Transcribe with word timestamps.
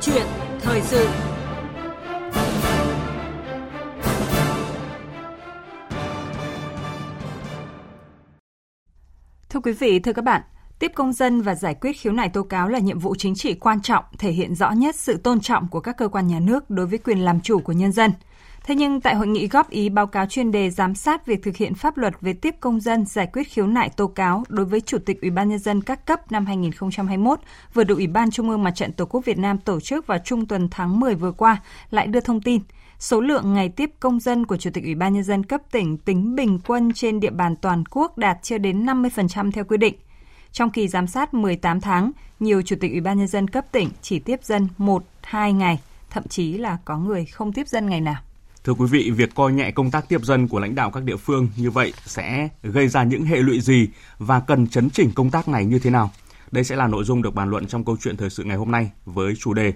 chuyện 0.00 0.26
thời 0.60 0.82
sự. 0.82 1.08
Thưa 9.48 9.60
quý 9.60 9.72
vị, 9.72 9.98
thưa 9.98 10.12
các 10.12 10.24
bạn, 10.24 10.42
tiếp 10.78 10.92
công 10.94 11.12
dân 11.12 11.40
và 11.40 11.54
giải 11.54 11.74
quyết 11.74 11.92
khiếu 11.92 12.12
nại 12.12 12.28
tố 12.28 12.42
cáo 12.42 12.68
là 12.68 12.78
nhiệm 12.78 12.98
vụ 12.98 13.14
chính 13.18 13.34
trị 13.34 13.54
quan 13.54 13.82
trọng, 13.82 14.04
thể 14.18 14.32
hiện 14.32 14.54
rõ 14.54 14.70
nhất 14.70 14.96
sự 14.96 15.16
tôn 15.16 15.40
trọng 15.40 15.68
của 15.68 15.80
các 15.80 15.96
cơ 15.96 16.08
quan 16.08 16.26
nhà 16.26 16.40
nước 16.40 16.70
đối 16.70 16.86
với 16.86 16.98
quyền 16.98 17.24
làm 17.24 17.40
chủ 17.40 17.60
của 17.60 17.72
nhân 17.72 17.92
dân– 17.92 18.10
Thế 18.70 18.76
nhưng 18.76 19.00
tại 19.00 19.14
hội 19.14 19.26
nghị 19.26 19.48
góp 19.48 19.70
ý 19.70 19.88
báo 19.88 20.06
cáo 20.06 20.26
chuyên 20.26 20.52
đề 20.52 20.70
giám 20.70 20.94
sát 20.94 21.26
việc 21.26 21.42
thực 21.42 21.56
hiện 21.56 21.74
pháp 21.74 21.96
luật 21.96 22.20
về 22.20 22.32
tiếp 22.32 22.54
công 22.60 22.80
dân 22.80 23.06
giải 23.06 23.26
quyết 23.32 23.42
khiếu 23.48 23.66
nại 23.66 23.88
tố 23.88 24.06
cáo 24.06 24.44
đối 24.48 24.66
với 24.66 24.80
Chủ 24.80 24.98
tịch 24.98 25.20
Ủy 25.20 25.30
ban 25.30 25.48
nhân 25.48 25.58
dân 25.58 25.82
các 25.82 26.06
cấp 26.06 26.32
năm 26.32 26.46
2021 26.46 27.40
vừa 27.74 27.84
được 27.84 27.98
Ủy 27.98 28.06
ban 28.06 28.30
Trung 28.30 28.50
ương 28.50 28.62
Mặt 28.62 28.70
trận 28.70 28.92
Tổ 28.92 29.04
quốc 29.04 29.24
Việt 29.24 29.38
Nam 29.38 29.58
tổ 29.58 29.80
chức 29.80 30.06
vào 30.06 30.18
trung 30.24 30.46
tuần 30.46 30.68
tháng 30.70 31.00
10 31.00 31.14
vừa 31.14 31.32
qua 31.32 31.62
lại 31.90 32.06
đưa 32.06 32.20
thông 32.20 32.40
tin 32.40 32.62
số 32.98 33.20
lượng 33.20 33.54
ngày 33.54 33.68
tiếp 33.68 33.90
công 34.00 34.20
dân 34.20 34.46
của 34.46 34.56
Chủ 34.56 34.70
tịch 34.74 34.84
Ủy 34.84 34.94
ban 34.94 35.14
nhân 35.14 35.24
dân 35.24 35.44
cấp 35.44 35.60
tỉnh 35.70 35.98
tính 35.98 36.36
bình 36.36 36.58
quân 36.66 36.92
trên 36.94 37.20
địa 37.20 37.30
bàn 37.30 37.56
toàn 37.56 37.84
quốc 37.90 38.18
đạt 38.18 38.38
chưa 38.42 38.58
đến 38.58 38.86
50% 38.86 39.50
theo 39.50 39.64
quy 39.64 39.76
định. 39.76 39.94
Trong 40.52 40.70
kỳ 40.70 40.88
giám 40.88 41.06
sát 41.06 41.34
18 41.34 41.80
tháng, 41.80 42.12
nhiều 42.40 42.62
Chủ 42.62 42.76
tịch 42.80 42.90
Ủy 42.90 43.00
ban 43.00 43.18
nhân 43.18 43.28
dân 43.28 43.48
cấp 43.48 43.64
tỉnh 43.72 43.88
chỉ 44.02 44.18
tiếp 44.18 44.44
dân 44.44 44.68
1, 44.78 45.04
2 45.22 45.52
ngày, 45.52 45.80
thậm 46.10 46.28
chí 46.28 46.52
là 46.52 46.78
có 46.84 46.98
người 46.98 47.24
không 47.24 47.52
tiếp 47.52 47.68
dân 47.68 47.86
ngày 47.86 48.00
nào. 48.00 48.16
Thưa 48.64 48.74
quý 48.74 48.86
vị, 48.90 49.10
việc 49.10 49.34
coi 49.34 49.52
nhẹ 49.52 49.70
công 49.70 49.90
tác 49.90 50.08
tiếp 50.08 50.24
dân 50.24 50.48
của 50.48 50.58
lãnh 50.58 50.74
đạo 50.74 50.90
các 50.90 51.04
địa 51.04 51.16
phương 51.16 51.48
như 51.56 51.70
vậy 51.70 51.92
sẽ 52.04 52.48
gây 52.62 52.88
ra 52.88 53.02
những 53.04 53.24
hệ 53.24 53.36
lụy 53.36 53.60
gì 53.60 53.88
và 54.18 54.40
cần 54.40 54.66
chấn 54.66 54.90
chỉnh 54.90 55.10
công 55.14 55.30
tác 55.30 55.48
này 55.48 55.64
như 55.64 55.78
thế 55.78 55.90
nào? 55.90 56.10
Đây 56.50 56.64
sẽ 56.64 56.76
là 56.76 56.86
nội 56.86 57.04
dung 57.04 57.22
được 57.22 57.34
bàn 57.34 57.50
luận 57.50 57.66
trong 57.66 57.84
câu 57.84 57.96
chuyện 58.00 58.16
thời 58.16 58.30
sự 58.30 58.44
ngày 58.44 58.56
hôm 58.56 58.70
nay 58.70 58.90
với 59.04 59.34
chủ 59.38 59.54
đề 59.54 59.72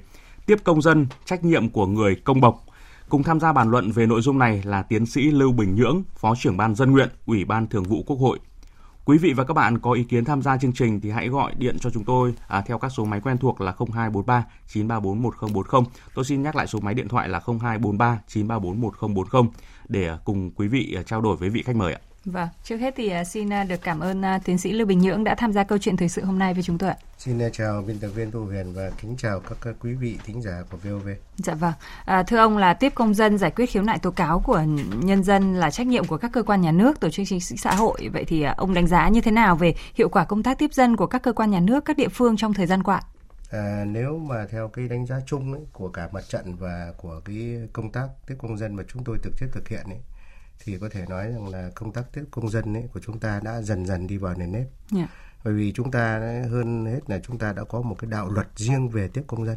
Tiếp 0.47 0.59
công 0.65 0.83
dân, 0.83 1.07
trách 1.25 1.45
nhiệm 1.45 1.69
của 1.69 1.87
người 1.87 2.15
công 2.25 2.41
bộc. 2.41 2.65
Cùng 3.09 3.23
tham 3.23 3.41
gia 3.41 3.53
bàn 3.53 3.71
luận 3.71 3.91
về 3.91 4.07
nội 4.07 4.21
dung 4.23 4.39
này 4.39 4.63
là 4.65 4.83
tiến 4.83 5.07
sĩ 5.07 5.23
Lưu 5.23 5.53
Bình 5.53 5.75
Nhưỡng, 5.75 6.03
Phó 6.17 6.35
trưởng 6.39 6.57
ban 6.57 6.75
dân 6.75 6.93
nguyện, 6.93 7.09
Ủy 7.27 7.45
ban 7.45 7.67
Thường 7.67 7.85
vụ 7.85 8.03
Quốc 8.07 8.17
hội, 8.17 8.39
Quý 9.07 9.19
vị 9.19 9.33
và 9.33 9.45
các 9.45 9.55
bạn 9.55 9.79
có 9.79 9.93
ý 9.93 10.05
kiến 10.05 10.25
tham 10.25 10.43
gia 10.43 10.57
chương 10.59 10.73
trình 10.73 11.01
thì 11.01 11.11
hãy 11.11 11.29
gọi 11.29 11.55
điện 11.59 11.77
cho 11.81 11.91
chúng 11.91 12.05
tôi 12.05 12.35
à, 12.49 12.63
theo 12.67 12.79
các 12.79 12.89
số 12.89 13.05
máy 13.05 13.21
quen 13.21 13.39
thuộc 13.39 13.61
là 13.61 13.75
0243 13.79 14.45
934 14.69 15.23
1040. 15.23 15.83
Tôi 16.15 16.25
xin 16.25 16.43
nhắc 16.43 16.57
lại 16.57 16.67
số 16.67 16.81
máy 16.81 16.95
điện 16.95 17.09
thoại 17.09 17.29
là 17.29 17.41
0243 17.47 18.21
934 18.29 18.81
1040 18.81 19.43
để 19.89 20.09
à, 20.09 20.19
cùng 20.25 20.51
quý 20.51 20.69
vị 20.69 20.95
à, 20.97 21.03
trao 21.03 21.21
đổi 21.21 21.37
với 21.37 21.51
vị 21.51 21.63
khách 21.63 21.77
mời 21.77 21.93
ạ. 21.93 22.01
Vâng, 22.25 22.49
trước 22.65 22.77
hết 22.77 22.95
thì 22.97 23.09
à, 23.09 23.25
xin 23.25 23.49
được 23.69 23.83
cảm 23.83 24.01
ơn 24.01 24.23
tiến 24.45 24.59
sĩ 24.59 24.73
Lưu 24.73 24.87
Bình 24.87 24.99
Nhưỡng 24.99 25.25
đã 25.25 25.35
tham 25.35 25.53
gia 25.53 25.65
câu 25.65 25.79
chuyện 25.79 25.97
thời 25.97 26.09
sự 26.09 26.25
hôm 26.25 26.39
nay 26.39 26.55
với 26.55 26.63
chúng 26.63 26.79
tôi 26.79 26.91
ạ. 26.91 26.97
Xin 27.19 27.39
chào 27.53 27.83
biên 27.83 27.99
tập 27.99 28.09
viên 28.09 28.31
Thu 28.31 28.45
Huyền 28.45 28.73
và 28.75 28.91
kính 29.01 29.15
chào 29.19 29.41
các 29.41 29.77
quý 29.81 29.95
vị 29.95 30.19
thính 30.25 30.43
giả 30.43 30.63
của 30.71 30.77
VOV. 30.77 31.09
Dạ 31.37 31.55
vâng. 31.55 31.73
À, 32.05 32.23
thưa 32.23 32.37
ông 32.37 32.59
là 32.59 32.75
tiếp 32.75 32.93
công 32.95 33.15
dân 33.15 33.39
giải 33.39 33.51
quyết 33.51 33.71
khiếu 33.71 33.83
nại 33.83 33.99
tố 33.99 34.11
cáo 34.11 34.41
của 34.41 34.63
nhân 35.03 35.23
dân 35.23 35.55
là 35.55 35.71
trách 35.71 35.87
nhiệm 35.87 36.05
của 36.05 36.17
các 36.17 36.33
cơ 36.33 36.43
quan 36.43 36.61
nhà 36.61 36.73
nước, 36.73 37.01
tổ 37.01 37.11
chức 37.11 37.27
chính 37.29 37.41
trị 37.41 37.57
xã 37.57 37.75
hội. 37.75 38.09
Vậy 38.13 38.25
thì 38.25 38.43
à, 38.43 38.55
ông 38.57 38.75
đánh 38.75 38.87
giá 38.87 39.09
như 39.09 39.21
thế 39.21 39.31
nào 39.31 39.57
về 39.57 39.75
hiệu 39.95 40.09
quả 40.09 40.25
công 40.25 40.43
tác 40.43 40.59
tiếp 40.59 40.75
dân 40.75 40.97
của 40.97 41.07
các 41.07 41.23
cơ 41.23 41.33
quan 41.33 41.51
nhà 41.51 41.61
nước, 41.61 41.85
các 41.85 41.97
địa 41.97 42.09
phương 42.09 42.37
trong 42.37 42.55
thời 42.55 42.67
gian 42.67 42.83
qua? 42.83 43.03
À, 43.51 43.85
nếu 43.87 44.19
mà 44.19 44.47
theo 44.51 44.69
cái 44.69 44.89
đánh 44.89 45.07
giá 45.07 45.17
chung 45.27 45.53
ấy, 45.53 45.63
của 45.73 45.89
cả 45.89 46.09
mặt 46.13 46.25
trận 46.29 46.57
và 46.57 46.93
của 46.97 47.21
cái 47.25 47.69
công 47.73 47.93
tác 47.93 48.09
tiếp 48.27 48.35
công 48.39 48.59
dân 48.59 48.77
mà 48.77 48.83
chúng 48.89 49.05
tôi 49.05 49.19
thực 49.23 49.33
chất 49.41 49.47
thực 49.53 49.69
hiện 49.69 49.85
ấy, 49.85 49.99
thì 50.59 50.79
có 50.79 50.89
thể 50.89 51.07
nói 51.09 51.33
rằng 51.33 51.49
là 51.49 51.71
công 51.75 51.93
tác 51.93 52.13
tiếp 52.13 52.25
công 52.31 52.49
dân 52.49 52.77
ấy 52.77 52.89
của 52.93 53.01
chúng 53.01 53.19
ta 53.19 53.41
đã 53.45 53.63
dần 53.63 53.87
dần 53.87 54.07
đi 54.07 54.17
vào 54.17 54.35
nền 54.35 54.53
nếp. 54.53 54.67
Yeah. 54.97 55.09
Dạ 55.09 55.09
bởi 55.45 55.55
vì 55.55 55.73
chúng 55.73 55.91
ta 55.91 56.19
hơn 56.51 56.87
hết 56.87 57.01
là 57.11 57.19
chúng 57.19 57.39
ta 57.39 57.53
đã 57.53 57.65
có 57.65 57.83
một 57.83 57.97
cái 57.99 58.11
đạo 58.11 58.31
luật 58.31 58.47
riêng 58.57 58.89
về 58.89 59.09
tiếp 59.09 59.23
công 59.27 59.47
dân 59.47 59.57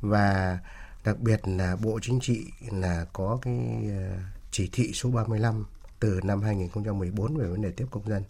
và 0.00 0.58
đặc 1.04 1.20
biệt 1.20 1.40
là 1.48 1.76
Bộ 1.76 1.98
Chính 2.02 2.20
trị 2.20 2.44
là 2.70 3.06
có 3.12 3.38
cái 3.42 3.54
ờ, 3.88 4.18
chỉ 4.50 4.68
thị 4.72 4.92
số 4.92 5.10
35 5.10 5.66
từ 6.00 6.20
năm 6.24 6.42
2014 6.42 7.36
về 7.36 7.46
vấn 7.46 7.62
đề 7.62 7.70
tiếp 7.70 7.86
công 7.90 8.08
dân. 8.08 8.22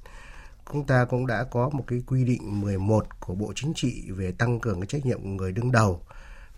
Chúng 0.72 0.86
ta 0.86 1.04
cũng 1.04 1.26
đã 1.26 1.44
có 1.44 1.68
một 1.68 1.84
cái 1.86 2.02
quy 2.06 2.24
định 2.24 2.60
11 2.60 3.20
của 3.20 3.34
Bộ 3.34 3.52
Chính 3.54 3.72
trị 3.74 4.10
về 4.10 4.32
tăng 4.32 4.60
cường 4.60 4.80
cái 4.80 4.86
trách 4.86 5.06
nhiệm 5.06 5.22
của 5.22 5.28
người 5.28 5.52
đứng 5.52 5.72
đầu 5.72 6.00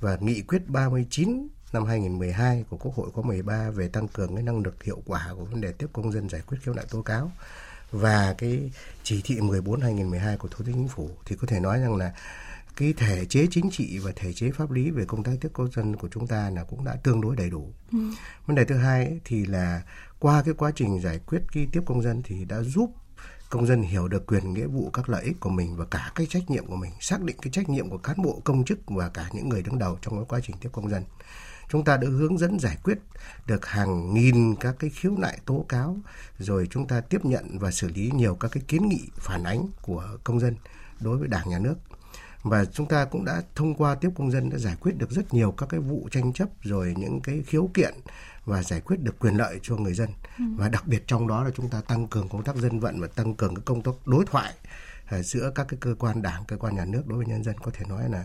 và 0.00 0.16
nghị 0.20 0.42
quyết 0.42 0.68
39 0.68 1.48
năm 1.72 1.84
2012 1.84 2.64
của 2.70 2.76
Quốc 2.76 2.94
hội 2.94 3.10
khóa 3.10 3.24
13 3.24 3.70
về 3.70 3.88
tăng 3.88 4.08
cường 4.08 4.34
cái 4.34 4.42
năng 4.42 4.62
lực 4.62 4.82
hiệu 4.82 5.02
quả 5.06 5.28
của 5.36 5.44
vấn 5.44 5.60
đề 5.60 5.72
tiếp 5.72 5.86
công 5.92 6.12
dân 6.12 6.28
giải 6.28 6.42
quyết 6.46 6.58
khiếu 6.62 6.74
nại 6.74 6.84
tố 6.90 7.02
cáo 7.02 7.32
và 7.92 8.34
cái 8.38 8.70
chỉ 9.02 9.20
thị 9.24 9.40
14 9.40 9.80
2012 9.80 10.36
của 10.36 10.48
Thủ 10.48 10.64
tướng 10.64 10.74
Chính 10.74 10.88
phủ 10.88 11.10
thì 11.24 11.36
có 11.36 11.46
thể 11.46 11.60
nói 11.60 11.80
rằng 11.80 11.96
là 11.96 12.12
cái 12.76 12.94
thể 12.96 13.24
chế 13.24 13.46
chính 13.50 13.70
trị 13.70 13.98
và 13.98 14.12
thể 14.16 14.32
chế 14.32 14.50
pháp 14.50 14.70
lý 14.70 14.90
về 14.90 15.04
công 15.04 15.22
tác 15.22 15.32
tiếp 15.40 15.48
công 15.52 15.70
dân 15.72 15.96
của 15.96 16.08
chúng 16.08 16.26
ta 16.26 16.50
là 16.50 16.64
cũng 16.64 16.84
đã 16.84 16.96
tương 17.02 17.20
đối 17.20 17.36
đầy 17.36 17.50
đủ. 17.50 17.72
Ừ. 17.92 17.98
Vấn 18.46 18.56
đề 18.56 18.64
thứ 18.64 18.76
hai 18.76 19.04
ấy, 19.04 19.20
thì 19.24 19.46
là 19.46 19.82
qua 20.18 20.42
cái 20.42 20.54
quá 20.54 20.70
trình 20.74 21.00
giải 21.00 21.20
quyết 21.26 21.42
cái 21.52 21.66
tiếp 21.72 21.80
công 21.86 22.02
dân 22.02 22.22
thì 22.24 22.44
đã 22.44 22.62
giúp 22.62 22.90
công 23.50 23.66
dân 23.66 23.82
hiểu 23.82 24.08
được 24.08 24.26
quyền 24.26 24.54
nghĩa 24.54 24.66
vụ 24.66 24.90
các 24.92 25.08
lợi 25.08 25.24
ích 25.24 25.40
của 25.40 25.50
mình 25.50 25.76
và 25.76 25.84
cả 25.84 26.12
cái 26.14 26.26
trách 26.26 26.50
nhiệm 26.50 26.66
của 26.66 26.76
mình 26.76 26.92
xác 27.00 27.22
định 27.22 27.36
cái 27.42 27.50
trách 27.52 27.68
nhiệm 27.68 27.90
của 27.90 27.98
cán 27.98 28.22
bộ 28.22 28.40
công 28.44 28.64
chức 28.64 28.78
và 28.86 29.08
cả 29.08 29.28
những 29.32 29.48
người 29.48 29.62
đứng 29.62 29.78
đầu 29.78 29.98
trong 30.02 30.14
cái 30.16 30.24
quá 30.28 30.40
trình 30.42 30.56
tiếp 30.60 30.68
công 30.72 30.90
dân 30.90 31.02
chúng 31.68 31.84
ta 31.84 31.96
đã 31.96 32.08
hướng 32.08 32.38
dẫn 32.38 32.58
giải 32.58 32.76
quyết 32.84 32.98
được 33.46 33.66
hàng 33.66 34.14
nghìn 34.14 34.54
các 34.56 34.76
cái 34.78 34.90
khiếu 34.90 35.12
nại 35.18 35.38
tố 35.46 35.64
cáo 35.68 35.96
rồi 36.38 36.66
chúng 36.70 36.86
ta 36.86 37.00
tiếp 37.00 37.24
nhận 37.24 37.58
và 37.58 37.70
xử 37.70 37.88
lý 37.88 38.10
nhiều 38.14 38.34
các 38.34 38.50
cái 38.52 38.62
kiến 38.68 38.88
nghị 38.88 39.00
phản 39.14 39.44
ánh 39.44 39.66
của 39.82 40.18
công 40.24 40.40
dân 40.40 40.56
đối 41.00 41.18
với 41.18 41.28
đảng 41.28 41.48
nhà 41.48 41.58
nước. 41.58 41.74
Và 42.42 42.64
chúng 42.64 42.88
ta 42.88 43.04
cũng 43.04 43.24
đã 43.24 43.42
thông 43.54 43.74
qua 43.74 43.94
tiếp 43.94 44.10
công 44.16 44.30
dân 44.30 44.50
đã 44.50 44.58
giải 44.58 44.76
quyết 44.80 44.98
được 44.98 45.10
rất 45.10 45.34
nhiều 45.34 45.52
các 45.52 45.68
cái 45.68 45.80
vụ 45.80 46.08
tranh 46.10 46.32
chấp 46.32 46.48
rồi 46.62 46.94
những 46.96 47.20
cái 47.20 47.42
khiếu 47.46 47.70
kiện 47.74 47.94
và 48.44 48.62
giải 48.62 48.80
quyết 48.80 49.00
được 49.00 49.18
quyền 49.18 49.34
lợi 49.34 49.60
cho 49.62 49.76
người 49.76 49.94
dân. 49.94 50.08
Ừ. 50.38 50.44
và 50.56 50.68
đặc 50.68 50.86
biệt 50.86 51.06
trong 51.06 51.28
đó 51.28 51.44
là 51.44 51.50
chúng 51.50 51.68
ta 51.68 51.80
tăng 51.80 52.08
cường 52.08 52.28
công 52.28 52.42
tác 52.42 52.56
dân 52.56 52.80
vận 52.80 53.00
và 53.00 53.06
tăng 53.06 53.34
cường 53.34 53.54
cái 53.54 53.62
công 53.64 53.82
tác 53.82 53.92
đối 54.06 54.24
thoại 54.26 54.52
uh, 55.18 55.24
giữa 55.24 55.52
các 55.54 55.66
cái 55.68 55.78
cơ 55.80 55.94
quan 55.98 56.22
đảng 56.22 56.44
cơ 56.44 56.56
quan 56.56 56.76
nhà 56.76 56.84
nước 56.84 57.02
đối 57.06 57.18
với 57.18 57.26
nhân 57.26 57.44
dân. 57.44 57.58
Có 57.58 57.70
thể 57.74 57.84
nói 57.88 58.10
là 58.10 58.24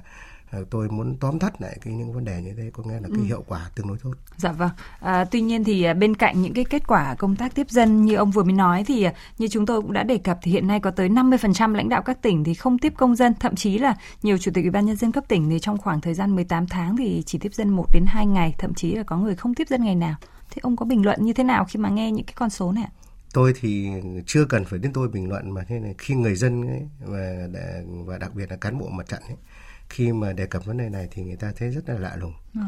tôi 0.69 0.89
muốn 0.89 1.17
tóm 1.19 1.39
tắt 1.39 1.62
lại 1.62 1.78
cái 1.81 1.94
những 1.94 2.13
vấn 2.13 2.25
đề 2.25 2.41
như 2.41 2.53
thế 2.57 2.72
có 2.73 2.84
nghĩa 2.84 2.94
là 2.94 3.07
cái 3.07 3.17
ừ. 3.17 3.23
hiệu 3.23 3.44
quả 3.47 3.69
tương 3.75 3.88
đối 3.88 3.97
tốt. 3.97 4.13
Dạ 4.38 4.51
vâng. 4.51 4.69
À, 5.00 5.25
tuy 5.25 5.41
nhiên 5.41 5.63
thì 5.63 5.84
à, 5.84 5.94
bên 5.94 6.16
cạnh 6.16 6.41
những 6.41 6.53
cái 6.53 6.66
kết 6.66 6.88
quả 6.88 7.16
công 7.16 7.35
tác 7.35 7.56
tiếp 7.56 7.69
dân 7.69 8.06
như 8.06 8.16
ông 8.16 8.31
vừa 8.31 8.44
mới 8.44 8.53
nói 8.53 8.84
thì 8.88 9.03
à, 9.03 9.13
như 9.38 9.47
chúng 9.47 9.66
tôi 9.66 9.81
cũng 9.81 9.94
đã 9.94 10.03
đề 10.03 10.17
cập 10.17 10.40
thì 10.41 10.51
hiện 10.51 10.67
nay 10.67 10.79
có 10.79 10.91
tới 10.91 11.09
50% 11.09 11.75
lãnh 11.75 11.90
đạo 11.90 12.01
các 12.01 12.22
tỉnh 12.22 12.44
thì 12.44 12.53
không 12.53 12.78
tiếp 12.78 12.94
công 12.97 13.16
dân, 13.16 13.34
thậm 13.40 13.56
chí 13.56 13.78
là 13.78 13.95
nhiều 14.23 14.38
chủ 14.38 14.51
tịch 14.53 14.63
ủy 14.63 14.72
ban 14.72 14.85
nhân 14.85 14.95
dân 14.95 15.11
cấp 15.11 15.23
tỉnh 15.28 15.50
thì 15.50 15.59
trong 15.59 15.78
khoảng 15.78 16.01
thời 16.01 16.13
gian 16.13 16.35
18 16.35 16.67
tháng 16.67 16.97
thì 16.97 17.23
chỉ 17.25 17.40
tiếp 17.40 17.53
dân 17.53 17.69
1 17.69 17.85
đến 17.94 18.06
2 18.07 18.25
ngày, 18.25 18.56
thậm 18.57 18.73
chí 18.73 18.95
là 18.95 19.03
có 19.03 19.17
người 19.17 19.35
không 19.35 19.53
tiếp 19.53 19.67
dân 19.69 19.84
ngày 19.84 19.95
nào. 19.95 20.16
Thế 20.50 20.59
ông 20.61 20.75
có 20.75 20.85
bình 20.85 21.06
luận 21.06 21.25
như 21.25 21.34
thế 21.34 21.44
nào 21.44 21.66
khi 21.66 21.79
mà 21.79 21.90
nghe 21.90 22.11
những 22.11 22.25
cái 22.25 22.34
con 22.38 22.50
số 22.50 22.72
này 22.72 22.84
ạ? 22.84 22.91
tôi 23.34 23.53
thì 23.59 23.90
chưa 24.25 24.45
cần 24.45 24.66
phải 24.66 24.79
đến 24.79 24.94
tôi 24.94 25.07
bình 25.07 25.29
luận 25.29 25.51
mà 25.51 25.63
thế 25.67 25.79
này 25.79 25.95
khi 25.97 26.16
người 26.16 26.35
dân 26.35 26.67
ấy, 26.67 26.88
và 27.00 27.47
và 28.06 28.17
đặc 28.17 28.35
biệt 28.35 28.51
là 28.51 28.56
cán 28.56 28.79
bộ 28.79 28.90
mặt 28.90 29.07
trận 29.07 29.22
ấy, 29.28 29.38
khi 29.91 30.12
mà 30.13 30.34
đề 30.34 30.46
cập 30.46 30.66
vấn 30.66 30.78
đề 30.78 30.90
này 30.90 31.07
thì 31.12 31.24
người 31.24 31.35
ta 31.35 31.52
thấy 31.57 31.69
rất 31.69 31.90
là 31.90 32.00
lạ 32.00 32.16
lùng. 32.16 32.34
Ừ. 32.53 32.62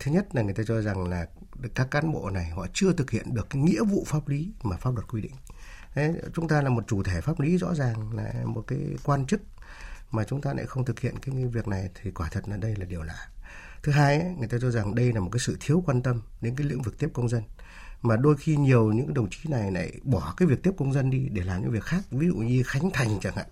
Thứ 0.00 0.10
nhất 0.12 0.26
là 0.32 0.42
người 0.42 0.54
ta 0.54 0.62
cho 0.66 0.80
rằng 0.82 1.08
là 1.08 1.26
các 1.74 1.90
cán 1.90 2.12
bộ 2.12 2.30
này 2.30 2.50
họ 2.50 2.66
chưa 2.72 2.92
thực 2.92 3.10
hiện 3.10 3.34
được 3.34 3.50
cái 3.50 3.62
nghĩa 3.62 3.84
vụ 3.84 4.04
pháp 4.06 4.28
lý 4.28 4.52
mà 4.62 4.76
pháp 4.76 4.94
luật 4.94 5.08
quy 5.08 5.22
định. 5.22 5.32
Đấy, 5.94 6.12
chúng 6.34 6.48
ta 6.48 6.62
là 6.62 6.70
một 6.70 6.84
chủ 6.86 7.02
thể 7.02 7.20
pháp 7.20 7.40
lý 7.40 7.58
rõ 7.58 7.74
ràng 7.74 8.12
là 8.16 8.32
một 8.44 8.64
cái 8.66 8.78
quan 9.04 9.26
chức 9.26 9.40
mà 10.10 10.24
chúng 10.24 10.40
ta 10.40 10.54
lại 10.54 10.66
không 10.66 10.84
thực 10.84 11.00
hiện 11.00 11.14
cái 11.18 11.46
việc 11.46 11.68
này 11.68 11.90
thì 12.02 12.10
quả 12.10 12.28
thật 12.32 12.48
là 12.48 12.56
đây 12.56 12.76
là 12.76 12.84
điều 12.84 13.02
lạ. 13.02 13.28
Thứ 13.82 13.92
hai, 13.92 14.20
ấy, 14.20 14.34
người 14.38 14.48
ta 14.48 14.58
cho 14.60 14.70
rằng 14.70 14.94
đây 14.94 15.12
là 15.12 15.20
một 15.20 15.28
cái 15.32 15.40
sự 15.40 15.56
thiếu 15.60 15.82
quan 15.86 16.02
tâm 16.02 16.20
đến 16.40 16.56
cái 16.56 16.66
lĩnh 16.66 16.82
vực 16.82 16.98
tiếp 16.98 17.10
công 17.12 17.28
dân 17.28 17.42
mà 18.02 18.16
đôi 18.16 18.36
khi 18.36 18.56
nhiều 18.56 18.92
những 18.92 19.14
đồng 19.14 19.30
chí 19.30 19.50
này 19.50 19.70
lại 19.70 19.92
bỏ 20.02 20.34
cái 20.36 20.48
việc 20.48 20.62
tiếp 20.62 20.70
công 20.76 20.92
dân 20.92 21.10
đi 21.10 21.28
để 21.32 21.44
làm 21.44 21.62
những 21.62 21.70
việc 21.70 21.82
khác 21.82 22.02
ví 22.10 22.26
dụ 22.26 22.34
như 22.34 22.62
khánh 22.62 22.90
thành 22.90 23.20
chẳng 23.20 23.36
hạn 23.36 23.46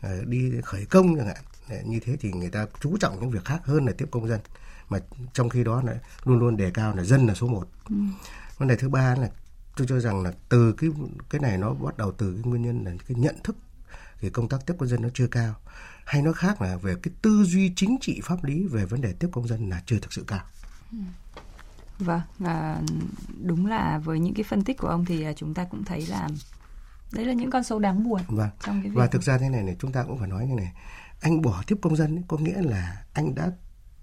ờ, 0.00 0.24
đi 0.24 0.52
khởi 0.64 0.84
công 0.84 1.16
chẳng 1.16 1.26
hạn 1.26 1.44
như 1.84 2.00
thế 2.00 2.16
thì 2.20 2.32
người 2.32 2.50
ta 2.50 2.66
chú 2.80 2.96
trọng 3.00 3.20
những 3.20 3.30
việc 3.30 3.44
khác 3.44 3.60
hơn 3.64 3.86
là 3.86 3.92
tiếp 3.98 4.06
công 4.10 4.28
dân 4.28 4.40
mà 4.88 4.98
trong 5.32 5.48
khi 5.48 5.64
đó 5.64 5.82
là 5.82 5.94
luôn 6.24 6.38
luôn 6.38 6.56
đề 6.56 6.70
cao 6.70 6.96
là 6.96 7.04
dân 7.04 7.26
là 7.26 7.34
số 7.34 7.46
một 7.46 7.68
ừ. 7.88 7.96
vấn 8.58 8.68
đề 8.68 8.76
thứ 8.76 8.88
ba 8.88 9.14
là 9.14 9.30
tôi 9.76 9.86
cho 9.86 10.00
rằng 10.00 10.22
là 10.22 10.32
từ 10.48 10.72
cái 10.72 10.90
cái 11.30 11.40
này 11.40 11.58
nó 11.58 11.74
bắt 11.74 11.96
đầu 11.96 12.12
từ 12.12 12.34
cái 12.34 12.50
nguyên 12.50 12.62
nhân 12.62 12.84
là 12.84 12.92
cái 13.08 13.16
nhận 13.16 13.36
thức 13.44 13.56
thì 14.20 14.30
công 14.30 14.48
tác 14.48 14.66
tiếp 14.66 14.74
công 14.78 14.88
dân 14.88 15.02
nó 15.02 15.08
chưa 15.14 15.26
cao 15.26 15.54
hay 16.04 16.22
nó 16.22 16.32
khác 16.32 16.62
là 16.62 16.76
về 16.76 16.94
cái 17.02 17.14
tư 17.22 17.44
duy 17.44 17.72
chính 17.76 17.98
trị 18.00 18.20
pháp 18.24 18.44
lý 18.44 18.66
về 18.66 18.84
vấn 18.84 19.00
đề 19.00 19.12
tiếp 19.12 19.28
công 19.32 19.48
dân 19.48 19.68
là 19.68 19.82
chưa 19.86 19.98
thực 19.98 20.12
sự 20.12 20.24
cao 20.26 20.40
ừ. 20.92 20.98
vâng 21.98 22.20
à, 22.44 22.82
đúng 23.42 23.66
là 23.66 23.98
với 23.98 24.18
những 24.18 24.34
cái 24.34 24.44
phân 24.44 24.64
tích 24.64 24.78
của 24.78 24.88
ông 24.88 25.04
thì 25.04 25.24
à, 25.24 25.32
chúng 25.32 25.54
ta 25.54 25.64
cũng 25.64 25.84
thấy 25.84 26.06
là 26.06 26.28
đấy 27.12 27.24
là 27.24 27.32
những 27.32 27.50
con 27.50 27.64
số 27.64 27.78
đáng 27.78 28.04
buồn 28.04 28.20
vâng. 28.28 28.48
trong 28.64 28.82
cái 28.82 28.90
việc 28.90 28.96
và 28.96 29.06
thực 29.06 29.22
ra 29.22 29.38
thế 29.38 29.48
này 29.48 29.62
này 29.62 29.76
chúng 29.78 29.92
ta 29.92 30.02
cũng 30.02 30.18
phải 30.18 30.28
nói 30.28 30.46
như 30.46 30.54
này 30.54 30.72
anh 31.20 31.42
bỏ 31.42 31.62
tiếp 31.66 31.76
công 31.82 31.96
dân 31.96 32.16
ấy, 32.16 32.24
có 32.28 32.36
nghĩa 32.36 32.62
là 32.62 33.04
anh 33.12 33.34
đã 33.34 33.50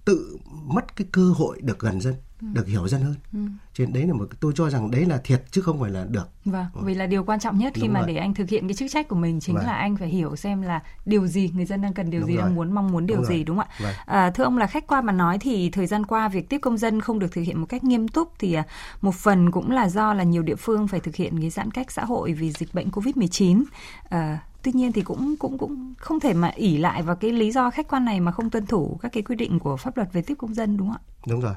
tự 0.05 0.37
mất 0.49 0.95
cái 0.95 1.07
cơ 1.11 1.33
hội 1.37 1.61
được 1.61 1.79
gần 1.79 2.01
dân 2.01 2.15
ừ. 2.41 2.47
được 2.53 2.67
hiểu 2.67 2.87
dân 2.87 3.01
hơn 3.01 3.15
ừ. 3.33 3.39
trên 3.73 3.93
đấy 3.93 4.07
là 4.07 4.13
một 4.13 4.27
tôi 4.39 4.53
cho 4.55 4.69
rằng 4.69 4.91
đấy 4.91 5.05
là 5.05 5.17
thiệt 5.17 5.43
chứ 5.51 5.61
không 5.61 5.79
phải 5.79 5.91
là 5.91 6.05
được 6.09 6.29
vâng 6.45 6.65
ừ. 6.73 6.81
vì 6.83 6.95
là 6.95 7.05
điều 7.05 7.23
quan 7.23 7.39
trọng 7.39 7.57
nhất 7.57 7.73
khi 7.75 7.81
Đúng 7.81 7.93
mà 7.93 7.99
rồi. 7.99 8.07
để 8.07 8.15
anh 8.15 8.33
thực 8.33 8.49
hiện 8.49 8.67
cái 8.67 8.75
chức 8.75 8.91
trách 8.91 9.07
của 9.07 9.15
mình 9.15 9.39
chính 9.39 9.55
vâng. 9.55 9.65
là 9.65 9.73
anh 9.73 9.97
phải 9.97 10.07
hiểu 10.07 10.35
xem 10.35 10.61
là 10.61 10.81
điều 11.05 11.27
gì 11.27 11.51
người 11.55 11.65
dân 11.65 11.81
đang 11.81 11.93
cần 11.93 12.09
điều 12.09 12.21
Đúng 12.21 12.29
gì 12.29 12.35
rồi. 12.35 12.43
đang 12.43 12.55
muốn 12.55 12.71
mong 12.71 12.91
muốn 12.91 13.05
điều 13.05 13.17
Đúng 13.17 13.25
gì 13.25 13.35
rồi. 13.35 13.43
đúng 13.43 13.57
không 13.57 13.67
ạ 13.69 13.75
vâng. 13.83 13.93
à, 14.05 14.31
thưa 14.31 14.43
ông 14.43 14.57
là 14.57 14.67
khách 14.67 14.87
quan 14.87 15.05
mà 15.05 15.13
nói 15.13 15.37
thì 15.39 15.69
thời 15.69 15.87
gian 15.87 16.05
qua 16.05 16.29
việc 16.29 16.49
tiếp 16.49 16.57
công 16.61 16.77
dân 16.77 17.01
không 17.01 17.19
được 17.19 17.31
thực 17.31 17.41
hiện 17.41 17.59
một 17.59 17.65
cách 17.69 17.83
nghiêm 17.83 18.07
túc 18.07 18.33
thì 18.39 18.53
à, 18.53 18.63
một 19.01 19.15
phần 19.15 19.51
cũng 19.51 19.71
là 19.71 19.89
do 19.89 20.13
là 20.13 20.23
nhiều 20.23 20.43
địa 20.43 20.55
phương 20.55 20.87
phải 20.87 20.99
thực 20.99 21.15
hiện 21.15 21.39
cái 21.41 21.49
giãn 21.49 21.71
cách 21.71 21.91
xã 21.91 22.05
hội 22.05 22.33
vì 22.33 22.51
dịch 22.51 22.73
bệnh 22.73 22.91
covid 22.91 23.17
19 23.17 23.63
à, 24.09 24.39
tuy 24.67 24.73
nhiên 24.73 24.91
thì 24.91 25.01
cũng 25.01 25.35
cũng 25.39 25.57
cũng 25.57 25.93
không 25.97 26.19
thể 26.19 26.33
mà 26.33 26.47
ỉ 26.47 26.77
lại 26.77 27.03
vào 27.03 27.15
cái 27.15 27.31
lý 27.31 27.51
do 27.51 27.69
khách 27.69 27.87
quan 27.87 28.05
này 28.05 28.19
mà 28.19 28.31
không 28.31 28.49
tuân 28.49 28.65
thủ 28.65 28.99
các 29.01 29.11
cái 29.11 29.23
quy 29.23 29.35
định 29.35 29.59
của 29.59 29.77
pháp 29.77 29.97
luật 29.97 30.13
về 30.13 30.21
tiếp 30.21 30.35
công 30.37 30.53
dân 30.53 30.77
đúng 30.77 30.87
không 30.87 30.97
ạ? 30.97 31.07
Đúng 31.27 31.41
rồi. 31.41 31.53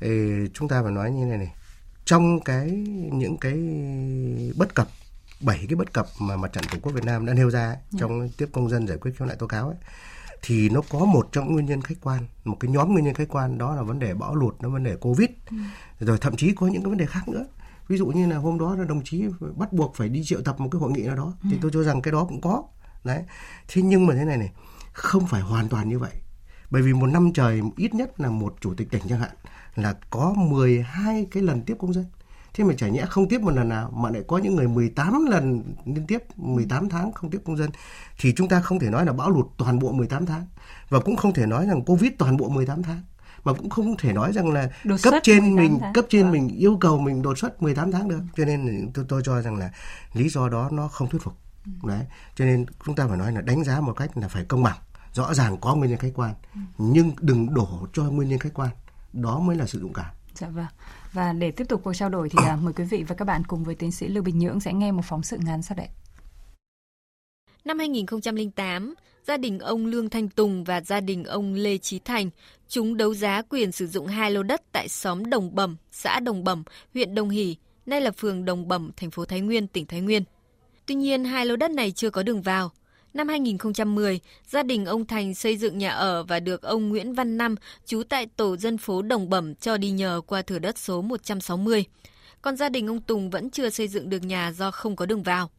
Ê, 0.00 0.10
chúng 0.54 0.68
ta 0.68 0.82
phải 0.82 0.92
nói 0.92 1.10
như 1.10 1.24
này 1.24 1.38
này. 1.38 1.54
Trong 2.04 2.40
cái 2.40 2.70
những 3.12 3.36
cái 3.36 3.54
bất 4.56 4.74
cập 4.74 4.88
bảy 5.40 5.66
cái 5.68 5.76
bất 5.76 5.92
cập 5.92 6.06
mà 6.20 6.36
mặt 6.36 6.52
trận 6.52 6.64
tổ 6.72 6.78
quốc 6.82 6.92
Việt 6.92 7.04
Nam 7.04 7.26
đã 7.26 7.34
nêu 7.34 7.50
ra 7.50 7.60
ấy, 7.60 7.66
yeah. 7.66 7.78
Dạ. 7.90 7.98
trong 8.00 8.28
tiếp 8.36 8.48
công 8.52 8.68
dân 8.68 8.88
giải 8.88 8.98
quyết 8.98 9.12
khiếu 9.18 9.26
nại 9.26 9.36
tố 9.36 9.46
cáo 9.46 9.66
ấy 9.68 9.76
thì 10.42 10.68
nó 10.68 10.80
có 10.90 11.04
một 11.04 11.28
trong 11.32 11.52
nguyên 11.52 11.66
nhân 11.66 11.82
khách 11.82 11.98
quan 12.02 12.26
một 12.44 12.56
cái 12.60 12.70
nhóm 12.70 12.92
nguyên 12.92 13.04
nhân 13.04 13.14
khách 13.14 13.28
quan 13.28 13.58
đó 13.58 13.74
là 13.74 13.82
vấn 13.82 13.98
đề 13.98 14.14
bão 14.14 14.34
lụt 14.34 14.54
nó 14.60 14.68
vấn 14.68 14.84
đề 14.84 14.96
covid 14.96 15.28
ừ. 15.50 15.56
rồi 16.00 16.18
thậm 16.18 16.36
chí 16.36 16.54
có 16.54 16.66
những 16.66 16.82
cái 16.82 16.88
vấn 16.88 16.98
đề 16.98 17.06
khác 17.06 17.28
nữa 17.28 17.46
ví 17.92 17.98
dụ 17.98 18.06
như 18.06 18.26
là 18.26 18.36
hôm 18.36 18.58
đó 18.58 18.76
là 18.76 18.84
đồng 18.84 19.04
chí 19.04 19.24
bắt 19.56 19.72
buộc 19.72 19.96
phải 19.96 20.08
đi 20.08 20.24
triệu 20.24 20.42
tập 20.42 20.60
một 20.60 20.68
cái 20.72 20.80
hội 20.80 20.90
nghị 20.90 21.02
nào 21.02 21.16
đó 21.16 21.32
thì 21.42 21.52
ừ. 21.52 21.58
tôi 21.62 21.70
cho 21.74 21.82
rằng 21.82 22.02
cái 22.02 22.12
đó 22.12 22.24
cũng 22.24 22.40
có. 22.40 22.62
Đấy. 23.04 23.22
Thế 23.68 23.82
nhưng 23.82 24.06
mà 24.06 24.14
thế 24.14 24.24
này 24.24 24.36
này 24.36 24.50
không 24.92 25.26
phải 25.26 25.40
hoàn 25.40 25.68
toàn 25.68 25.88
như 25.88 25.98
vậy. 25.98 26.12
Bởi 26.70 26.82
vì 26.82 26.92
một 26.92 27.06
năm 27.06 27.32
trời 27.32 27.62
ít 27.76 27.94
nhất 27.94 28.20
là 28.20 28.30
một 28.30 28.54
chủ 28.60 28.74
tịch 28.74 28.90
tỉnh 28.90 29.02
chẳng 29.08 29.20
hạn 29.20 29.30
là 29.74 29.94
có 30.10 30.34
12 30.36 31.26
cái 31.30 31.42
lần 31.42 31.62
tiếp 31.62 31.76
công 31.78 31.92
dân. 31.92 32.04
Thế 32.54 32.64
mà 32.64 32.74
chả 32.74 32.88
nhẽ 32.88 33.04
không 33.10 33.28
tiếp 33.28 33.40
một 33.40 33.50
lần 33.50 33.68
nào 33.68 33.90
mà 33.96 34.10
lại 34.10 34.22
có 34.28 34.38
những 34.38 34.56
người 34.56 34.68
18 34.68 35.26
lần 35.26 35.74
liên 35.84 36.06
tiếp 36.06 36.22
18 36.36 36.88
tháng 36.88 37.12
không 37.12 37.30
tiếp 37.30 37.40
công 37.44 37.56
dân. 37.56 37.70
Thì 38.20 38.32
chúng 38.36 38.48
ta 38.48 38.60
không 38.60 38.78
thể 38.78 38.90
nói 38.90 39.06
là 39.06 39.12
bão 39.12 39.30
lụt 39.30 39.46
toàn 39.58 39.78
bộ 39.78 39.92
18 39.92 40.26
tháng. 40.26 40.46
Và 40.88 41.00
cũng 41.00 41.16
không 41.16 41.34
thể 41.34 41.46
nói 41.46 41.66
rằng 41.66 41.84
covid 41.84 42.12
toàn 42.18 42.36
bộ 42.36 42.48
18 42.48 42.82
tháng 42.82 43.02
mà 43.44 43.52
cũng 43.52 43.70
không 43.70 43.96
thể 43.96 44.12
nói 44.12 44.32
rằng 44.32 44.52
là 44.52 44.68
đột 44.84 44.96
cấp 45.02 45.14
trên 45.22 45.56
mình 45.56 45.78
tháng. 45.80 45.92
cấp 45.92 46.04
trên 46.08 46.26
à. 46.26 46.30
mình 46.30 46.48
yêu 46.48 46.76
cầu 46.80 46.98
mình 46.98 47.22
đột 47.22 47.38
xuất 47.38 47.62
18 47.62 47.92
tháng 47.92 48.08
được 48.08 48.20
cho 48.36 48.44
nên 48.44 48.90
tôi 48.94 49.04
tôi 49.08 49.22
cho 49.24 49.42
rằng 49.42 49.56
là 49.56 49.70
lý 50.12 50.28
do 50.28 50.48
đó 50.48 50.68
nó 50.72 50.88
không 50.88 51.08
thuyết 51.08 51.22
phục 51.22 51.34
ừ. 51.64 51.88
đấy 51.88 52.06
cho 52.34 52.44
nên 52.44 52.66
chúng 52.84 52.94
ta 52.94 53.06
phải 53.06 53.16
nói 53.16 53.32
là 53.32 53.40
đánh 53.40 53.64
giá 53.64 53.80
một 53.80 53.92
cách 53.92 54.16
là 54.16 54.28
phải 54.28 54.44
công 54.44 54.62
bằng 54.62 54.78
rõ 55.12 55.34
ràng 55.34 55.56
có 55.60 55.74
nguyên 55.74 55.90
nhân 55.90 56.00
khách 56.00 56.12
quan 56.14 56.34
ừ. 56.54 56.60
nhưng 56.78 57.12
đừng 57.20 57.54
đổ 57.54 57.86
cho 57.92 58.02
nguyên 58.02 58.28
nhân 58.28 58.38
khách 58.38 58.54
quan 58.54 58.70
đó 59.12 59.38
mới 59.38 59.56
là 59.56 59.66
sự 59.66 59.80
dũng 59.80 59.92
cảm 59.92 60.10
dạ 60.34 60.48
vâng 60.48 60.66
và 61.12 61.32
để 61.32 61.50
tiếp 61.50 61.64
tục 61.68 61.80
cuộc 61.84 61.94
trao 61.94 62.08
đổi 62.08 62.28
thì 62.28 62.38
à, 62.46 62.56
mời 62.62 62.72
quý 62.72 62.84
vị 62.84 63.04
và 63.08 63.14
các 63.14 63.24
bạn 63.24 63.44
cùng 63.44 63.64
với 63.64 63.74
tiến 63.74 63.92
sĩ 63.92 64.08
Lưu 64.08 64.22
Bình 64.22 64.38
Nhưỡng 64.38 64.60
sẽ 64.60 64.72
nghe 64.72 64.92
một 64.92 65.02
phóng 65.04 65.22
sự 65.22 65.38
ngắn 65.40 65.62
sau 65.62 65.76
đây. 65.76 65.88
Năm 67.64 67.78
2008, 67.78 68.94
gia 69.26 69.36
đình 69.36 69.58
ông 69.58 69.86
Lương 69.86 70.10
Thanh 70.10 70.28
Tùng 70.28 70.64
và 70.64 70.80
gia 70.80 71.00
đình 71.00 71.24
ông 71.24 71.54
Lê 71.54 71.78
Trí 71.78 71.98
Thành 71.98 72.30
chúng 72.68 72.96
đấu 72.96 73.14
giá 73.14 73.42
quyền 73.42 73.72
sử 73.72 73.86
dụng 73.86 74.06
hai 74.06 74.30
lô 74.30 74.42
đất 74.42 74.62
tại 74.72 74.88
xóm 74.88 75.30
Đồng 75.30 75.54
Bẩm, 75.54 75.76
xã 75.90 76.20
Đồng 76.20 76.44
Bẩm, 76.44 76.62
huyện 76.94 77.14
Đồng 77.14 77.30
Hỷ, 77.30 77.56
nay 77.86 78.00
là 78.00 78.10
phường 78.10 78.44
Đồng 78.44 78.68
Bẩm, 78.68 78.90
thành 78.96 79.10
phố 79.10 79.24
Thái 79.24 79.40
Nguyên, 79.40 79.66
tỉnh 79.66 79.86
Thái 79.86 80.00
Nguyên. 80.00 80.22
Tuy 80.86 80.94
nhiên, 80.94 81.24
hai 81.24 81.46
lô 81.46 81.56
đất 81.56 81.70
này 81.70 81.92
chưa 81.92 82.10
có 82.10 82.22
đường 82.22 82.42
vào. 82.42 82.70
Năm 83.14 83.28
2010, 83.28 84.20
gia 84.48 84.62
đình 84.62 84.84
ông 84.84 85.06
Thành 85.06 85.34
xây 85.34 85.56
dựng 85.56 85.78
nhà 85.78 85.90
ở 85.90 86.22
và 86.22 86.40
được 86.40 86.62
ông 86.62 86.88
Nguyễn 86.88 87.14
Văn 87.14 87.38
Năm, 87.38 87.54
trú 87.86 88.02
tại 88.08 88.26
tổ 88.36 88.56
dân 88.56 88.78
phố 88.78 89.02
Đồng 89.02 89.30
Bẩm 89.30 89.54
cho 89.54 89.76
đi 89.76 89.90
nhờ 89.90 90.20
qua 90.26 90.42
thửa 90.42 90.58
đất 90.58 90.78
số 90.78 91.02
160. 91.02 91.84
Còn 92.42 92.56
gia 92.56 92.68
đình 92.68 92.86
ông 92.86 93.00
Tùng 93.00 93.30
vẫn 93.30 93.50
chưa 93.50 93.70
xây 93.70 93.88
dựng 93.88 94.08
được 94.08 94.22
nhà 94.22 94.52
do 94.52 94.70
không 94.70 94.96
có 94.96 95.06
đường 95.06 95.22
vào. 95.22 95.50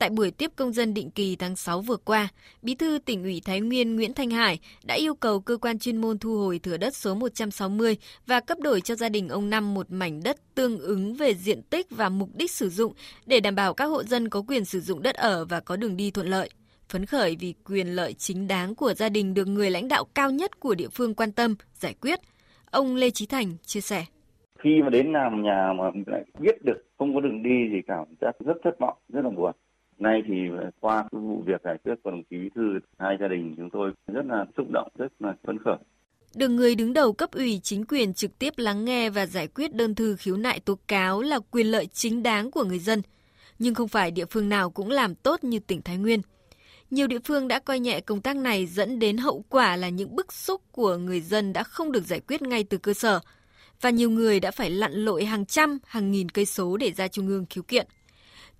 Tại 0.00 0.10
buổi 0.10 0.30
tiếp 0.30 0.50
công 0.56 0.72
dân 0.72 0.94
định 0.94 1.10
kỳ 1.10 1.36
tháng 1.36 1.56
6 1.56 1.80
vừa 1.80 1.96
qua, 1.96 2.28
Bí 2.62 2.74
thư 2.74 2.98
tỉnh 3.04 3.22
ủy 3.22 3.42
Thái 3.44 3.60
Nguyên 3.60 3.96
Nguyễn 3.96 4.14
Thanh 4.14 4.30
Hải 4.30 4.58
đã 4.84 4.94
yêu 4.94 5.14
cầu 5.14 5.40
cơ 5.40 5.56
quan 5.56 5.78
chuyên 5.78 5.96
môn 5.96 6.18
thu 6.18 6.38
hồi 6.38 6.58
thửa 6.58 6.76
đất 6.76 6.96
số 6.96 7.14
160 7.14 7.96
và 8.26 8.40
cấp 8.40 8.58
đổi 8.60 8.80
cho 8.80 8.94
gia 8.94 9.08
đình 9.08 9.28
ông 9.28 9.50
Năm 9.50 9.74
một 9.74 9.86
mảnh 9.90 10.20
đất 10.24 10.36
tương 10.54 10.78
ứng 10.78 11.14
về 11.14 11.34
diện 11.34 11.62
tích 11.62 11.86
và 11.90 12.08
mục 12.08 12.28
đích 12.34 12.50
sử 12.50 12.68
dụng 12.68 12.92
để 13.26 13.40
đảm 13.40 13.54
bảo 13.54 13.74
các 13.74 13.84
hộ 13.84 14.02
dân 14.02 14.28
có 14.28 14.42
quyền 14.48 14.64
sử 14.64 14.80
dụng 14.80 15.02
đất 15.02 15.14
ở 15.14 15.44
và 15.44 15.60
có 15.60 15.76
đường 15.76 15.96
đi 15.96 16.10
thuận 16.10 16.26
lợi. 16.26 16.50
Phấn 16.88 17.06
khởi 17.06 17.36
vì 17.40 17.54
quyền 17.64 17.86
lợi 17.86 18.12
chính 18.12 18.48
đáng 18.48 18.74
của 18.74 18.94
gia 18.94 19.08
đình 19.08 19.34
được 19.34 19.48
người 19.48 19.70
lãnh 19.70 19.88
đạo 19.88 20.04
cao 20.14 20.30
nhất 20.30 20.60
của 20.60 20.74
địa 20.74 20.88
phương 20.88 21.14
quan 21.14 21.32
tâm, 21.32 21.54
giải 21.74 21.94
quyết. 22.00 22.20
Ông 22.70 22.96
Lê 22.96 23.10
Trí 23.10 23.26
Thành 23.26 23.56
chia 23.62 23.80
sẻ. 23.80 24.04
Khi 24.58 24.82
mà 24.82 24.90
đến 24.90 25.12
làm 25.12 25.42
nhà 25.42 25.72
mà 25.78 25.84
lại 26.06 26.24
biết 26.38 26.64
được 26.64 26.84
không 26.98 27.14
có 27.14 27.20
đường 27.20 27.42
đi 27.42 27.70
gì 27.72 27.78
cả, 27.86 27.96
rất 28.20 28.36
rất 28.40 28.56
thất 28.64 28.78
vọng, 28.80 28.96
rất 29.08 29.20
là 29.24 29.30
buồn 29.30 29.52
nay 30.00 30.22
thì 30.26 30.34
qua 30.80 31.04
cái 31.12 31.20
vụ 31.20 31.42
việc 31.46 31.60
giải 31.64 31.76
quyết 31.84 31.94
của 32.02 32.10
đồng 32.10 32.22
chí 32.30 32.36
bí 32.36 32.48
thư 32.54 32.78
hai 32.98 33.16
gia 33.20 33.28
đình 33.28 33.54
chúng 33.56 33.70
tôi 33.70 33.90
rất 34.06 34.26
là 34.26 34.46
xúc 34.56 34.66
động 34.72 34.88
rất 34.98 35.12
là 35.18 35.34
phấn 35.46 35.58
khởi 35.64 35.76
được 36.34 36.48
người 36.48 36.74
đứng 36.74 36.92
đầu 36.92 37.12
cấp 37.12 37.30
ủy 37.32 37.60
chính 37.62 37.84
quyền 37.84 38.14
trực 38.14 38.38
tiếp 38.38 38.52
lắng 38.56 38.84
nghe 38.84 39.10
và 39.10 39.26
giải 39.26 39.46
quyết 39.46 39.74
đơn 39.74 39.94
thư 39.94 40.16
khiếu 40.16 40.36
nại 40.36 40.60
tố 40.60 40.78
cáo 40.88 41.22
là 41.22 41.38
quyền 41.50 41.66
lợi 41.66 41.86
chính 41.86 42.22
đáng 42.22 42.50
của 42.50 42.64
người 42.64 42.78
dân 42.78 43.02
nhưng 43.60 43.74
không 43.74 43.88
phải 43.88 44.10
địa 44.10 44.24
phương 44.30 44.48
nào 44.48 44.70
cũng 44.70 44.90
làm 44.90 45.14
tốt 45.14 45.44
như 45.44 45.58
tỉnh 45.58 45.82
Thái 45.82 45.96
Nguyên. 45.96 46.20
Nhiều 46.90 47.06
địa 47.06 47.18
phương 47.24 47.48
đã 47.48 47.58
coi 47.58 47.80
nhẹ 47.80 48.00
công 48.00 48.20
tác 48.20 48.36
này 48.36 48.66
dẫn 48.66 48.98
đến 48.98 49.16
hậu 49.16 49.44
quả 49.48 49.76
là 49.76 49.88
những 49.88 50.16
bức 50.16 50.32
xúc 50.32 50.62
của 50.72 50.96
người 50.96 51.20
dân 51.20 51.52
đã 51.52 51.62
không 51.62 51.92
được 51.92 52.06
giải 52.06 52.20
quyết 52.20 52.42
ngay 52.42 52.64
từ 52.64 52.78
cơ 52.78 52.94
sở 52.94 53.20
và 53.80 53.90
nhiều 53.90 54.10
người 54.10 54.40
đã 54.40 54.50
phải 54.50 54.70
lặn 54.70 54.92
lội 54.92 55.24
hàng 55.24 55.46
trăm, 55.46 55.78
hàng 55.86 56.10
nghìn 56.10 56.28
cây 56.28 56.44
số 56.44 56.76
để 56.76 56.92
ra 56.92 57.08
trung 57.08 57.28
ương 57.28 57.46
khiếu 57.50 57.62
kiện. 57.62 57.86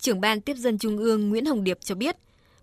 Trưởng 0.01 0.21
ban 0.21 0.41
tiếp 0.41 0.55
dân 0.57 0.79
Trung 0.79 0.97
ương 0.97 1.29
Nguyễn 1.29 1.45
Hồng 1.45 1.65
Điệp 1.65 1.79
cho 1.81 1.95
biết, 1.95 2.17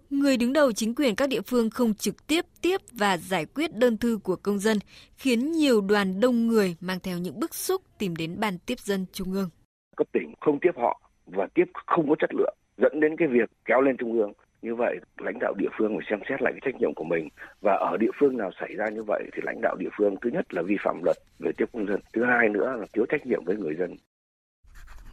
người 0.10 0.38
đứng 0.38 0.54
đầu 0.54 0.72
chính 0.72 0.96
quyền 0.96 1.16
các 1.16 1.30
địa 1.30 1.42
phương 1.42 1.70
không 1.70 1.94
trực 1.94 2.28
tiếp 2.28 2.46
tiếp 2.62 2.78
và 2.92 3.18
giải 3.18 3.46
quyết 3.46 3.76
đơn 3.76 3.98
thư 3.98 4.20
của 4.24 4.36
công 4.36 4.60
dân, 4.60 4.78
khiến 5.16 5.52
nhiều 5.52 5.82
đoàn 5.82 6.20
đông 6.20 6.48
người 6.48 6.76
mang 6.82 7.00
theo 7.04 7.18
những 7.18 7.40
bức 7.40 7.56
xúc 7.56 7.82
tìm 7.98 8.16
đến 8.16 8.40
ban 8.40 8.58
tiếp 8.66 8.80
dân 8.80 9.06
Trung 9.14 9.34
ương. 9.34 9.50
Cấp 9.98 10.08
tỉnh 10.14 10.34
không 10.40 10.60
tiếp 10.62 10.72
họ 10.76 11.02
và 11.26 11.48
tiếp 11.54 11.66
không 11.88 12.10
có 12.10 12.16
chất 12.20 12.30
lượng, 12.34 12.58
dẫn 12.78 13.00
đến 13.00 13.16
cái 13.18 13.28
việc 13.28 13.50
kéo 13.66 13.82
lên 13.82 13.98
Trung 13.98 14.20
ương. 14.20 14.34
Như 14.62 14.76
vậy, 14.76 14.98
lãnh 15.18 15.40
đạo 15.40 15.54
địa 15.58 15.70
phương 15.78 15.98
phải 15.98 16.06
xem 16.10 16.20
xét 16.30 16.42
lại 16.42 16.54
cái 16.54 16.62
trách 16.66 16.82
nhiệm 16.82 16.94
của 16.94 17.04
mình. 17.04 17.30
Và 17.62 17.74
ở 17.74 17.98
địa 17.98 18.12
phương 18.20 18.38
nào 18.38 18.52
xảy 18.60 18.76
ra 18.78 18.90
như 18.90 19.04
vậy 19.04 19.24
thì 19.34 19.42
lãnh 19.46 19.62
đạo 19.62 19.76
địa 19.80 19.90
phương 19.98 20.16
thứ 20.22 20.30
nhất 20.30 20.54
là 20.54 20.62
vi 20.62 20.76
phạm 20.84 21.04
luật 21.04 21.18
về 21.40 21.52
tiếp 21.58 21.66
công 21.74 21.88
dân. 21.88 22.00
Thứ 22.14 22.24
hai 22.24 22.50
nữa 22.50 22.76
là 22.80 22.86
thiếu 22.94 23.06
trách 23.10 23.26
nhiệm 23.26 23.44
với 23.46 23.56
người 23.56 23.76
dân. 23.80 23.96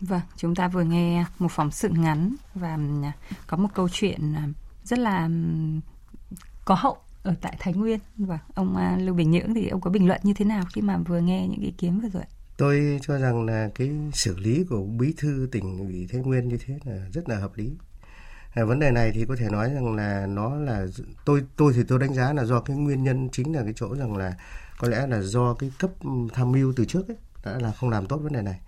Vâng, 0.09 0.21
chúng 0.37 0.55
ta 0.55 0.69
vừa 0.69 0.83
nghe 0.83 1.25
một 1.39 1.49
phóng 1.51 1.71
sự 1.71 1.89
ngắn 1.89 2.35
và 2.55 2.79
à, 3.03 3.13
có 3.47 3.57
một 3.57 3.69
câu 3.75 3.89
chuyện 3.89 4.35
à, 4.35 4.49
rất 4.85 4.99
là 4.99 5.29
có 6.65 6.75
hậu 6.75 6.97
ở 7.23 7.35
tại 7.41 7.57
Thái 7.59 7.75
Nguyên. 7.75 7.99
Và 8.17 8.39
ông 8.55 8.77
à, 8.77 8.97
Lưu 9.01 9.15
Bình 9.15 9.31
Nhưỡng 9.31 9.55
thì 9.55 9.69
ông 9.69 9.81
có 9.81 9.91
bình 9.91 10.09
luận 10.09 10.21
như 10.23 10.35
thế 10.35 10.45
nào 10.45 10.65
khi 10.73 10.81
mà 10.81 10.99
vừa 10.99 11.21
nghe 11.21 11.49
những 11.49 11.61
ý 11.61 11.71
kiến 11.71 12.01
vừa 12.01 12.09
rồi? 12.09 12.23
Tôi 12.57 12.99
cho 13.03 13.19
rằng 13.19 13.45
là 13.45 13.71
cái 13.75 13.91
xử 14.13 14.37
lý 14.39 14.65
của 14.71 14.85
bí 14.85 15.15
thư 15.17 15.49
tỉnh 15.53 15.79
ủy 15.79 16.09
Thái 16.13 16.21
Nguyên 16.21 16.49
như 16.49 16.59
thế 16.67 16.79
là 16.85 17.09
rất 17.13 17.29
là 17.29 17.37
hợp 17.37 17.51
lý. 17.57 17.71
À, 18.55 18.65
vấn 18.65 18.81
đề 18.81 18.91
này 18.91 19.11
thì 19.15 19.25
có 19.25 19.37
thể 19.39 19.49
nói 19.51 19.71
rằng 19.75 19.97
là 19.97 20.27
nó 20.27 20.55
là 20.55 20.87
tôi 21.25 21.45
tôi 21.57 21.73
thì 21.77 21.83
tôi 21.89 21.99
đánh 21.99 22.15
giá 22.15 22.33
là 22.33 22.45
do 22.45 22.61
cái 22.61 22.77
nguyên 22.77 23.03
nhân 23.03 23.29
chính 23.33 23.57
là 23.57 23.63
cái 23.63 23.73
chỗ 23.77 23.95
rằng 23.95 24.17
là 24.17 24.35
có 24.79 24.89
lẽ 24.89 25.07
là 25.07 25.21
do 25.21 25.55
cái 25.55 25.73
cấp 25.79 25.91
tham 26.33 26.53
mưu 26.53 26.73
từ 26.77 26.85
trước 26.85 27.09
ấy 27.09 27.17
đã 27.45 27.59
là 27.59 27.73
không 27.73 27.91
làm 27.91 28.07
tốt 28.07 28.17
vấn 28.17 28.33
đề 28.33 28.43
này. 28.43 28.61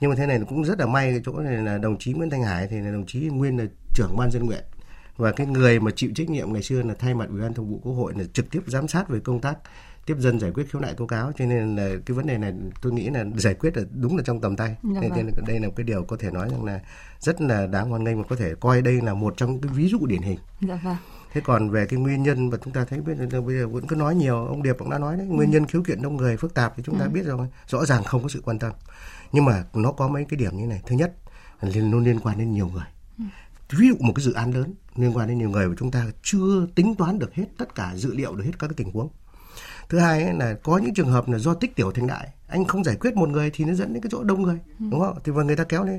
Nhưng 0.00 0.10
mà 0.10 0.16
thế 0.16 0.26
này 0.26 0.40
cũng 0.48 0.64
rất 0.64 0.78
là 0.78 0.86
may 0.86 1.10
cái 1.10 1.20
chỗ 1.24 1.40
này 1.40 1.56
là 1.56 1.78
đồng 1.78 1.98
chí 1.98 2.12
Nguyễn 2.12 2.30
Thanh 2.30 2.42
Hải 2.42 2.66
thì 2.66 2.80
là 2.80 2.90
đồng 2.90 3.06
chí 3.06 3.20
nguyên 3.20 3.58
là 3.58 3.64
trưởng 3.94 4.16
ban 4.16 4.30
dân 4.30 4.46
nguyện. 4.46 4.64
Và 5.16 5.32
cái 5.32 5.46
người 5.46 5.80
mà 5.80 5.90
chịu 5.96 6.10
trách 6.14 6.30
nhiệm 6.30 6.52
ngày 6.52 6.62
xưa 6.62 6.82
là 6.82 6.94
thay 6.98 7.14
mặt 7.14 7.28
ủy 7.28 7.40
ban 7.40 7.54
thường 7.54 7.70
vụ 7.70 7.80
quốc 7.82 7.92
hội 7.92 8.12
là 8.16 8.24
trực 8.32 8.50
tiếp 8.50 8.60
giám 8.66 8.88
sát 8.88 9.08
về 9.08 9.20
công 9.20 9.40
tác 9.40 9.58
tiếp 10.06 10.16
dân 10.18 10.40
giải 10.40 10.50
quyết 10.50 10.70
khiếu 10.70 10.80
nại 10.80 10.94
tố 10.94 11.06
cáo. 11.06 11.32
Cho 11.38 11.44
nên 11.44 11.76
là 11.76 11.90
cái 12.06 12.14
vấn 12.14 12.26
đề 12.26 12.38
này 12.38 12.52
tôi 12.82 12.92
nghĩ 12.92 13.10
là 13.10 13.24
giải 13.36 13.54
quyết 13.54 13.76
là 13.76 13.82
đúng 13.90 14.16
là 14.16 14.22
trong 14.26 14.40
tầm 14.40 14.56
tay. 14.56 14.76
Dạ 14.82 15.00
nên 15.00 15.10
vâng. 15.10 15.44
đây 15.46 15.60
là 15.60 15.68
cái 15.76 15.84
điều 15.84 16.04
có 16.04 16.16
thể 16.16 16.30
nói 16.30 16.48
rằng 16.50 16.64
là 16.64 16.80
rất 17.20 17.40
là 17.40 17.66
đáng 17.66 17.90
hoan 17.90 18.04
nghênh 18.04 18.18
và 18.18 18.24
có 18.28 18.36
thể 18.36 18.54
coi 18.60 18.82
đây 18.82 19.00
là 19.00 19.14
một 19.14 19.34
trong 19.36 19.60
cái 19.60 19.72
ví 19.74 19.88
dụ 19.88 20.06
điển 20.06 20.22
hình. 20.22 20.38
Dạ 20.60 20.80
vâng. 20.84 20.96
Thế 21.32 21.40
còn 21.40 21.70
về 21.70 21.86
cái 21.86 21.98
nguyên 21.98 22.22
nhân 22.22 22.50
và 22.50 22.58
chúng 22.64 22.72
ta 22.72 22.84
thấy 22.84 23.00
biết 23.00 23.14
là 23.18 23.40
bây 23.40 23.56
giờ 23.56 23.68
vẫn 23.68 23.86
cứ 23.86 23.96
nói 23.96 24.14
nhiều 24.14 24.46
ông 24.46 24.62
điệp 24.62 24.76
cũng 24.78 24.90
đã 24.90 24.98
nói 24.98 25.16
đấy 25.16 25.26
nguyên 25.26 25.50
ừ. 25.50 25.52
nhân 25.52 25.66
khiếu 25.66 25.82
kiện 25.82 26.02
đông 26.02 26.16
người 26.16 26.36
phức 26.36 26.54
tạp 26.54 26.72
thì 26.76 26.82
chúng 26.86 26.98
ta 26.98 27.04
ừ. 27.04 27.10
biết 27.10 27.22
rồi 27.24 27.48
rõ 27.66 27.84
ràng 27.84 28.04
không 28.04 28.22
có 28.22 28.28
sự 28.28 28.42
quan 28.44 28.58
tâm 28.58 28.72
nhưng 29.32 29.44
mà 29.44 29.64
nó 29.74 29.92
có 29.92 30.08
mấy 30.08 30.24
cái 30.28 30.36
điểm 30.36 30.56
như 30.56 30.66
này 30.66 30.80
thứ 30.86 30.96
nhất 30.96 31.14
là 31.60 31.82
nó 31.82 31.98
liên 31.98 32.20
quan 32.20 32.38
đến 32.38 32.52
nhiều 32.52 32.68
người 32.68 32.86
ừ. 33.18 33.24
ví 33.70 33.88
dụ 33.88 33.94
một 34.00 34.12
cái 34.16 34.24
dự 34.24 34.32
án 34.32 34.52
lớn 34.52 34.74
liên 34.96 35.16
quan 35.16 35.28
đến 35.28 35.38
nhiều 35.38 35.50
người 35.50 35.68
mà 35.68 35.74
chúng 35.78 35.90
ta 35.90 36.06
chưa 36.22 36.66
tính 36.74 36.94
toán 36.94 37.18
được 37.18 37.34
hết 37.34 37.46
tất 37.58 37.74
cả 37.74 37.92
dữ 37.96 38.14
liệu 38.14 38.34
được 38.34 38.44
hết 38.44 38.58
các 38.58 38.66
cái 38.66 38.74
tình 38.76 38.92
huống 38.92 39.08
thứ 39.88 39.98
hai 39.98 40.22
ấy 40.22 40.34
là 40.34 40.54
có 40.62 40.78
những 40.78 40.94
trường 40.94 41.10
hợp 41.10 41.28
là 41.28 41.38
do 41.38 41.54
tích 41.54 41.76
tiểu 41.76 41.92
thành 41.92 42.06
đại 42.06 42.28
anh 42.48 42.64
không 42.64 42.84
giải 42.84 42.96
quyết 42.96 43.14
một 43.14 43.28
người 43.28 43.50
thì 43.54 43.64
nó 43.64 43.74
dẫn 43.74 43.92
đến 43.92 44.02
cái 44.02 44.10
chỗ 44.12 44.22
đông 44.22 44.42
người 44.42 44.58
ừ. 44.78 44.86
đúng 44.90 45.00
không 45.00 45.18
thì 45.24 45.32
và 45.32 45.42
người 45.42 45.56
ta 45.56 45.64
kéo 45.64 45.84
lên 45.84 45.98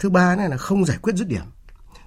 thứ 0.00 0.10
ba 0.10 0.36
này 0.36 0.48
là 0.48 0.56
không 0.56 0.84
giải 0.84 0.98
quyết 1.02 1.16
dứt 1.16 1.28
điểm 1.28 1.44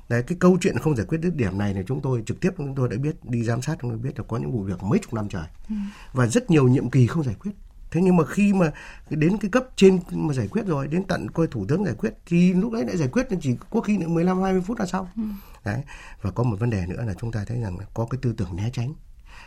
Đấy, 0.09 0.24
cái 0.24 0.38
câu 0.39 0.57
chuyện 0.62 0.79
không 0.79 0.95
giải 0.95 1.05
quyết 1.05 1.17
dứt 1.24 1.35
điểm 1.35 1.57
này 1.57 1.74
thì 1.74 1.81
chúng 1.88 2.01
tôi 2.01 2.24
trực 2.25 2.39
tiếp 2.39 2.50
chúng 2.57 2.75
tôi 2.75 2.89
đã 2.89 2.97
biết 2.97 3.15
đi 3.24 3.43
giám 3.43 3.62
sát 3.62 3.77
chúng 3.81 3.91
tôi 3.91 4.00
biết 4.00 4.19
là 4.19 4.24
có 4.27 4.38
những 4.38 4.51
vụ 4.51 4.63
việc 4.63 4.83
mấy 4.83 5.00
chục 5.00 5.13
năm 5.13 5.29
trời 5.29 5.45
ừ. 5.69 5.75
và 6.13 6.27
rất 6.27 6.51
nhiều 6.51 6.67
nhiệm 6.67 6.89
kỳ 6.89 7.07
không 7.07 7.24
giải 7.24 7.35
quyết 7.39 7.51
thế 7.91 8.01
nhưng 8.01 8.15
mà 8.15 8.25
khi 8.25 8.53
mà 8.53 8.71
đến 9.09 9.38
cái 9.38 9.51
cấp 9.51 9.65
trên 9.75 10.00
mà 10.12 10.33
giải 10.33 10.47
quyết 10.47 10.65
rồi 10.65 10.88
đến 10.88 11.03
tận 11.03 11.31
coi 11.31 11.47
thủ 11.47 11.65
tướng 11.67 11.85
giải 11.85 11.93
quyết 11.97 12.13
thì 12.25 12.53
lúc 12.53 12.71
đấy 12.71 12.85
lại 12.85 12.97
giải 12.97 13.07
quyết 13.07 13.27
chỉ 13.41 13.57
có 13.69 13.81
khi 13.81 13.97
15 13.97 14.41
20 14.41 14.62
phút 14.62 14.79
là 14.79 14.85
xong 14.85 15.07
ừ. 15.15 15.24
đấy 15.65 15.83
và 16.21 16.31
có 16.31 16.43
một 16.43 16.59
vấn 16.59 16.69
đề 16.69 16.85
nữa 16.88 17.03
là 17.07 17.13
chúng 17.13 17.31
ta 17.31 17.43
thấy 17.47 17.62
rằng 17.62 17.77
là 17.77 17.85
có 17.93 18.07
cái 18.09 18.19
tư 18.21 18.33
tưởng 18.38 18.55
né 18.55 18.69
tránh 18.74 18.93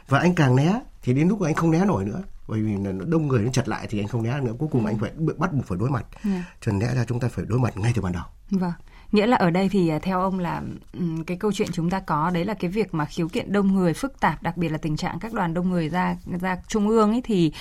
và 0.08 0.18
anh 0.18 0.34
càng 0.34 0.56
né 0.56 0.80
thì 1.02 1.14
đến 1.14 1.28
lúc 1.28 1.40
anh 1.40 1.54
không 1.54 1.70
né 1.70 1.84
nổi 1.84 2.04
nữa 2.04 2.22
bởi 2.48 2.62
vì 2.62 2.76
là 2.76 2.92
đông 3.06 3.28
người 3.28 3.42
nó 3.42 3.52
chật 3.52 3.68
lại 3.68 3.86
thì 3.90 4.00
anh 4.00 4.08
không 4.08 4.22
né 4.22 4.40
nữa 4.40 4.52
cuối 4.58 4.68
cùng 4.72 4.86
ừ. 4.86 4.90
anh 4.90 4.98
phải 4.98 5.10
bắt 5.36 5.52
buộc 5.52 5.66
phải 5.66 5.78
đối 5.78 5.90
mặt 5.90 6.06
yeah. 6.12 6.24
Dạ. 6.24 6.44
cho 6.60 6.72
nên 6.72 6.80
lẽ 6.80 6.94
ra 6.94 7.04
chúng 7.04 7.20
ta 7.20 7.28
phải 7.28 7.44
đối 7.48 7.58
mặt 7.58 7.76
ngay 7.76 7.92
từ 7.94 8.02
ban 8.02 8.12
đầu 8.12 8.24
vâng 8.50 8.72
nghĩa 9.12 9.26
là 9.26 9.36
ở 9.36 9.50
đây 9.50 9.68
thì 9.68 9.88
à, 9.88 9.98
theo 10.02 10.20
ông 10.20 10.38
là 10.38 10.62
cái 11.26 11.36
câu 11.36 11.52
chuyện 11.52 11.68
chúng 11.72 11.90
ta 11.90 12.00
có 12.00 12.30
đấy 12.34 12.44
là 12.44 12.54
cái 12.54 12.70
việc 12.70 12.94
mà 12.94 13.04
khiếu 13.04 13.28
kiện 13.28 13.52
đông 13.52 13.74
người 13.74 13.94
phức 13.94 14.20
tạp 14.20 14.42
đặc 14.42 14.56
biệt 14.56 14.68
là 14.68 14.78
tình 14.78 14.96
trạng 14.96 15.18
các 15.18 15.32
đoàn 15.32 15.54
đông 15.54 15.70
người 15.70 15.88
ra 15.88 16.16
ra 16.40 16.56
trung 16.68 16.88
ương 16.88 17.10
ấy 17.10 17.22
thì 17.24 17.52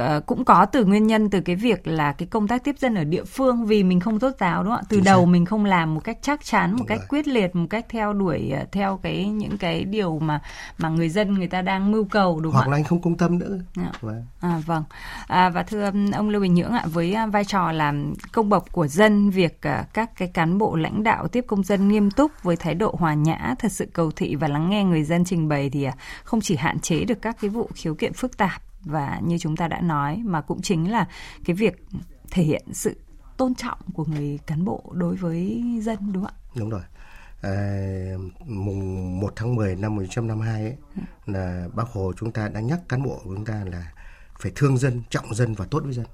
uh, 0.00 0.26
cũng 0.26 0.44
có 0.44 0.66
từ 0.66 0.84
nguyên 0.84 1.06
nhân 1.06 1.30
từ 1.30 1.40
cái 1.40 1.56
việc 1.56 1.86
là 1.86 2.12
cái 2.12 2.28
công 2.28 2.48
tác 2.48 2.64
tiếp 2.64 2.78
dân 2.78 2.94
ở 2.94 3.04
địa 3.04 3.24
phương 3.24 3.66
vì 3.66 3.82
mình 3.82 4.00
không 4.00 4.18
tốt 4.18 4.30
giáo 4.40 4.62
đúng 4.62 4.72
không 4.72 4.80
ạ? 4.80 4.86
Từ 4.88 4.96
Chính 4.96 5.04
đầu 5.04 5.20
xác. 5.20 5.30
mình 5.30 5.44
không 5.44 5.64
làm 5.64 5.94
một 5.94 6.00
cách 6.04 6.18
chắc 6.22 6.44
chắn 6.44 6.70
một 6.70 6.76
đúng 6.78 6.86
cách 6.86 6.98
rồi. 6.98 7.06
quyết 7.08 7.28
liệt 7.28 7.56
một 7.56 7.66
cách 7.70 7.86
theo 7.88 8.12
đuổi 8.12 8.50
à, 8.50 8.64
theo 8.72 9.00
cái 9.02 9.28
những 9.28 9.58
cái 9.58 9.84
điều 9.84 10.18
mà 10.18 10.40
mà 10.78 10.88
người 10.88 11.08
dân 11.08 11.34
người 11.34 11.48
ta 11.48 11.62
đang 11.62 11.92
mưu 11.92 12.04
cầu 12.04 12.40
đúng 12.40 12.52
hoặc 12.52 12.62
không 12.62 12.70
là 12.70 12.76
anh 12.78 12.84
không 12.84 13.02
công 13.02 13.16
tâm 13.16 13.38
nữa. 13.38 13.58
À, 13.76 13.92
vâng. 14.00 14.22
À, 14.40 14.62
vâng. 14.66 14.84
À, 15.26 15.48
và 15.48 15.62
thưa 15.62 15.90
ông 16.14 16.28
Lưu 16.28 16.42
Bình 16.42 16.54
Nhưỡng 16.54 16.72
ạ 16.72 16.84
với 16.92 17.16
vai 17.32 17.44
trò 17.44 17.72
làm 17.72 18.14
công 18.32 18.48
bộc 18.48 18.72
của 18.72 18.86
dân 18.86 19.30
việc 19.30 19.60
uh, 19.68 19.94
các 19.94 20.16
cái 20.16 20.28
cán 20.28 20.58
bộ 20.58 20.76
lãnh 20.76 20.87
lãnh 20.88 21.02
đạo 21.02 21.28
tiếp 21.28 21.44
công 21.46 21.62
dân 21.62 21.88
nghiêm 21.88 22.10
túc 22.10 22.32
với 22.42 22.56
thái 22.56 22.74
độ 22.74 22.94
hòa 22.98 23.14
nhã, 23.14 23.54
thật 23.58 23.72
sự 23.72 23.86
cầu 23.92 24.10
thị 24.10 24.34
và 24.34 24.48
lắng 24.48 24.70
nghe 24.70 24.84
người 24.84 25.04
dân 25.04 25.24
trình 25.24 25.48
bày 25.48 25.70
thì 25.70 25.84
à, 25.84 25.96
không 26.24 26.40
chỉ 26.40 26.56
hạn 26.56 26.80
chế 26.80 27.04
được 27.04 27.22
các 27.22 27.36
cái 27.40 27.50
vụ 27.50 27.70
khiếu 27.74 27.94
kiện 27.94 28.12
phức 28.12 28.36
tạp 28.36 28.62
và 28.84 29.20
như 29.24 29.38
chúng 29.38 29.56
ta 29.56 29.68
đã 29.68 29.80
nói 29.80 30.22
mà 30.24 30.40
cũng 30.40 30.62
chính 30.62 30.90
là 30.90 31.06
cái 31.44 31.56
việc 31.56 31.86
thể 32.30 32.42
hiện 32.42 32.62
sự 32.72 32.96
tôn 33.36 33.54
trọng 33.54 33.78
của 33.94 34.04
người 34.04 34.38
cán 34.46 34.64
bộ 34.64 34.84
đối 34.92 35.16
với 35.16 35.62
dân 35.82 36.12
đúng 36.12 36.24
không 36.24 36.34
ạ? 36.34 36.50
Đúng 36.54 36.70
rồi. 36.70 36.82
À, 37.42 37.52
mùng 38.46 39.20
1 39.20 39.32
tháng 39.36 39.54
10 39.54 39.76
năm 39.76 39.96
1952 39.96 40.62
ấy, 40.62 40.76
là 41.26 41.68
bác 41.74 41.88
Hồ 41.92 42.12
chúng 42.16 42.32
ta 42.32 42.48
đã 42.48 42.60
nhắc 42.60 42.80
cán 42.88 43.02
bộ 43.02 43.20
của 43.24 43.34
chúng 43.34 43.44
ta 43.44 43.64
là 43.66 43.92
phải 44.38 44.52
thương 44.54 44.78
dân, 44.78 45.02
trọng 45.10 45.34
dân 45.34 45.54
và 45.54 45.64
tốt 45.70 45.80
với 45.84 45.92
dân 45.92 46.06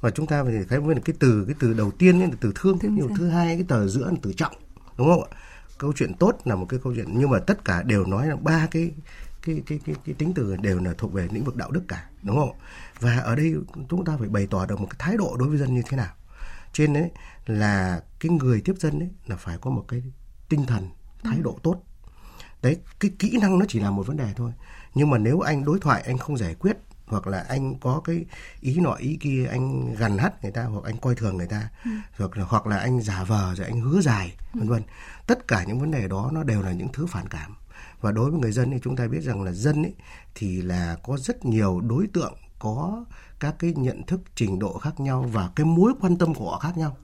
và 0.00 0.10
chúng 0.10 0.26
ta 0.26 0.44
phải 0.44 0.64
thấy 0.68 0.80
cái 1.04 1.16
từ 1.18 1.44
cái 1.46 1.54
từ 1.58 1.74
đầu 1.74 1.90
tiên 1.90 2.20
là 2.20 2.28
từ 2.40 2.52
thương, 2.54 2.78
nhiều 2.82 3.10
thứ 3.16 3.28
hai 3.28 3.56
cái 3.56 3.64
tờ 3.68 3.88
giữa 3.88 4.10
là 4.10 4.16
từ 4.22 4.32
trọng 4.32 4.52
đúng 4.96 5.08
không 5.08 5.22
ạ? 5.22 5.36
Câu 5.78 5.92
chuyện 5.96 6.14
tốt 6.14 6.38
là 6.44 6.54
một 6.54 6.66
cái 6.68 6.80
câu 6.82 6.94
chuyện 6.94 7.06
nhưng 7.08 7.30
mà 7.30 7.38
tất 7.38 7.64
cả 7.64 7.82
đều 7.82 8.06
nói 8.06 8.26
là 8.26 8.36
ba 8.36 8.66
cái 8.70 8.90
cái 9.42 9.62
cái 9.66 9.80
cái, 9.86 9.94
cái 10.06 10.14
tính 10.14 10.32
từ 10.34 10.56
đều 10.56 10.78
là 10.78 10.94
thuộc 10.98 11.12
về 11.12 11.28
lĩnh 11.32 11.44
vực 11.44 11.56
đạo 11.56 11.70
đức 11.70 11.82
cả 11.88 12.08
đúng 12.22 12.36
không 12.36 12.52
và 13.00 13.16
ở 13.16 13.36
đây 13.36 13.54
chúng 13.88 14.04
ta 14.04 14.16
phải 14.16 14.28
bày 14.28 14.46
tỏ 14.50 14.66
được 14.66 14.80
một 14.80 14.86
cái 14.90 14.96
thái 14.98 15.16
độ 15.16 15.36
đối 15.38 15.48
với 15.48 15.58
dân 15.58 15.74
như 15.74 15.82
thế 15.88 15.96
nào. 15.96 16.14
Trên 16.72 16.92
đấy 16.92 17.10
là 17.46 18.02
cái 18.20 18.30
người 18.30 18.60
tiếp 18.60 18.74
dân 18.78 18.98
đấy 18.98 19.08
là 19.26 19.36
phải 19.36 19.58
có 19.60 19.70
một 19.70 19.84
cái 19.88 20.02
tinh 20.48 20.66
thần 20.66 20.88
thái 21.24 21.38
độ 21.42 21.58
tốt. 21.62 21.82
Đấy 22.62 22.76
cái 23.00 23.10
kỹ 23.18 23.38
năng 23.40 23.58
nó 23.58 23.64
chỉ 23.68 23.80
là 23.80 23.90
một 23.90 24.06
vấn 24.06 24.16
đề 24.16 24.32
thôi. 24.36 24.52
Nhưng 24.94 25.10
mà 25.10 25.18
nếu 25.18 25.40
anh 25.40 25.64
đối 25.64 25.78
thoại 25.80 26.02
anh 26.06 26.18
không 26.18 26.36
giải 26.36 26.54
quyết 26.54 26.76
hoặc 27.10 27.26
là 27.26 27.44
anh 27.48 27.78
có 27.78 28.00
cái 28.04 28.24
ý 28.60 28.80
nọ 28.80 28.92
ý 28.92 29.18
kia 29.20 29.46
anh 29.50 29.94
gần 29.94 30.18
hắt 30.18 30.42
người 30.42 30.52
ta 30.52 30.64
hoặc 30.64 30.84
anh 30.84 30.96
coi 30.96 31.14
thường 31.14 31.36
người 31.36 31.46
ta 31.46 31.68
ừ. 31.84 31.90
hoặc 32.18 32.36
là 32.36 32.44
hoặc 32.48 32.66
là 32.66 32.78
anh 32.78 33.00
giả 33.00 33.24
vờ 33.24 33.54
rồi 33.54 33.66
anh 33.66 33.80
hứa 33.80 34.00
dài 34.00 34.36
vân 34.54 34.68
vân. 34.68 34.82
Tất 35.26 35.48
cả 35.48 35.64
những 35.64 35.80
vấn 35.80 35.90
đề 35.90 36.08
đó 36.08 36.30
nó 36.32 36.42
đều 36.42 36.62
là 36.62 36.72
những 36.72 36.88
thứ 36.92 37.06
phản 37.06 37.28
cảm. 37.28 37.56
Và 38.00 38.12
đối 38.12 38.30
với 38.30 38.40
người 38.40 38.52
dân 38.52 38.70
thì 38.70 38.78
chúng 38.82 38.96
ta 38.96 39.08
biết 39.08 39.20
rằng 39.20 39.42
là 39.42 39.52
dân 39.52 39.82
ấy 39.82 39.94
thì 40.34 40.62
là 40.62 40.96
có 41.02 41.16
rất 41.16 41.44
nhiều 41.44 41.80
đối 41.80 42.06
tượng 42.06 42.34
có 42.58 43.04
các 43.40 43.54
cái 43.58 43.74
nhận 43.76 44.02
thức 44.06 44.20
trình 44.34 44.58
độ 44.58 44.78
khác 44.78 45.00
nhau 45.00 45.22
và 45.32 45.50
cái 45.56 45.66
mối 45.66 45.92
quan 46.00 46.18
tâm 46.18 46.34
của 46.34 46.50
họ 46.50 46.58
khác 46.58 46.76
nhau. 46.76 46.96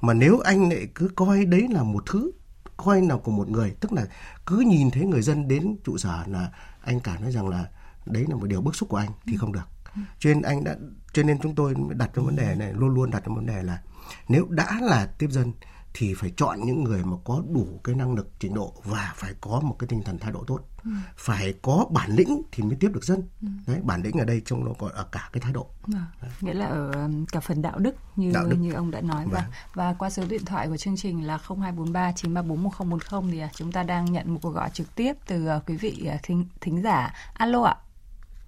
Mà 0.00 0.14
nếu 0.14 0.38
anh 0.38 0.68
lại 0.70 0.88
cứ 0.94 1.10
coi 1.14 1.44
đấy 1.44 1.66
là 1.70 1.82
một 1.82 2.02
thứ 2.06 2.32
coi 2.76 3.00
nào 3.00 3.18
của 3.18 3.32
một 3.32 3.48
người 3.48 3.74
tức 3.80 3.92
là 3.92 4.06
cứ 4.46 4.58
nhìn 4.58 4.90
thấy 4.90 5.04
người 5.04 5.22
dân 5.22 5.48
đến 5.48 5.76
trụ 5.84 5.98
sở 5.98 6.24
là 6.26 6.50
anh 6.80 7.00
cảm 7.00 7.22
thấy 7.22 7.32
rằng 7.32 7.48
là 7.48 7.64
đấy 8.06 8.24
là 8.28 8.36
một 8.36 8.46
điều 8.46 8.60
bức 8.60 8.76
xúc 8.76 8.88
của 8.88 8.96
anh 8.96 9.10
thì 9.26 9.32
ừ. 9.32 9.38
không 9.38 9.52
được 9.52 9.68
ừ. 9.94 10.00
cho 10.18 10.30
nên 10.30 10.42
anh 10.42 10.64
đã 10.64 10.76
cho 11.12 11.22
nên 11.22 11.38
chúng 11.42 11.54
tôi 11.54 11.74
đặt 11.88 12.14
ra 12.14 12.22
vấn 12.22 12.36
đề 12.36 12.54
này 12.54 12.72
luôn 12.72 12.94
luôn 12.94 13.10
đặt 13.10 13.24
ra 13.26 13.34
vấn 13.34 13.46
đề 13.46 13.62
là 13.62 13.82
nếu 14.28 14.46
đã 14.50 14.78
là 14.82 15.06
tiếp 15.18 15.30
dân 15.30 15.52
thì 15.98 16.14
phải 16.14 16.32
chọn 16.36 16.58
những 16.64 16.84
người 16.84 17.04
mà 17.04 17.16
có 17.24 17.42
đủ 17.54 17.80
cái 17.84 17.94
năng 17.94 18.14
lực 18.14 18.30
trình 18.38 18.54
độ 18.54 18.72
và 18.84 19.12
phải 19.16 19.34
có 19.40 19.60
một 19.60 19.76
cái 19.78 19.88
tinh 19.88 20.02
thần 20.04 20.18
thái 20.18 20.32
độ 20.32 20.44
tốt 20.46 20.60
ừ. 20.84 20.90
phải 21.16 21.54
có 21.62 21.86
bản 21.90 22.10
lĩnh 22.10 22.42
thì 22.52 22.62
mới 22.62 22.76
tiếp 22.80 22.90
được 22.94 23.04
dân 23.04 23.22
ừ. 23.42 23.48
đấy 23.66 23.80
bản 23.82 24.02
lĩnh 24.02 24.18
ở 24.18 24.24
đây 24.24 24.42
trong 24.44 24.64
nó 24.64 24.72
còn 24.78 24.92
ở 24.92 25.06
cả 25.12 25.30
cái 25.32 25.40
thái 25.40 25.52
độ 25.52 25.66
à, 25.94 26.06
nghĩa 26.40 26.54
là 26.54 26.66
ở 26.66 27.08
cả 27.32 27.40
phần 27.40 27.62
đạo 27.62 27.78
đức 27.78 27.94
như 28.16 28.30
đạo 28.34 28.46
đức. 28.46 28.56
như 28.56 28.72
ông 28.72 28.90
đã 28.90 29.00
nói 29.00 29.26
và 29.30 29.40
vâng. 29.40 29.50
và 29.74 29.94
qua 29.98 30.10
số 30.10 30.24
điện 30.28 30.44
thoại 30.44 30.68
của 30.68 30.76
chương 30.76 30.96
trình 30.96 31.26
là 31.26 31.38
0243 31.38 32.12
934 32.12 32.62
1010 32.62 33.32
thì 33.32 33.38
à, 33.38 33.50
chúng 33.54 33.72
ta 33.72 33.82
đang 33.82 34.12
nhận 34.12 34.34
một 34.34 34.38
cuộc 34.42 34.50
gọi 34.50 34.70
trực 34.70 34.94
tiếp 34.94 35.12
từ 35.26 35.46
à, 35.46 35.60
quý 35.66 35.76
vị 35.76 36.06
à, 36.10 36.18
thính, 36.22 36.44
thính 36.60 36.82
giả 36.82 37.14
alo 37.34 37.62
ạ 37.62 37.76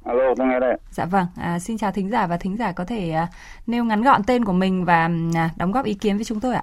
Alo, 0.04 0.34
tôi 0.36 0.46
nghe 0.46 0.60
đây. 0.60 0.76
Dạ 0.90 1.04
vâng, 1.04 1.26
à, 1.36 1.58
xin 1.58 1.78
chào 1.78 1.92
thính 1.92 2.10
giả 2.10 2.26
và 2.26 2.36
thính 2.36 2.56
giả 2.56 2.72
có 2.72 2.84
thể 2.84 3.10
à, 3.10 3.28
nêu 3.66 3.84
ngắn 3.84 4.02
gọn 4.02 4.20
tên 4.26 4.44
của 4.44 4.52
mình 4.52 4.84
và 4.84 5.10
à, 5.34 5.50
đóng 5.56 5.72
góp 5.72 5.84
ý 5.84 5.94
kiến 5.94 6.16
với 6.16 6.24
chúng 6.24 6.40
tôi 6.40 6.54
ạ. 6.54 6.62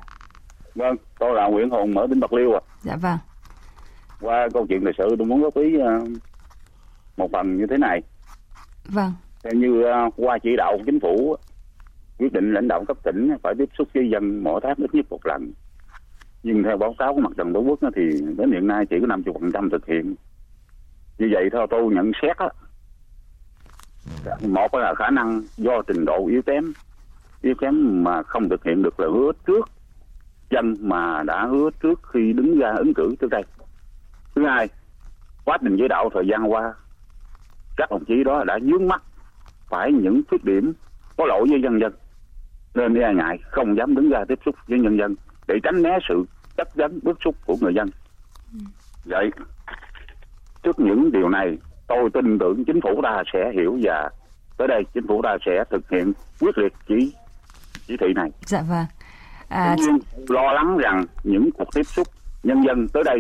Vâng, 0.76 0.96
tôi 1.20 1.36
là 1.36 1.48
Nguyễn 1.48 1.70
Hùng 1.70 1.98
ở 1.98 2.08
tỉnh 2.10 2.20
Bạc 2.20 2.34
Liêu 2.34 2.54
ạ. 2.54 2.62
Dạ 2.82 2.96
vâng. 2.96 3.18
Qua 4.22 4.48
câu 4.54 4.66
chuyện 4.70 4.86
lịch 4.86 4.96
sử 4.98 5.16
tôi 5.18 5.28
muốn 5.28 5.42
góp 5.42 5.56
ý 5.56 5.78
uh, 5.78 6.10
một 7.18 7.32
phần 7.32 7.58
như 7.58 7.66
thế 7.70 7.78
này. 7.78 8.02
Vâng. 8.86 9.14
Theo 9.44 9.54
như 9.54 9.84
uh, 10.08 10.14
qua 10.18 10.38
chỉ 10.44 10.50
đạo 10.58 10.78
của 10.78 10.84
chính 10.86 11.00
phủ 11.00 11.36
quyết 12.18 12.34
định 12.34 12.54
lãnh 12.54 12.68
đạo 12.68 12.84
cấp 12.88 12.98
tỉnh 13.04 13.30
phải 13.44 13.54
tiếp 13.58 13.70
xúc 13.78 13.88
với 13.94 14.10
dân 14.10 14.44
mỗi 14.44 14.62
tháng 14.64 14.76
ít 14.78 14.96
nhất 14.96 15.06
một 15.10 15.26
lần. 15.26 15.52
Nhưng 16.44 16.64
theo 16.64 16.78
báo 16.78 16.96
cáo 17.00 17.14
của 17.14 17.22
mặt 17.22 17.32
trận 17.38 17.54
tổ 17.54 17.60
quốc 17.60 17.80
thì 17.96 18.02
đến 18.38 18.52
hiện 18.52 18.68
nay 18.68 18.86
chỉ 18.90 18.96
có 19.02 19.08
50% 19.08 19.70
thực 19.70 19.86
hiện. 19.88 20.16
Như 21.18 21.30
vậy 21.32 21.50
theo 21.52 21.68
tôi 21.70 21.94
nhận 21.94 22.12
xét 22.22 22.38
á, 22.38 22.48
một 24.42 24.76
là 24.76 24.94
khả 24.96 25.10
năng 25.10 25.42
do 25.58 25.82
trình 25.88 26.06
độ 26.06 26.28
yếu 26.28 26.42
kém 26.42 26.74
yếu 27.42 27.56
kém 27.56 28.04
mà 28.04 28.24
không 28.24 28.50
thực 28.50 28.64
hiện 28.64 28.84
được 28.84 29.00
là 29.00 29.08
hứa 29.08 29.32
trước 29.48 29.70
dân 30.50 30.76
mà 30.80 31.24
đã 31.24 31.46
hứa 31.46 31.70
trước 31.84 32.00
khi 32.14 32.34
đứng 32.34 32.60
ra 32.60 32.74
ứng 32.78 32.94
cử 32.94 33.16
trước 33.20 33.30
đây. 33.32 33.44
Thứ 34.36 34.46
hai 34.46 34.70
quá 35.46 35.58
trình 35.62 35.78
chỉ 35.78 35.88
đạo 35.88 36.10
thời 36.14 36.28
gian 36.28 36.52
qua 36.52 36.74
các 37.78 37.92
đồng 37.92 38.06
chí 38.06 38.24
đó 38.24 38.44
đã 38.44 38.60
dướng 38.62 38.88
mắt 38.88 39.04
phải 39.70 39.92
những 39.92 40.22
khuyết 40.30 40.44
điểm 40.44 40.74
có 41.18 41.26
lỗi 41.26 41.46
với 41.50 41.62
dân 41.62 41.80
dân 41.80 41.94
nên 42.76 42.94
e 42.94 43.14
ngại 43.14 43.38
không 43.52 43.78
dám 43.78 43.96
đứng 43.96 44.10
ra 44.10 44.26
tiếp 44.28 44.40
xúc 44.46 44.56
với 44.68 44.80
nhân 44.80 44.98
dân 44.98 45.16
để 45.48 45.56
tránh 45.64 45.82
né 45.82 45.98
sự 46.10 46.26
chất 46.58 46.76
vấn 46.76 47.00
bức 47.04 47.18
xúc 47.26 47.36
của 47.46 47.56
người 47.62 47.74
dân. 47.74 47.90
Vậy 49.06 49.32
trước 50.64 50.80
những 50.80 51.12
điều 51.12 51.30
này 51.30 51.58
tôi 51.88 52.10
tin 52.14 52.40
tưởng 52.40 52.66
chính 52.66 52.82
phủ 52.82 53.02
ta 53.04 53.24
sẽ 53.34 53.52
hiểu 53.54 53.78
và 53.82 54.10
tới 54.58 54.68
đây 54.68 54.84
chính 54.94 55.08
phủ 55.08 55.22
ta 55.24 55.38
sẽ 55.46 55.64
thực 55.70 55.90
hiện 55.90 56.14
quyết 56.40 56.58
liệt 56.58 56.74
chỉ 56.88 57.14
chỉ 57.88 57.98
thị 57.98 58.08
này. 58.16 58.30
Dạ 58.46 58.62
vâng. 58.70 58.86
À... 59.50 59.76
Nhưng 59.78 59.98
lo 60.30 60.52
lắng 60.54 60.78
rằng 60.78 61.06
những 61.24 61.50
cuộc 61.52 61.68
tiếp 61.76 61.84
xúc 61.84 62.08
nhân 62.44 62.64
dân 62.68 62.88
tới 62.94 63.04
đây 63.04 63.20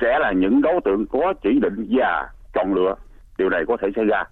sẽ 0.00 0.18
là 0.20 0.32
những 0.32 0.62
đối 0.62 0.80
tượng 0.84 1.06
có 1.06 1.34
chỉ 1.42 1.50
định 1.62 1.86
và 1.90 2.28
chọn 2.54 2.74
lựa. 2.74 2.94
Điều 3.38 3.48
này 3.48 3.62
có 3.68 3.76
thể 3.82 3.88
xảy 3.96 4.04
ra. 4.04 4.24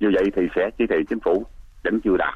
Như 0.00 0.08
vậy 0.14 0.24
thì 0.36 0.42
sẽ 0.56 0.70
chỉ 0.78 0.84
thị 0.90 0.96
chính 1.08 1.20
phủ 1.24 1.44
vẫn 1.84 2.00
chưa 2.04 2.16
đạt. 2.16 2.34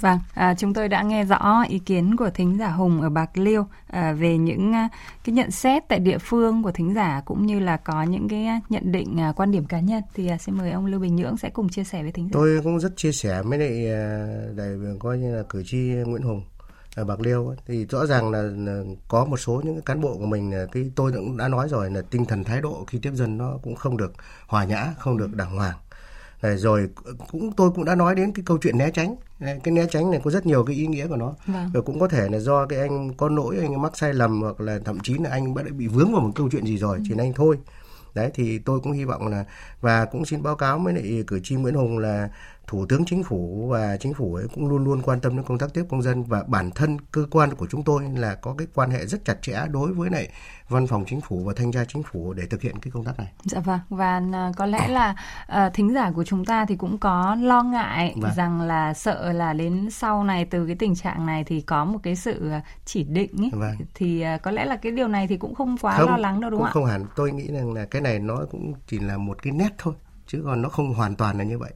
Vâng, 0.00 0.18
à, 0.34 0.54
chúng 0.54 0.74
tôi 0.74 0.88
đã 0.88 1.02
nghe 1.02 1.24
rõ 1.24 1.64
ý 1.68 1.78
kiến 1.78 2.16
của 2.16 2.30
thính 2.30 2.58
giả 2.58 2.70
Hùng 2.70 3.00
ở 3.00 3.10
Bạc 3.10 3.30
Liêu 3.34 3.66
à, 3.86 4.12
về 4.12 4.38
những 4.38 4.72
à, 4.72 4.88
cái 5.24 5.34
nhận 5.34 5.50
xét 5.50 5.82
tại 5.88 5.98
địa 5.98 6.18
phương 6.18 6.62
của 6.62 6.72
thính 6.72 6.94
giả 6.94 7.22
cũng 7.24 7.46
như 7.46 7.60
là 7.60 7.76
có 7.76 8.02
những 8.02 8.28
cái 8.28 8.46
à, 8.46 8.60
nhận 8.68 8.92
định 8.92 9.20
à, 9.20 9.32
quan 9.36 9.50
điểm 9.50 9.64
cá 9.64 9.80
nhân. 9.80 10.02
Thì 10.14 10.26
à, 10.26 10.38
xin 10.38 10.58
mời 10.58 10.70
ông 10.70 10.86
Lưu 10.86 11.00
Bình 11.00 11.16
Nhưỡng 11.16 11.36
sẽ 11.36 11.50
cùng 11.50 11.68
chia 11.68 11.84
sẻ 11.84 12.02
với 12.02 12.12
thính 12.12 12.24
giả. 12.24 12.30
Tôi 12.32 12.60
cũng 12.64 12.80
rất 12.80 12.96
chia 12.96 13.12
sẻ 13.12 13.42
với 13.42 13.58
lại 13.58 13.84
đại 14.56 14.76
biểu 14.76 14.96
coi 14.98 15.18
như 15.18 15.36
là 15.36 15.42
cử 15.48 15.62
tri 15.66 15.78
Nguyễn 15.78 16.22
Hùng 16.22 16.42
ở 16.96 17.04
Bạc 17.04 17.20
Liêu 17.20 17.54
thì 17.66 17.86
rõ 17.86 18.06
ràng 18.06 18.30
là, 18.30 18.42
là 18.42 18.82
có 19.08 19.24
một 19.24 19.36
số 19.36 19.62
những 19.64 19.82
cán 19.82 20.00
bộ 20.00 20.16
của 20.18 20.26
mình 20.26 20.54
à, 20.54 20.64
cái 20.72 20.90
tôi 20.96 21.12
cũng 21.12 21.36
đã 21.36 21.48
nói 21.48 21.68
rồi 21.68 21.90
là 21.90 22.02
tinh 22.10 22.24
thần 22.24 22.44
thái 22.44 22.60
độ 22.60 22.84
khi 22.86 22.98
tiếp 23.02 23.12
dân 23.14 23.38
nó 23.38 23.58
cũng 23.62 23.74
không 23.74 23.96
được 23.96 24.12
hòa 24.46 24.64
nhã, 24.64 24.94
không 24.98 25.18
được 25.18 25.34
đàng 25.34 25.56
hoàng 25.56 25.76
rồi 26.42 26.88
cũng 27.30 27.52
tôi 27.52 27.70
cũng 27.70 27.84
đã 27.84 27.94
nói 27.94 28.14
đến 28.14 28.32
cái 28.32 28.42
câu 28.46 28.58
chuyện 28.62 28.78
né 28.78 28.90
tránh 28.90 29.16
cái 29.40 29.72
né 29.72 29.86
tránh 29.90 30.10
này 30.10 30.20
có 30.24 30.30
rất 30.30 30.46
nhiều 30.46 30.64
cái 30.64 30.76
ý 30.76 30.86
nghĩa 30.86 31.06
của 31.06 31.16
nó 31.16 31.34
vâng. 31.46 31.70
rồi 31.74 31.82
cũng 31.82 32.00
có 32.00 32.08
thể 32.08 32.28
là 32.28 32.38
do 32.38 32.66
cái 32.66 32.78
anh 32.78 33.14
có 33.14 33.28
lỗi 33.28 33.56
anh 33.60 33.82
mắc 33.82 33.96
sai 33.96 34.14
lầm 34.14 34.42
hoặc 34.42 34.60
là 34.60 34.78
thậm 34.84 35.00
chí 35.00 35.14
là 35.14 35.30
anh 35.30 35.54
đã 35.54 35.62
bị 35.76 35.86
vướng 35.86 36.12
vào 36.12 36.20
một 36.20 36.32
câu 36.34 36.48
chuyện 36.52 36.66
gì 36.66 36.78
rồi 36.78 36.96
ừ. 36.96 37.02
chỉ 37.08 37.14
anh 37.18 37.32
thôi 37.32 37.58
đấy 38.14 38.30
thì 38.34 38.58
tôi 38.58 38.80
cũng 38.80 38.92
hy 38.92 39.04
vọng 39.04 39.26
là 39.28 39.44
và 39.80 40.04
cũng 40.04 40.24
xin 40.24 40.42
báo 40.42 40.56
cáo 40.56 40.78
với 40.78 40.94
lại 40.94 41.24
cử 41.26 41.40
tri 41.42 41.54
Nguyễn 41.54 41.74
Hùng 41.74 41.98
là 41.98 42.28
thủ 42.70 42.86
tướng 42.86 43.04
chính 43.04 43.22
phủ 43.22 43.68
và 43.70 43.96
chính 43.96 44.14
phủ 44.14 44.34
ấy 44.34 44.46
cũng 44.54 44.68
luôn 44.68 44.84
luôn 44.84 45.02
quan 45.02 45.20
tâm 45.20 45.36
đến 45.36 45.46
công 45.46 45.58
tác 45.58 45.74
tiếp 45.74 45.84
công 45.88 46.02
dân 46.02 46.24
và 46.24 46.42
bản 46.46 46.70
thân 46.70 46.96
cơ 47.12 47.26
quan 47.30 47.54
của 47.54 47.66
chúng 47.70 47.82
tôi 47.82 48.02
là 48.16 48.34
có 48.34 48.54
cái 48.58 48.66
quan 48.74 48.90
hệ 48.90 49.06
rất 49.06 49.24
chặt 49.24 49.42
chẽ 49.42 49.66
đối 49.70 49.92
với 49.92 50.10
lại 50.10 50.28
văn 50.68 50.86
phòng 50.86 51.04
chính 51.06 51.20
phủ 51.20 51.44
và 51.44 51.52
thanh 51.56 51.72
tra 51.72 51.84
chính 51.88 52.02
phủ 52.02 52.32
để 52.32 52.46
thực 52.46 52.62
hiện 52.62 52.78
cái 52.78 52.90
công 52.90 53.04
tác 53.04 53.18
này. 53.18 53.32
Dạ 53.44 53.60
vâng 53.60 53.80
và 53.88 54.22
à, 54.32 54.52
có 54.56 54.66
lẽ 54.66 54.88
là 54.88 55.14
uh, 55.48 55.74
thính 55.74 55.94
giả 55.94 56.10
của 56.10 56.24
chúng 56.24 56.44
ta 56.44 56.64
thì 56.64 56.76
cũng 56.76 56.98
có 56.98 57.36
lo 57.40 57.62
ngại 57.62 58.14
vâng. 58.16 58.32
rằng 58.36 58.60
là 58.60 58.94
sợ 58.94 59.32
là 59.32 59.52
đến 59.52 59.90
sau 59.90 60.24
này 60.24 60.44
từ 60.44 60.66
cái 60.66 60.76
tình 60.76 60.94
trạng 60.94 61.26
này 61.26 61.44
thì 61.44 61.60
có 61.60 61.84
một 61.84 61.98
cái 62.02 62.16
sự 62.16 62.50
chỉ 62.84 63.04
định 63.04 63.30
ấy. 63.38 63.50
Vâng. 63.52 63.76
thì 63.94 64.24
uh, 64.34 64.42
có 64.42 64.50
lẽ 64.50 64.64
là 64.64 64.76
cái 64.76 64.92
điều 64.92 65.08
này 65.08 65.26
thì 65.26 65.36
cũng 65.36 65.54
không 65.54 65.76
quá 65.80 65.96
không, 65.96 66.10
lo 66.10 66.16
lắng 66.16 66.40
đâu 66.40 66.50
đúng 66.50 66.60
không 66.60 66.68
ạ? 66.68 66.72
Không 66.72 66.86
hẳn, 66.86 67.06
tôi 67.16 67.32
nghĩ 67.32 67.46
rằng 67.52 67.72
là 67.72 67.84
cái 67.84 68.02
này 68.02 68.18
nó 68.18 68.36
cũng 68.50 68.74
chỉ 68.86 68.98
là 68.98 69.18
một 69.18 69.42
cái 69.42 69.52
nét 69.52 69.70
thôi 69.78 69.94
chứ 70.26 70.42
còn 70.44 70.62
nó 70.62 70.68
không 70.68 70.94
hoàn 70.94 71.16
toàn 71.16 71.38
là 71.38 71.44
như 71.44 71.58
vậy 71.58 71.72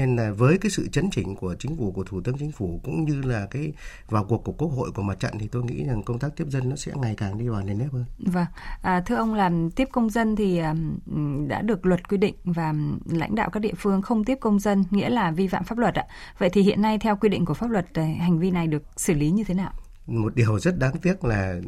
nên 0.00 0.16
là 0.16 0.30
với 0.30 0.58
cái 0.58 0.70
sự 0.70 0.88
chấn 0.88 1.10
chỉnh 1.10 1.36
của 1.36 1.54
chính 1.58 1.76
phủ 1.76 1.92
của 1.92 2.04
thủ 2.04 2.20
tướng 2.20 2.38
chính 2.38 2.52
phủ 2.52 2.80
cũng 2.84 3.04
như 3.04 3.22
là 3.22 3.46
cái 3.50 3.72
vào 4.08 4.24
cuộc 4.24 4.44
của 4.44 4.52
quốc 4.52 4.68
hội 4.68 4.90
của 4.94 5.02
mặt 5.02 5.20
trận 5.20 5.32
thì 5.38 5.48
tôi 5.48 5.62
nghĩ 5.62 5.84
rằng 5.84 6.02
công 6.02 6.18
tác 6.18 6.28
tiếp 6.36 6.44
dân 6.48 6.68
nó 6.68 6.76
sẽ 6.76 6.92
ngày 6.96 7.14
càng 7.16 7.38
đi 7.38 7.48
vào 7.48 7.62
nền 7.62 7.78
nếp 7.78 7.92
hơn. 7.92 8.04
Vâng, 8.18 8.46
à, 8.82 9.02
thưa 9.06 9.16
ông 9.16 9.34
làm 9.34 9.70
tiếp 9.70 9.88
công 9.92 10.10
dân 10.10 10.36
thì 10.36 10.58
um, 10.58 11.48
đã 11.48 11.62
được 11.62 11.86
luật 11.86 12.08
quy 12.08 12.16
định 12.16 12.34
và 12.44 12.74
lãnh 13.10 13.34
đạo 13.34 13.50
các 13.50 13.60
địa 13.60 13.74
phương 13.76 14.02
không 14.02 14.24
tiếp 14.24 14.38
công 14.40 14.58
dân 14.58 14.84
nghĩa 14.90 15.08
là 15.08 15.30
vi 15.30 15.48
phạm 15.48 15.64
pháp 15.64 15.78
luật 15.78 15.94
ạ. 15.94 16.04
Vậy 16.38 16.50
thì 16.50 16.62
hiện 16.62 16.82
nay 16.82 16.98
theo 16.98 17.16
quy 17.16 17.28
định 17.28 17.44
của 17.44 17.54
pháp 17.54 17.70
luật 17.70 17.86
hành 17.96 18.38
vi 18.38 18.50
này 18.50 18.66
được 18.66 18.82
xử 18.96 19.14
lý 19.14 19.30
như 19.30 19.44
thế 19.44 19.54
nào? 19.54 19.72
Một 20.06 20.34
điều 20.34 20.58
rất 20.58 20.78
đáng 20.78 20.98
tiếc 21.02 21.24
là 21.24 21.60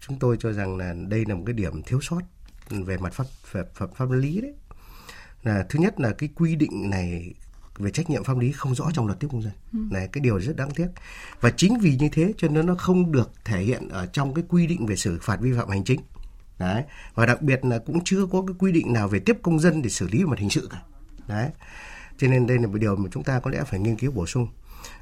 chúng 0.00 0.18
tôi 0.18 0.36
cho 0.40 0.52
rằng 0.52 0.76
là 0.76 0.94
đây 1.08 1.24
là 1.28 1.34
một 1.34 1.42
cái 1.46 1.54
điểm 1.54 1.82
thiếu 1.82 2.00
sót 2.02 2.20
về 2.70 2.96
mặt 2.98 3.12
pháp 3.12 3.26
pháp, 3.44 3.64
pháp, 3.74 3.94
pháp 3.94 4.10
lý 4.10 4.40
đấy 4.40 4.54
là 5.42 5.64
thứ 5.68 5.78
nhất 5.78 6.00
là 6.00 6.12
cái 6.12 6.28
quy 6.34 6.56
định 6.56 6.90
này 6.90 7.34
về 7.80 7.90
trách 7.90 8.10
nhiệm 8.10 8.24
pháp 8.24 8.38
lý 8.38 8.52
không 8.52 8.74
rõ 8.74 8.90
trong 8.94 9.06
luật 9.06 9.20
tiếp 9.20 9.28
công 9.32 9.42
dân. 9.42 9.52
Ừ. 9.72 9.78
Này 9.90 10.08
cái 10.12 10.20
điều 10.20 10.40
rất 10.40 10.56
đáng 10.56 10.70
tiếc. 10.70 10.86
Và 11.40 11.50
chính 11.50 11.78
vì 11.78 11.96
như 11.96 12.08
thế 12.12 12.32
cho 12.36 12.48
nên 12.48 12.66
nó 12.66 12.74
không 12.74 13.12
được 13.12 13.30
thể 13.44 13.60
hiện 13.60 13.88
ở 13.88 14.06
trong 14.06 14.34
cái 14.34 14.44
quy 14.48 14.66
định 14.66 14.86
về 14.86 14.96
xử 14.96 15.18
phạt 15.22 15.40
vi 15.40 15.52
phạm 15.52 15.68
hành 15.68 15.84
chính. 15.84 16.00
Đấy. 16.58 16.82
Và 17.14 17.26
đặc 17.26 17.42
biệt 17.42 17.64
là 17.64 17.78
cũng 17.78 18.04
chưa 18.04 18.26
có 18.26 18.42
cái 18.46 18.56
quy 18.58 18.72
định 18.72 18.92
nào 18.92 19.08
về 19.08 19.18
tiếp 19.18 19.36
công 19.42 19.60
dân 19.60 19.82
để 19.82 19.90
xử 19.90 20.08
lý 20.08 20.18
về 20.18 20.24
mặt 20.24 20.38
hình 20.38 20.50
sự 20.50 20.68
cả. 20.70 20.82
Đấy. 21.28 21.50
Cho 22.18 22.28
nên 22.28 22.46
đây 22.46 22.58
là 22.58 22.66
một 22.66 22.78
điều 22.78 22.96
mà 22.96 23.08
chúng 23.12 23.22
ta 23.22 23.40
có 23.40 23.50
lẽ 23.50 23.62
phải 23.66 23.80
nghiên 23.80 23.96
cứu 23.96 24.10
bổ 24.10 24.26
sung. 24.26 24.48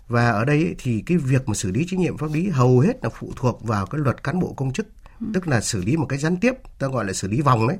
Và 0.08 0.30
ở 0.30 0.44
đây 0.44 0.64
ấy, 0.64 0.74
thì 0.78 1.02
cái 1.06 1.18
việc 1.18 1.48
mà 1.48 1.54
xử 1.54 1.70
lý 1.70 1.86
trách 1.90 2.00
nhiệm 2.00 2.16
pháp 2.16 2.32
lý 2.32 2.48
hầu 2.48 2.80
hết 2.80 2.92
là 3.02 3.10
phụ 3.18 3.32
thuộc 3.36 3.64
vào 3.64 3.86
cái 3.86 4.00
luật 4.00 4.24
cán 4.24 4.40
bộ 4.40 4.52
công 4.52 4.72
chức, 4.72 4.86
ừ. 5.20 5.26
tức 5.34 5.48
là 5.48 5.60
xử 5.60 5.82
lý 5.84 5.96
một 5.96 6.06
cái 6.08 6.18
gián 6.18 6.36
tiếp, 6.36 6.52
ta 6.78 6.88
gọi 6.88 7.04
là 7.04 7.12
xử 7.12 7.28
lý 7.28 7.40
vòng 7.40 7.68
đấy 7.68 7.78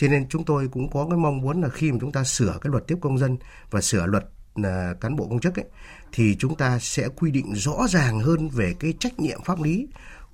cho 0.00 0.08
nên 0.08 0.28
chúng 0.28 0.44
tôi 0.44 0.68
cũng 0.68 0.90
có 0.90 1.06
cái 1.10 1.18
mong 1.18 1.40
muốn 1.40 1.60
là 1.60 1.68
khi 1.68 1.92
mà 1.92 1.98
chúng 2.00 2.12
ta 2.12 2.24
sửa 2.24 2.58
cái 2.60 2.70
luật 2.70 2.86
tiếp 2.86 2.98
công 3.00 3.18
dân 3.18 3.36
và 3.70 3.80
sửa 3.80 4.06
luật 4.06 4.24
là 4.54 4.94
cán 5.00 5.16
bộ 5.16 5.26
công 5.28 5.40
chức 5.40 5.58
ấy 5.58 5.64
thì 6.12 6.36
chúng 6.38 6.56
ta 6.56 6.78
sẽ 6.78 7.08
quy 7.08 7.30
định 7.30 7.54
rõ 7.54 7.86
ràng 7.88 8.20
hơn 8.20 8.48
về 8.48 8.74
cái 8.80 8.94
trách 9.00 9.20
nhiệm 9.20 9.42
pháp 9.42 9.62
lý 9.62 9.88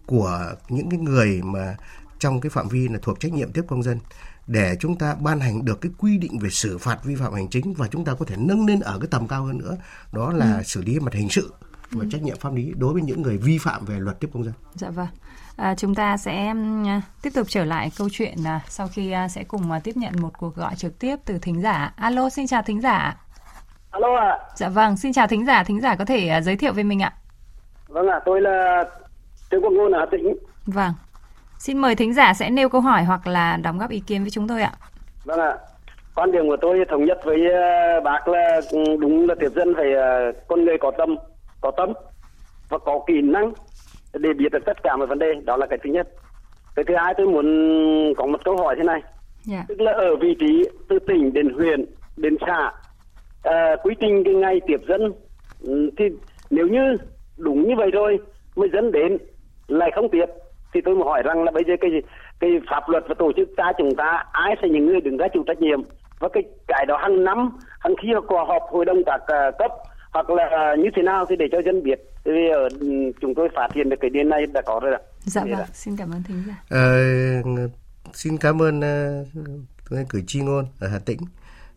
của 0.06 0.54
những 0.68 0.90
cái 0.90 0.99
người 0.99 1.42
mà 1.42 1.76
trong 2.18 2.40
cái 2.40 2.50
phạm 2.50 2.68
vi 2.68 2.88
là 2.88 2.99
thuộc 3.02 3.20
trách 3.20 3.32
nhiệm 3.32 3.52
tiếp 3.52 3.64
công 3.68 3.82
dân 3.82 3.99
để 4.46 4.76
chúng 4.80 4.99
ta 4.99 5.14
ban 5.14 5.40
hành 5.40 5.64
được 5.64 5.80
cái 5.80 5.92
quy 5.99 6.18
định 6.18 6.38
về 6.38 6.50
xử 6.50 6.78
phạt 6.78 7.04
vi 7.04 7.16
phạm 7.16 7.32
hành 7.32 7.49
chính 7.49 7.75
và 7.75 7.88
chúng 7.88 8.04
ta 8.04 8.14
có 8.14 8.25
thể 8.25 8.37
nâng 8.38 8.66
lên 8.66 8.80
ở 8.80 8.99
cái 8.99 9.08
tầm 9.11 9.28
cao 9.28 9.44
hơn 9.44 9.58
nữa 9.58 9.76
đó 10.12 10.32
là 10.32 10.56
ừ. 10.56 10.62
xử 10.62 10.82
lý 10.82 11.00
mặt 11.00 11.14
hình 11.14 11.28
sự 11.28 11.52
và 11.90 12.02
ừ. 12.02 12.08
trách 12.12 12.23
nhiệm 12.23 12.38
pháp 12.38 12.54
lý 12.54 12.73
đối 12.76 12.92
với 12.92 13.02
những 13.02 13.23
người 13.23 13.38
vi 13.38 13.58
phạm 13.58 13.85
về 13.85 13.99
luật 13.99 14.20
tiếp 14.20 14.28
công 14.32 14.44
dân. 14.44 14.54
Dạ 14.75 14.90
vâng. 14.90 15.08
À, 15.57 15.75
chúng 15.75 15.95
ta 15.95 16.17
sẽ 16.17 16.55
tiếp 17.23 17.31
tục 17.35 17.47
trở 17.51 17.65
lại 17.65 17.91
câu 17.99 18.09
chuyện 18.13 18.35
à, 18.45 18.61
sau 18.69 18.89
khi 18.93 19.13
à, 19.13 19.29
sẽ 19.29 19.45
cùng 19.45 19.73
à, 19.73 19.81
tiếp 19.85 19.93
nhận 19.97 20.13
một 20.21 20.31
cuộc 20.39 20.55
gọi 20.57 20.75
trực 20.75 20.99
tiếp 20.99 21.17
từ 21.25 21.39
thính 21.39 21.63
giả. 21.63 21.93
Alo, 21.97 22.31
xin 22.31 22.47
chào 22.47 22.63
thính 22.63 22.81
giả. 22.81 23.17
Alo 23.91 24.17
ạ. 24.17 24.29
À. 24.29 24.39
Dạ 24.55 24.69
vâng, 24.69 24.97
xin 24.97 25.13
chào 25.13 25.27
thính 25.27 25.47
giả. 25.47 25.65
Thính 25.65 25.81
giả 25.81 25.97
có 25.97 26.05
thể 26.05 26.41
giới 26.43 26.57
thiệu 26.57 26.73
về 26.73 26.83
mình 26.83 27.03
ạ. 27.03 27.13
Vâng 27.89 28.09
ạ, 28.09 28.17
à, 28.17 28.21
tôi 28.25 28.41
là 28.41 28.85
Trương 29.51 29.61
Quang 29.61 29.75
Ngôn 29.75 29.93
ở 29.93 30.01
Hà 30.01 30.07
Tĩnh. 30.11 30.37
Vâng. 30.67 30.93
Xin 31.59 31.79
mời 31.79 31.95
thính 31.95 32.15
giả 32.15 32.35
sẽ 32.35 32.51
nêu 32.51 32.69
câu 32.69 32.81
hỏi 32.81 33.05
hoặc 33.05 33.27
là 33.27 33.57
đóng 33.57 33.79
góp 33.79 33.91
ý 33.91 34.01
kiến 34.01 34.23
với 34.23 34.31
chúng 34.31 34.49
tôi 34.49 34.63
ạ. 34.63 34.73
Vâng 35.25 35.41
ạ. 35.41 35.57
Quan 36.15 36.33
điểm 36.33 36.49
của 36.49 36.57
tôi 36.61 36.85
thống 36.91 37.05
nhất 37.05 37.19
với 37.25 37.39
bác 38.05 38.29
là 38.29 38.61
đúng 39.01 39.29
là 39.29 39.35
tiếp 39.41 39.49
dân 39.55 39.75
phải 39.77 39.87
con 40.49 40.65
người 40.65 40.77
có 40.81 40.93
tâm, 40.99 41.17
có 41.61 41.71
tâm 41.77 41.93
và 42.69 42.79
có 42.79 43.01
kỹ 43.07 43.15
năng 43.23 43.53
để 44.18 44.32
biết 44.32 44.52
được 44.52 44.64
tất 44.66 44.82
cả 44.82 44.96
mọi 44.96 45.06
vấn 45.06 45.18
đề 45.18 45.26
đó 45.44 45.56
là 45.56 45.66
cái 45.66 45.78
thứ 45.85 45.90
nhất 45.90 46.08
cái 46.76 46.85
thứ 46.88 46.94
hai 46.96 47.14
tôi 47.16 47.26
muốn 47.26 47.46
có 48.16 48.26
một 48.26 48.44
câu 48.44 48.56
hỏi 48.56 48.75
thế 48.78 48.85
này 48.85 49.00
yeah. 49.02 49.12
Dạ. 49.44 49.64
tức 49.68 49.80
là 49.80 49.92
ở 49.92 50.16
vị 50.16 50.37
trí 50.40 50.68
từ 50.88 50.99
tỉnh 50.99 51.32
đến 51.32 51.49
huyện 51.49 51.85
đến 52.16 52.37
xã 52.46 52.73
uh, 53.48 53.81
quy 53.83 53.94
trình 54.00 54.24
cái 54.24 54.35
ngày 54.35 54.61
tiếp 54.66 54.81
dân 54.88 55.12
um, 55.66 55.88
thì 55.98 56.05
nếu 56.50 56.66
như 56.66 56.96
đúng 57.37 57.68
như 57.68 57.74
vậy 57.76 57.90
rồi 57.90 58.18
mới 58.57 58.68
dẫn 58.72 58.92
đến 58.92 59.18
lại 59.68 59.90
không 59.94 60.09
tiếp 60.09 60.26
thì 60.72 60.81
tôi 60.85 60.94
muốn 60.94 61.07
hỏi 61.07 61.22
rằng 61.22 61.44
là 61.44 61.50
bây 61.50 61.64
giờ 61.68 61.74
cái 61.81 61.90
cái 62.40 62.50
pháp 62.70 62.88
luật 62.88 63.05
và 63.09 63.14
tổ 63.18 63.33
chức 63.33 63.48
ta 63.57 63.72
chúng 63.79 63.94
ta 63.96 64.24
ai 64.33 64.57
sẽ 64.62 64.68
những 64.68 64.87
người 64.87 65.00
đứng 65.00 65.16
ra 65.16 65.26
chịu 65.33 65.44
trách 65.46 65.61
nhiệm 65.61 65.81
và 66.18 66.29
cái 66.29 66.42
cái 66.66 66.87
đó 66.87 66.96
hàng 66.96 67.24
năm 67.24 67.50
hàng 67.81 67.94
khi 68.02 68.09
có 68.29 68.44
họp 68.44 68.62
hội 68.70 68.85
đồng 68.85 69.05
các 69.07 69.20
uh, 69.22 69.59
cấp 69.59 69.70
hoặc 70.11 70.31
là 70.31 70.77
như 70.79 70.88
thế 70.97 71.03
nào 71.03 71.27
thì 71.29 71.37
để 71.38 71.47
cho 71.53 71.59
dân 71.64 71.83
biết 71.83 72.01
vì 72.25 72.49
ở 72.55 72.69
ừ, 72.81 73.12
chúng 73.21 73.35
tôi 73.35 73.49
phát 73.55 73.69
hiện 73.75 73.88
được 73.88 73.97
cái 74.01 74.11
điện 74.11 74.29
này 74.29 74.47
đã 74.47 74.62
có 74.62 74.81
rồi 74.83 74.92
ạ. 74.92 75.01
Dạ 75.21 75.45
vâng, 75.45 75.66
xin 75.73 75.97
cảm 75.97 76.11
ơn 76.11 76.23
thính 76.23 76.42
giả. 76.47 76.62
Ờ, 76.69 76.99
xin 78.12 78.38
cảm 78.38 78.62
ơn 78.62 78.81
uh, 78.81 80.09
cử 80.09 80.23
tri 80.27 80.40
ngôn 80.40 80.66
ở 80.81 80.88
Hà 80.88 80.99
Tĩnh. 80.99 81.19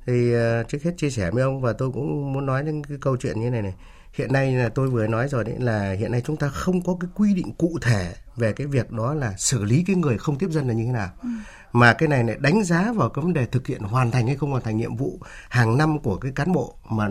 Thì 0.06 0.36
uh, 0.36 0.68
trước 0.68 0.84
hết 0.84 0.92
chia 0.98 1.10
sẻ 1.10 1.32
với 1.32 1.44
ông 1.44 1.62
và 1.62 1.74
tôi 1.74 1.92
cũng 1.94 2.34
muốn 2.34 2.46
nói 2.46 2.63
đến 2.63 2.84
cái 2.84 2.98
câu 3.02 3.18
chuyện 3.18 3.42
như 3.42 3.50
này 3.50 3.62
này. 3.62 3.74
Hiện 4.13 4.34
nay 4.34 4.56
là 4.56 4.70
tôi 4.70 4.88
vừa 4.88 5.08
nói 5.08 5.28
rồi 5.28 5.44
đấy 5.44 5.56
là 5.60 5.92
hiện 6.00 6.12
nay 6.12 6.22
chúng 6.26 6.38
ta 6.38 6.48
không 6.48 6.82
có 6.82 6.98
cái 7.00 7.10
quy 7.15 7.34
định 7.34 7.54
cụ 7.58 7.78
thể 7.82 8.13
về 8.36 8.54
cái 8.54 8.68
việc 8.68 8.92
đó 8.92 9.13
là 9.13 9.34
xử 9.38 9.63
lý 9.63 9.84
cái 9.88 9.96
người 9.96 10.18
không 10.18 10.38
tiếp 10.38 10.48
dân 10.50 10.68
là 10.68 10.74
như 10.74 10.84
thế 10.86 10.92
nào. 10.92 11.10
Ừ. 11.24 11.30
Mà 11.72 11.94
cái 11.94 12.10
này 12.10 12.24
lại 12.24 12.38
đánh 12.39 12.63
giá 12.63 12.94
vào 12.96 13.10
cái 13.10 13.24
vấn 13.24 13.34
đề 13.34 13.46
thực 13.46 13.68
hiện 13.68 13.82
hoàn 13.82 14.12
thành 14.12 14.28
hay 14.28 14.36
không 14.36 14.52
hoàn 14.52 14.63
thành 14.63 14.78
nhiệm 14.78 14.96
vụ 14.96 15.20
hàng 15.50 15.78
năm 15.78 16.00
của 16.00 16.18
cái 16.18 16.32
cán 16.36 16.54
bộ 16.54 16.76
mà 16.89 17.10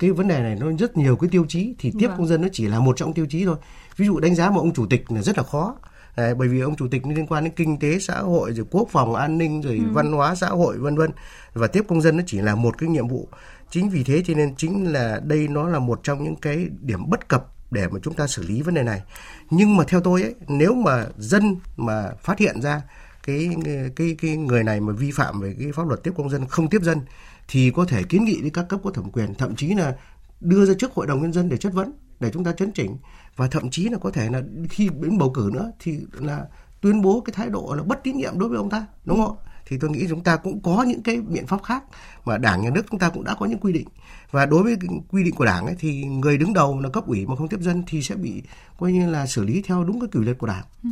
cái 0.00 0.10
vấn 0.10 0.28
đề 0.28 0.40
này 0.40 0.56
nó 0.60 0.66
rất 0.78 0.96
nhiều 0.96 1.16
cái 1.16 1.30
tiêu 1.30 1.44
chí 1.48 1.74
thì 1.78 1.92
tiếp 1.98 2.06
vâng. 2.06 2.16
công 2.16 2.26
dân 2.26 2.42
nó 2.42 2.48
chỉ 2.52 2.66
là 2.66 2.80
một 2.80 2.96
trong 2.96 3.12
tiêu 3.12 3.26
chí 3.30 3.44
thôi. 3.44 3.56
Ví 3.96 4.06
dụ 4.06 4.20
đánh 4.20 4.34
giá 4.34 4.50
một 4.50 4.60
ông 4.60 4.72
chủ 4.72 4.86
tịch 4.86 5.12
là 5.12 5.22
rất 5.22 5.38
là 5.38 5.44
khó. 5.44 5.76
Đấy, 6.16 6.34
bởi 6.34 6.48
vì 6.48 6.60
ông 6.60 6.76
chủ 6.76 6.88
tịch 6.88 7.06
liên 7.06 7.26
quan 7.26 7.44
đến 7.44 7.52
kinh 7.56 7.78
tế 7.78 7.98
xã 7.98 8.18
hội 8.18 8.52
rồi 8.52 8.66
quốc 8.70 8.88
phòng 8.90 9.14
an 9.14 9.38
ninh 9.38 9.60
rồi 9.60 9.76
ừ. 9.76 9.92
văn 9.92 10.12
hóa 10.12 10.34
xã 10.34 10.46
hội 10.46 10.78
vân 10.78 10.96
vân. 10.96 11.10
Và 11.52 11.66
tiếp 11.66 11.84
công 11.88 12.00
dân 12.00 12.16
nó 12.16 12.22
chỉ 12.26 12.40
là 12.40 12.54
một 12.54 12.78
cái 12.78 12.88
nhiệm 12.88 13.08
vụ. 13.08 13.28
Chính 13.70 13.90
vì 13.90 14.04
thế 14.04 14.22
cho 14.26 14.34
nên 14.34 14.54
chính 14.54 14.92
là 14.92 15.20
đây 15.24 15.48
nó 15.48 15.68
là 15.68 15.78
một 15.78 16.00
trong 16.02 16.24
những 16.24 16.36
cái 16.36 16.68
điểm 16.80 17.10
bất 17.10 17.28
cập 17.28 17.46
để 17.70 17.88
mà 17.88 17.98
chúng 18.02 18.14
ta 18.14 18.26
xử 18.26 18.42
lý 18.42 18.62
vấn 18.62 18.74
đề 18.74 18.82
này. 18.82 19.02
Nhưng 19.50 19.76
mà 19.76 19.84
theo 19.88 20.00
tôi 20.00 20.22
ấy 20.22 20.34
nếu 20.48 20.74
mà 20.74 21.06
dân 21.18 21.56
mà 21.76 22.10
phát 22.22 22.38
hiện 22.38 22.62
ra 22.62 22.82
cái 23.22 23.50
cái 23.96 24.16
cái 24.20 24.36
người 24.36 24.64
này 24.64 24.80
mà 24.80 24.92
vi 24.92 25.10
phạm 25.10 25.40
về 25.40 25.56
cái 25.58 25.72
pháp 25.72 25.86
luật 25.86 26.02
tiếp 26.02 26.12
công 26.16 26.30
dân 26.30 26.46
không 26.46 26.68
tiếp 26.68 26.82
dân 26.82 27.00
thì 27.50 27.70
có 27.70 27.84
thể 27.84 28.02
kiến 28.02 28.24
nghị 28.24 28.40
với 28.40 28.50
các 28.50 28.66
cấp 28.68 28.80
có 28.84 28.90
thẩm 28.90 29.10
quyền, 29.10 29.34
thậm 29.34 29.56
chí 29.56 29.74
là 29.74 29.96
đưa 30.40 30.64
ra 30.64 30.74
trước 30.78 30.92
hội 30.92 31.06
đồng 31.06 31.22
nhân 31.22 31.32
dân 31.32 31.48
để 31.48 31.56
chất 31.56 31.72
vấn, 31.72 31.92
để 32.20 32.30
chúng 32.32 32.44
ta 32.44 32.52
chấn 32.52 32.72
chỉnh. 32.72 32.96
Và 33.36 33.46
thậm 33.46 33.70
chí 33.70 33.88
là 33.88 33.98
có 33.98 34.10
thể 34.10 34.30
là 34.30 34.42
khi 34.70 34.88
đến 35.00 35.18
bầu 35.18 35.30
cử 35.30 35.50
nữa 35.52 35.72
thì 35.78 35.98
là 36.12 36.46
tuyên 36.80 37.02
bố 37.02 37.20
cái 37.20 37.34
thái 37.36 37.48
độ 37.48 37.74
là 37.76 37.82
bất 37.82 38.02
tín 38.02 38.16
nhiệm 38.16 38.38
đối 38.38 38.48
với 38.48 38.58
ông 38.58 38.70
ta, 38.70 38.86
đúng 39.04 39.16
không 39.16 39.36
thì 39.70 39.78
tôi 39.78 39.90
nghĩ 39.90 40.06
chúng 40.08 40.22
ta 40.22 40.36
cũng 40.36 40.60
có 40.60 40.82
những 40.82 41.02
cái 41.02 41.20
biện 41.20 41.46
pháp 41.46 41.62
khác 41.62 41.84
mà 42.24 42.38
đảng 42.38 42.62
nhà 42.62 42.70
nước 42.70 42.82
chúng 42.90 43.00
ta 43.00 43.08
cũng 43.08 43.24
đã 43.24 43.34
có 43.34 43.46
những 43.46 43.58
quy 43.58 43.72
định 43.72 43.88
và 44.30 44.46
đối 44.46 44.62
với 44.62 44.76
quy 45.10 45.24
định 45.24 45.34
của 45.34 45.44
đảng 45.44 45.66
ấy, 45.66 45.74
thì 45.78 46.04
người 46.04 46.38
đứng 46.38 46.52
đầu 46.52 46.80
là 46.80 46.88
cấp 46.88 47.06
ủy 47.06 47.26
mà 47.26 47.36
không 47.36 47.48
tiếp 47.48 47.60
dân 47.60 47.82
thì 47.86 48.02
sẽ 48.02 48.14
bị 48.14 48.42
coi 48.78 48.92
như 48.92 49.10
là 49.10 49.26
xử 49.26 49.44
lý 49.44 49.62
theo 49.62 49.84
đúng 49.84 50.00
cái 50.00 50.08
kỷ 50.12 50.20
luật 50.20 50.38
của 50.38 50.46
đảng. 50.46 50.64
Ừ. 50.84 50.90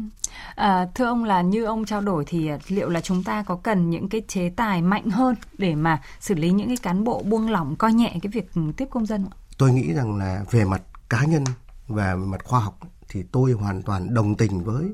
À, 0.54 0.86
thưa 0.94 1.04
ông 1.04 1.24
là 1.24 1.42
như 1.42 1.64
ông 1.64 1.84
trao 1.84 2.00
đổi 2.00 2.24
thì 2.26 2.50
liệu 2.68 2.88
là 2.88 3.00
chúng 3.00 3.24
ta 3.24 3.42
có 3.42 3.56
cần 3.56 3.90
những 3.90 4.08
cái 4.08 4.22
chế 4.28 4.50
tài 4.56 4.82
mạnh 4.82 5.10
hơn 5.10 5.34
để 5.58 5.74
mà 5.74 6.02
xử 6.20 6.34
lý 6.34 6.50
những 6.50 6.68
cái 6.68 6.76
cán 6.76 7.04
bộ 7.04 7.22
buông 7.22 7.50
lỏng 7.50 7.76
coi 7.76 7.92
nhẹ 7.92 8.18
cái 8.22 8.30
việc 8.32 8.50
tiếp 8.76 8.86
công 8.90 9.06
dân 9.06 9.22
không? 9.22 9.32
Tôi 9.58 9.72
nghĩ 9.72 9.92
rằng 9.92 10.16
là 10.16 10.44
về 10.50 10.64
mặt 10.64 10.82
cá 11.08 11.24
nhân 11.24 11.44
và 11.88 12.16
mặt 12.16 12.44
khoa 12.44 12.60
học 12.60 12.78
thì 13.08 13.22
tôi 13.32 13.52
hoàn 13.52 13.82
toàn 13.82 14.14
đồng 14.14 14.34
tình 14.34 14.64
với 14.64 14.84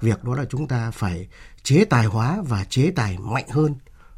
việc 0.00 0.24
đó 0.24 0.34
là 0.34 0.44
chúng 0.50 0.68
ta 0.68 0.90
phải 0.90 1.28
chế 1.62 1.84
tài 1.84 2.06
hóa 2.06 2.42
và 2.46 2.64
chế 2.64 2.90
tài 2.90 3.18
mạnh 3.18 3.48
hơn 3.48 3.74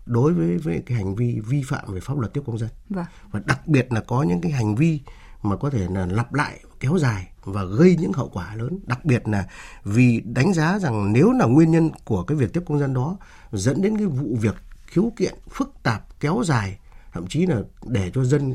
đối 0.06 0.32
với 0.32 0.58
với 0.58 0.82
cái 0.86 0.98
hành 0.98 1.14
vi 1.14 1.40
vi 1.46 1.62
phạm 1.62 1.92
về 1.92 2.00
pháp 2.00 2.18
luật 2.18 2.34
tiếp 2.34 2.42
công 2.46 2.58
dân 2.58 2.68
vâng. 2.88 3.04
và 3.30 3.40
đặc 3.44 3.68
biệt 3.68 3.92
là 3.92 4.00
có 4.00 4.22
những 4.22 4.40
cái 4.40 4.52
hành 4.52 4.74
vi 4.74 5.00
mà 5.42 5.56
có 5.56 5.70
thể 5.70 5.86
là 5.90 6.06
lặp 6.06 6.34
lại 6.34 6.60
kéo 6.80 6.98
dài 6.98 7.28
và 7.44 7.64
gây 7.64 7.96
những 8.00 8.12
hậu 8.12 8.28
quả 8.28 8.54
lớn 8.54 8.78
đặc 8.86 9.04
biệt 9.04 9.28
là 9.28 9.46
vì 9.84 10.20
đánh 10.20 10.52
giá 10.52 10.78
rằng 10.78 11.12
nếu 11.12 11.32
là 11.32 11.46
nguyên 11.46 11.70
nhân 11.70 11.90
của 12.04 12.22
cái 12.22 12.36
việc 12.36 12.52
tiếp 12.52 12.62
công 12.66 12.78
dân 12.78 12.94
đó 12.94 13.16
dẫn 13.52 13.82
đến 13.82 13.98
cái 13.98 14.06
vụ 14.06 14.36
việc 14.40 14.54
khiếu 14.86 15.12
kiện 15.16 15.34
phức 15.50 15.72
tạp 15.82 16.20
kéo 16.20 16.42
dài 16.44 16.78
thậm 17.12 17.26
chí 17.26 17.46
là 17.46 17.60
để 17.84 18.10
cho 18.14 18.24
dân 18.24 18.54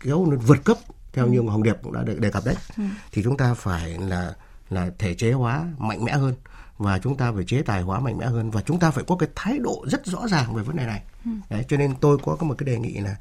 kéo 0.00 0.26
nó 0.26 0.36
vượt 0.36 0.64
cấp 0.64 0.78
theo 1.12 1.26
như 1.26 1.40
Hồng 1.40 1.62
Điệp 1.62 1.76
cũng 1.82 1.92
đã 1.92 2.02
đề 2.18 2.30
cập 2.30 2.44
đấy 2.44 2.54
ừ. 2.76 2.82
thì 3.12 3.22
chúng 3.22 3.36
ta 3.36 3.54
phải 3.54 3.98
là 3.98 4.34
là 4.70 4.90
thể 4.98 5.14
chế 5.14 5.32
hóa 5.32 5.66
mạnh 5.78 6.04
mẽ 6.04 6.12
hơn 6.12 6.34
và 6.78 6.98
chúng 6.98 7.16
ta 7.16 7.32
phải 7.32 7.44
chế 7.44 7.62
tài 7.62 7.82
hóa 7.82 8.00
mạnh 8.00 8.18
mẽ 8.18 8.26
hơn 8.26 8.50
và 8.50 8.62
chúng 8.62 8.78
ta 8.78 8.90
phải 8.90 9.04
có 9.06 9.16
cái 9.16 9.28
thái 9.34 9.58
độ 9.58 9.84
rất 9.88 10.06
rõ 10.06 10.28
ràng 10.28 10.54
về 10.54 10.62
vấn 10.62 10.76
đề 10.76 10.86
này. 10.86 11.02
Ừ. 11.24 11.30
Đấy, 11.50 11.64
cho 11.68 11.76
nên 11.76 11.94
tôi 12.00 12.18
có 12.18 12.36
một 12.40 12.54
cái 12.58 12.66
đề 12.66 12.78
nghị 12.78 12.94
là 12.94 13.16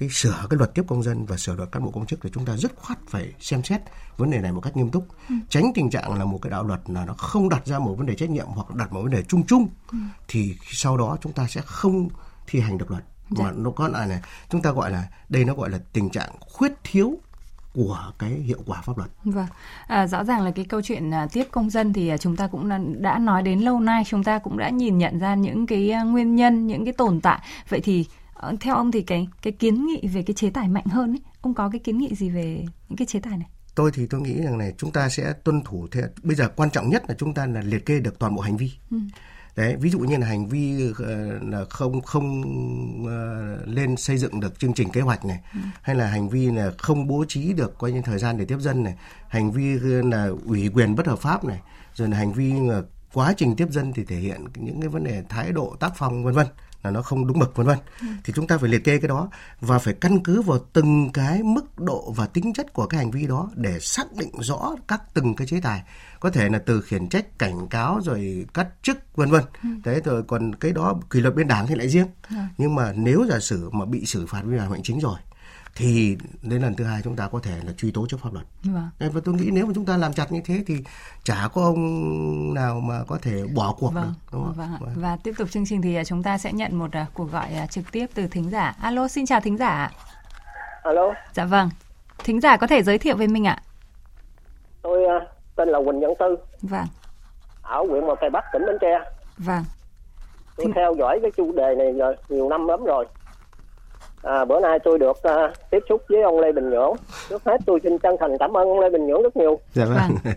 cái 0.00 0.08
sửa 0.12 0.46
cái 0.50 0.58
luật 0.58 0.74
tiếp 0.74 0.82
công 0.88 1.02
dân 1.02 1.26
và 1.26 1.36
sửa 1.36 1.54
luật 1.54 1.72
cán 1.72 1.84
bộ 1.84 1.90
công 1.90 2.06
chức 2.06 2.18
thì 2.22 2.30
chúng 2.32 2.44
ta 2.44 2.56
rất 2.56 2.76
khoát 2.76 2.98
phải 3.08 3.32
xem 3.40 3.62
xét 3.62 3.80
vấn 4.16 4.30
đề 4.30 4.38
này 4.38 4.52
một 4.52 4.60
cách 4.60 4.76
nghiêm 4.76 4.90
túc 4.90 5.06
ừ. 5.28 5.34
tránh 5.48 5.72
tình 5.74 5.90
trạng 5.90 6.18
là 6.18 6.24
một 6.24 6.38
cái 6.42 6.50
đạo 6.50 6.64
luật 6.64 6.80
là 6.86 7.04
nó 7.04 7.14
không 7.14 7.48
đặt 7.48 7.66
ra 7.66 7.78
một 7.78 7.94
vấn 7.94 8.06
đề 8.06 8.14
trách 8.14 8.30
nhiệm 8.30 8.46
hoặc 8.46 8.74
đặt 8.74 8.92
một 8.92 9.02
vấn 9.02 9.10
đề 9.10 9.22
chung 9.22 9.46
chung 9.46 9.68
ừ. 9.92 9.98
thì 10.28 10.56
sau 10.62 10.96
đó 10.96 11.16
chúng 11.20 11.32
ta 11.32 11.46
sẽ 11.46 11.60
không 11.60 12.08
thi 12.46 12.60
hành 12.60 12.78
được 12.78 12.90
luật 12.90 13.04
dạ. 13.30 13.44
mà 13.44 13.52
nó 13.52 13.70
có 13.70 13.88
lại 13.88 14.08
này 14.08 14.20
chúng 14.50 14.62
ta 14.62 14.70
gọi 14.70 14.90
là 14.90 15.08
đây 15.28 15.44
nó 15.44 15.54
gọi 15.54 15.70
là 15.70 15.78
tình 15.92 16.10
trạng 16.10 16.30
khuyết 16.40 16.72
thiếu 16.84 17.18
của 17.74 18.12
cái 18.18 18.30
hiệu 18.30 18.62
quả 18.66 18.80
pháp 18.80 18.98
luật. 18.98 19.10
Vâng, 19.24 19.46
à, 19.86 20.06
rõ 20.06 20.24
ràng 20.24 20.42
là 20.42 20.50
cái 20.50 20.64
câu 20.64 20.82
chuyện 20.82 21.14
à, 21.14 21.28
tiếp 21.32 21.44
công 21.50 21.70
dân 21.70 21.92
thì 21.92 22.08
à, 22.08 22.16
chúng 22.16 22.36
ta 22.36 22.46
cũng 22.46 22.68
đã, 23.02 23.18
nói 23.18 23.42
đến 23.42 23.60
lâu 23.60 23.80
nay, 23.80 24.02
chúng 24.06 24.24
ta 24.24 24.38
cũng 24.38 24.58
đã 24.58 24.68
nhìn 24.68 24.98
nhận 24.98 25.18
ra 25.18 25.34
những 25.34 25.66
cái 25.66 25.90
à, 25.90 26.02
nguyên 26.02 26.36
nhân, 26.36 26.66
những 26.66 26.84
cái 26.84 26.92
tồn 26.92 27.20
tại. 27.20 27.40
Vậy 27.68 27.80
thì 27.80 28.06
ờ, 28.34 28.56
theo 28.60 28.74
ông 28.74 28.92
thì 28.92 29.02
cái 29.02 29.28
cái 29.42 29.52
kiến 29.52 29.86
nghị 29.86 30.08
về 30.08 30.22
cái 30.22 30.34
chế 30.34 30.50
tài 30.50 30.68
mạnh 30.68 30.86
hơn 30.86 31.12
ấy, 31.12 31.20
ông 31.40 31.54
có 31.54 31.68
cái 31.68 31.78
kiến 31.78 31.98
nghị 31.98 32.14
gì 32.14 32.30
về 32.30 32.64
những 32.88 32.96
cái 32.96 33.06
chế 33.06 33.20
tài 33.20 33.38
này? 33.38 33.48
Tôi 33.74 33.90
thì 33.94 34.06
tôi 34.06 34.20
nghĩ 34.20 34.42
rằng 34.42 34.58
này 34.58 34.74
chúng 34.78 34.92
ta 34.92 35.08
sẽ 35.08 35.32
tuân 35.44 35.62
thủ 35.62 35.86
theo 35.92 36.06
bây 36.22 36.36
giờ 36.36 36.48
quan 36.56 36.70
trọng 36.70 36.90
nhất 36.90 37.02
là 37.08 37.14
chúng 37.18 37.34
ta 37.34 37.46
là 37.46 37.60
liệt 37.60 37.86
kê 37.86 38.00
được 38.00 38.18
toàn 38.18 38.34
bộ 38.34 38.42
hành 38.42 38.56
vi. 38.56 38.70
Ừ 38.90 38.98
đấy 39.56 39.76
ví 39.76 39.90
dụ 39.90 39.98
như 39.98 40.16
là 40.16 40.26
hành 40.26 40.48
vi 40.48 40.92
ờ, 40.98 41.38
là 41.42 41.64
không 41.70 42.02
không 42.02 42.42
uh, 43.02 43.68
lên 43.68 43.96
xây 43.96 44.18
dựng 44.18 44.40
được 44.40 44.58
chương 44.58 44.74
trình 44.74 44.90
kế 44.90 45.00
hoạch 45.00 45.24
này 45.24 45.40
ừ. 45.54 45.60
hay 45.82 45.96
là 45.96 46.06
hành 46.06 46.28
vi 46.28 46.50
là 46.50 46.72
không 46.78 47.06
bố 47.06 47.24
trí 47.28 47.52
được 47.52 47.78
coi 47.78 47.92
như 47.92 48.02
thời 48.04 48.18
gian 48.18 48.38
để 48.38 48.44
tiếp 48.44 48.58
dân 48.60 48.82
này 48.82 48.94
hành 49.28 49.52
vi 49.52 49.78
ờ, 49.82 50.02
là 50.02 50.28
ủy 50.46 50.70
quyền 50.74 50.94
bất 50.94 51.06
hợp 51.06 51.18
pháp 51.18 51.44
này 51.44 51.60
rồi 51.94 52.08
là 52.08 52.16
hành 52.16 52.32
vi 52.32 52.52
là 52.52 52.82
quá 53.12 53.34
trình 53.36 53.56
tiếp 53.56 53.68
dân 53.70 53.92
thì 53.92 54.04
thể 54.04 54.16
hiện 54.16 54.44
những 54.54 54.80
cái 54.80 54.88
vấn 54.88 55.04
đề 55.04 55.22
thái 55.28 55.52
độ 55.52 55.76
tác 55.80 55.92
phong 55.96 56.24
vân 56.24 56.34
vân 56.34 56.46
là 56.82 56.90
nó 56.90 57.02
không 57.02 57.26
đúng 57.26 57.38
mực 57.38 57.56
vân 57.56 57.66
vân 57.66 57.78
ừ. 58.00 58.06
thì 58.24 58.32
chúng 58.36 58.46
ta 58.46 58.58
phải 58.58 58.70
liệt 58.70 58.84
kê 58.84 58.98
cái 58.98 59.08
đó 59.08 59.28
và 59.60 59.78
phải 59.78 59.94
căn 59.94 60.22
cứ 60.22 60.42
vào 60.42 60.58
từng 60.72 61.10
cái 61.12 61.42
mức 61.42 61.78
độ 61.78 62.12
và 62.16 62.26
tính 62.26 62.52
chất 62.52 62.72
của 62.72 62.86
cái 62.86 62.98
hành 62.98 63.10
vi 63.10 63.26
đó 63.26 63.50
để 63.54 63.80
xác 63.80 64.12
định 64.16 64.30
rõ 64.40 64.74
các 64.88 65.02
từng 65.14 65.34
cái 65.34 65.46
chế 65.46 65.60
tài 65.60 65.82
có 66.20 66.30
thể 66.30 66.48
là 66.48 66.58
từ 66.66 66.80
khiển 66.80 67.08
trách 67.08 67.38
cảnh 67.38 67.68
cáo 67.68 68.00
rồi 68.04 68.46
cắt 68.54 68.68
chức 68.82 69.16
vân 69.16 69.30
vân 69.30 69.42
ừ. 69.62 69.68
đấy 69.84 70.00
rồi 70.04 70.22
còn 70.22 70.54
cái 70.54 70.72
đó 70.72 71.00
kỷ 71.10 71.20
luật 71.20 71.34
bên 71.34 71.48
đảng 71.48 71.66
thì 71.66 71.74
lại 71.74 71.88
riêng 71.88 72.06
ừ. 72.30 72.36
nhưng 72.58 72.74
mà 72.74 72.92
nếu 72.96 73.26
giả 73.30 73.38
sử 73.38 73.70
mà 73.70 73.84
bị 73.84 74.06
xử 74.06 74.26
phạt 74.26 74.42
vi 74.44 74.58
phạm 74.58 74.70
hành 74.70 74.82
chính 74.82 75.00
rồi 75.00 75.18
thì 75.74 76.16
đến 76.42 76.62
lần 76.62 76.74
thứ 76.74 76.84
hai 76.84 77.00
chúng 77.04 77.16
ta 77.16 77.28
có 77.28 77.40
thể 77.42 77.56
là 77.66 77.72
truy 77.76 77.90
tố 77.90 78.06
trước 78.08 78.16
pháp 78.22 78.32
luật. 78.32 78.46
Vâng. 78.64 79.12
Và 79.12 79.20
tôi 79.24 79.34
nghĩ 79.34 79.50
nếu 79.52 79.66
mà 79.66 79.72
chúng 79.74 79.84
ta 79.84 79.96
làm 79.96 80.12
chặt 80.12 80.32
như 80.32 80.40
thế 80.44 80.64
thì 80.66 80.76
chả 81.24 81.48
có 81.54 81.62
ông 81.62 82.54
nào 82.54 82.80
mà 82.80 83.04
có 83.08 83.18
thể 83.22 83.44
bỏ 83.54 83.74
cuộc 83.78 83.90
vâng. 83.94 84.04
được. 84.04 84.12
Đúng 84.32 84.44
không? 84.44 84.54
Vâng. 84.54 84.76
vâng. 84.80 84.90
Và 84.96 85.18
tiếp 85.24 85.32
tục 85.38 85.50
chương 85.50 85.66
trình 85.66 85.82
thì 85.82 85.94
à, 85.94 86.04
chúng 86.04 86.22
ta 86.22 86.38
sẽ 86.38 86.52
nhận 86.52 86.78
một 86.78 86.92
à, 86.92 87.06
cuộc 87.14 87.32
gọi 87.32 87.54
à, 87.54 87.66
trực 87.66 87.92
tiếp 87.92 88.06
từ 88.14 88.26
thính 88.26 88.50
giả. 88.50 88.74
Alo, 88.80 89.08
xin 89.08 89.26
chào 89.26 89.40
thính 89.40 89.56
giả. 89.56 89.90
Alo. 90.82 91.14
Dạ 91.32 91.44
vâng. 91.44 91.70
Thính 92.24 92.40
giả 92.40 92.56
có 92.56 92.66
thể 92.66 92.82
giới 92.82 92.98
thiệu 92.98 93.16
với 93.16 93.28
mình 93.28 93.46
ạ? 93.46 93.62
Tôi 94.82 94.98
tên 95.56 95.68
là 95.68 95.78
Quỳnh 95.78 96.00
Văn 96.00 96.10
Tư. 96.18 96.36
Vâng. 96.62 96.86
Ở 97.62 97.84
huyện 97.88 98.06
Mò 98.06 98.14
Cày 98.14 98.30
Bắc, 98.30 98.44
tỉnh 98.52 98.62
Bến 98.66 98.76
Tre. 98.80 98.98
Vâng. 99.38 99.64
Tôi 100.56 100.66
Thính... 100.66 100.72
theo 100.74 100.94
dõi 100.98 101.18
cái 101.22 101.30
chủ 101.36 101.52
đề 101.56 101.74
này 101.78 101.92
nhiều 102.28 102.48
năm 102.48 102.66
lắm 102.66 102.84
rồi. 102.84 103.06
À, 104.22 104.44
bữa 104.44 104.60
nay 104.60 104.78
tôi 104.84 104.98
được 104.98 105.16
uh, 105.28 105.52
tiếp 105.70 105.78
xúc 105.88 106.02
với 106.08 106.22
ông 106.22 106.40
Lê 106.40 106.52
Bình 106.52 106.70
Nhưỡng. 106.70 106.94
Trước 107.28 107.44
hết 107.44 107.60
tôi 107.66 107.80
xin 107.82 107.98
chân 107.98 108.16
thành 108.20 108.38
cảm 108.38 108.56
ơn 108.56 108.68
ông 108.68 108.80
Lê 108.80 108.90
Bình 108.90 109.06
Nhưỡng 109.06 109.22
rất 109.22 109.36
nhiều. 109.36 109.58
Dạ 109.72 109.84
vâng. 109.84 109.96
vâng. 110.24 110.34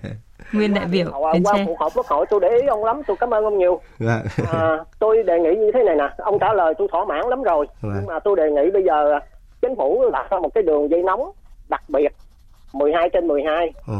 Nguyên 0.54 0.74
đại 0.74 0.86
biểu 0.92 1.06
qua 1.22 1.34
cuộc 1.66 1.80
họp 1.80 1.92
quốc 1.96 2.06
hội 2.06 2.26
tôi 2.30 2.40
để 2.40 2.50
ý 2.62 2.68
ông 2.68 2.86
lắm, 2.86 3.02
tôi 3.08 3.18
cảm 3.20 3.34
ơn 3.34 3.44
ông 3.44 3.58
nhiều. 3.58 3.80
Dạ. 4.00 4.22
À, 4.54 4.78
tôi 5.00 5.24
đề 5.24 5.40
nghị 5.40 5.56
như 5.56 5.72
thế 5.74 5.84
này 5.84 5.96
nè, 5.96 6.10
ông 6.18 6.40
trả 6.40 6.54
lời 6.54 6.74
tôi 6.78 6.88
thỏa 6.92 7.06
mãn 7.06 7.26
lắm 7.30 7.44
rồi. 7.44 7.68
Dạ. 7.82 7.90
Nhưng 7.96 8.06
mà 8.08 8.20
tôi 8.20 8.36
đề 8.36 8.52
nghị 8.52 8.72
bây 8.72 8.84
giờ 8.84 9.20
chính 9.62 9.76
phủ 9.76 10.10
đặt 10.12 10.30
ra 10.30 10.40
một 10.40 10.50
cái 10.54 10.64
đường 10.64 10.90
dây 10.90 11.04
nóng 11.04 11.32
đặc 11.70 11.84
biệt 11.88 12.12
12 12.74 13.10
trên 13.10 13.28
12. 13.28 13.74
Ừ. 13.88 13.94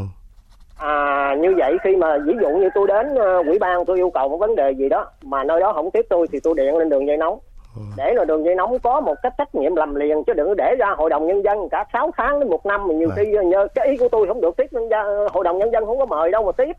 À, 0.78 1.34
như 1.40 1.54
vậy 1.58 1.76
khi 1.84 1.96
mà 1.96 2.18
ví 2.26 2.32
dụ 2.42 2.48
như 2.48 2.68
tôi 2.74 2.86
đến 2.86 3.06
uh, 3.14 3.46
quỹ 3.46 3.58
ban 3.58 3.84
tôi 3.84 3.96
yêu 3.96 4.10
cầu 4.14 4.28
một 4.28 4.36
vấn 4.36 4.56
đề 4.56 4.70
gì 4.70 4.88
đó 4.88 5.06
mà 5.22 5.44
nơi 5.44 5.60
đó 5.60 5.72
không 5.72 5.90
tiếp 5.90 6.06
tôi 6.10 6.26
thì 6.32 6.40
tôi 6.42 6.54
điện 6.56 6.76
lên 6.76 6.88
đường 6.88 7.06
dây 7.06 7.16
nóng. 7.16 7.38
Để 7.96 8.14
là 8.14 8.24
đường 8.24 8.44
dây 8.44 8.54
nóng 8.54 8.78
có 8.78 9.00
một 9.00 9.14
cái 9.22 9.32
trách 9.38 9.54
nhiệm 9.54 9.76
làm 9.76 9.94
liền 9.94 10.24
chứ 10.24 10.32
đừng 10.32 10.56
để 10.56 10.74
ra 10.78 10.94
hội 10.96 11.10
đồng 11.10 11.26
nhân 11.26 11.44
dân 11.44 11.68
cả 11.68 11.84
6 11.92 12.10
tháng 12.16 12.40
đến 12.40 12.50
một 12.50 12.66
năm 12.66 12.88
mà 12.88 12.94
nhiều 12.94 13.08
vâng. 13.08 13.16
khi 13.16 13.46
nhờ 13.46 13.68
cái 13.74 13.86
ý 13.86 13.96
của 13.96 14.08
tôi 14.08 14.26
không 14.26 14.40
được 14.40 14.56
tiếp 14.56 14.66
nên 14.72 14.88
ra 14.88 15.04
hội 15.32 15.44
đồng 15.44 15.58
nhân 15.58 15.72
dân 15.72 15.86
không 15.86 15.98
có 15.98 16.06
mời 16.06 16.30
đâu 16.30 16.44
mà 16.44 16.52
tiếp 16.52 16.76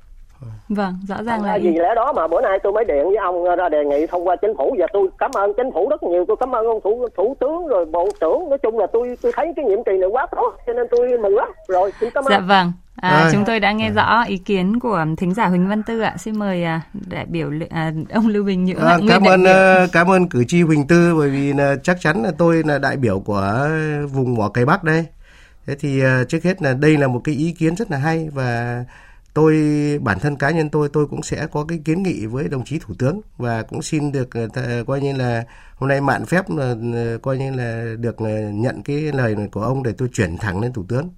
Vâng, 0.69 0.93
rõ 1.07 1.15
ràng 1.23 1.43
là 1.43 1.59
vì 1.61 1.73
lẽ 1.75 1.95
đó 1.95 2.13
mà 2.13 2.27
bữa 2.27 2.41
nay 2.41 2.59
tôi 2.63 2.73
mới 2.73 2.85
điện 2.85 3.03
với 3.05 3.17
ông 3.17 3.43
ra 3.43 3.69
đề 3.69 3.85
nghị 3.85 4.07
thông 4.07 4.27
qua 4.27 4.35
chính 4.35 4.57
phủ 4.57 4.75
và 4.79 4.87
tôi 4.93 5.07
cảm 5.17 5.31
ơn 5.33 5.53
chính 5.53 5.71
phủ 5.71 5.89
rất 5.89 6.03
nhiều, 6.03 6.25
tôi 6.27 6.37
cảm 6.39 6.55
ơn 6.55 6.65
ông 6.65 6.79
thủ 6.83 7.07
thủ 7.17 7.35
tướng 7.39 7.67
rồi 7.67 7.85
bộ 7.85 8.09
trưởng, 8.21 8.49
nói 8.49 8.57
chung 8.57 8.79
là 8.79 8.87
tôi 8.87 9.17
tôi 9.21 9.31
thấy 9.35 9.53
cái 9.55 9.65
nhiệm 9.65 9.83
kỳ 9.83 9.97
này 9.97 10.09
quá 10.09 10.27
tốt 10.31 10.53
cho 10.67 10.73
nên 10.73 10.87
tôi 10.91 11.17
mừng 11.17 11.35
lắm. 11.35 11.51
Rồi, 11.67 11.91
xin 11.99 12.09
cảm 12.13 12.23
ơn. 12.23 12.31
Dạ 12.31 12.39
vâng. 12.39 12.71
À, 12.95 13.29
chúng 13.31 13.45
tôi 13.45 13.59
đã 13.59 13.71
nghe 13.71 13.91
rõ 13.91 14.23
ý 14.23 14.37
kiến 14.37 14.79
của 14.79 15.05
thính 15.17 15.33
giả 15.33 15.47
Huỳnh 15.47 15.67
Văn 15.67 15.83
Tư 15.83 15.99
ạ. 15.99 16.15
Xin 16.17 16.39
mời 16.39 16.63
à, 16.63 16.81
đại 16.93 17.25
biểu 17.25 17.51
à, 17.69 17.91
ông 18.09 18.27
Lưu 18.27 18.43
Bình 18.43 18.65
Nhưỡng. 18.65 18.79
À, 18.79 18.97
cảm 19.09 19.23
ơn 19.23 19.43
uh, 19.43 19.91
cảm 19.91 20.11
ơn 20.11 20.29
cử 20.29 20.43
tri 20.47 20.61
Huỳnh 20.61 20.87
Tư 20.87 21.15
bởi 21.15 21.29
vì 21.29 21.53
là 21.53 21.75
chắc 21.83 22.01
chắn 22.01 22.23
là 22.23 22.31
tôi 22.37 22.63
là 22.65 22.79
đại 22.79 22.97
biểu 22.97 23.19
của 23.19 23.69
vùng 24.11 24.35
mỏ 24.35 24.49
cây 24.49 24.65
Bắc 24.65 24.83
đây. 24.83 25.05
Thế 25.67 25.75
thì 25.79 26.01
trước 26.29 26.43
hết 26.43 26.61
là 26.61 26.73
đây 26.73 26.97
là 26.97 27.07
một 27.07 27.21
cái 27.23 27.35
ý 27.35 27.51
kiến 27.51 27.75
rất 27.75 27.91
là 27.91 27.97
hay 27.97 28.29
và 28.33 28.83
tôi 29.33 29.53
bản 30.01 30.19
thân 30.19 30.35
cá 30.35 30.49
nhân 30.49 30.69
tôi 30.69 30.89
tôi 30.93 31.07
cũng 31.07 31.23
sẽ 31.23 31.47
có 31.47 31.65
cái 31.67 31.79
kiến 31.85 32.03
nghị 32.03 32.25
với 32.25 32.47
đồng 32.47 32.65
chí 32.65 32.79
thủ 32.79 32.93
tướng 32.99 33.21
và 33.37 33.61
cũng 33.61 33.81
xin 33.81 34.11
được 34.11 34.29
coi 34.87 35.01
như 35.01 35.13
là 35.13 35.43
hôm 35.75 35.87
nay 35.87 36.01
mạn 36.01 36.25
phép 36.25 36.45
uh, 36.53 37.21
coi 37.21 37.37
như 37.37 37.51
là 37.51 37.95
được 37.99 38.15
nhận 38.53 38.83
cái 38.83 38.95
lời 38.97 39.35
của 39.51 39.61
ông 39.61 39.83
để 39.83 39.93
tôi 39.97 40.09
chuyển 40.13 40.37
thẳng 40.37 40.59
lên 40.59 40.73
thủ 40.73 40.85
tướng 40.89 41.09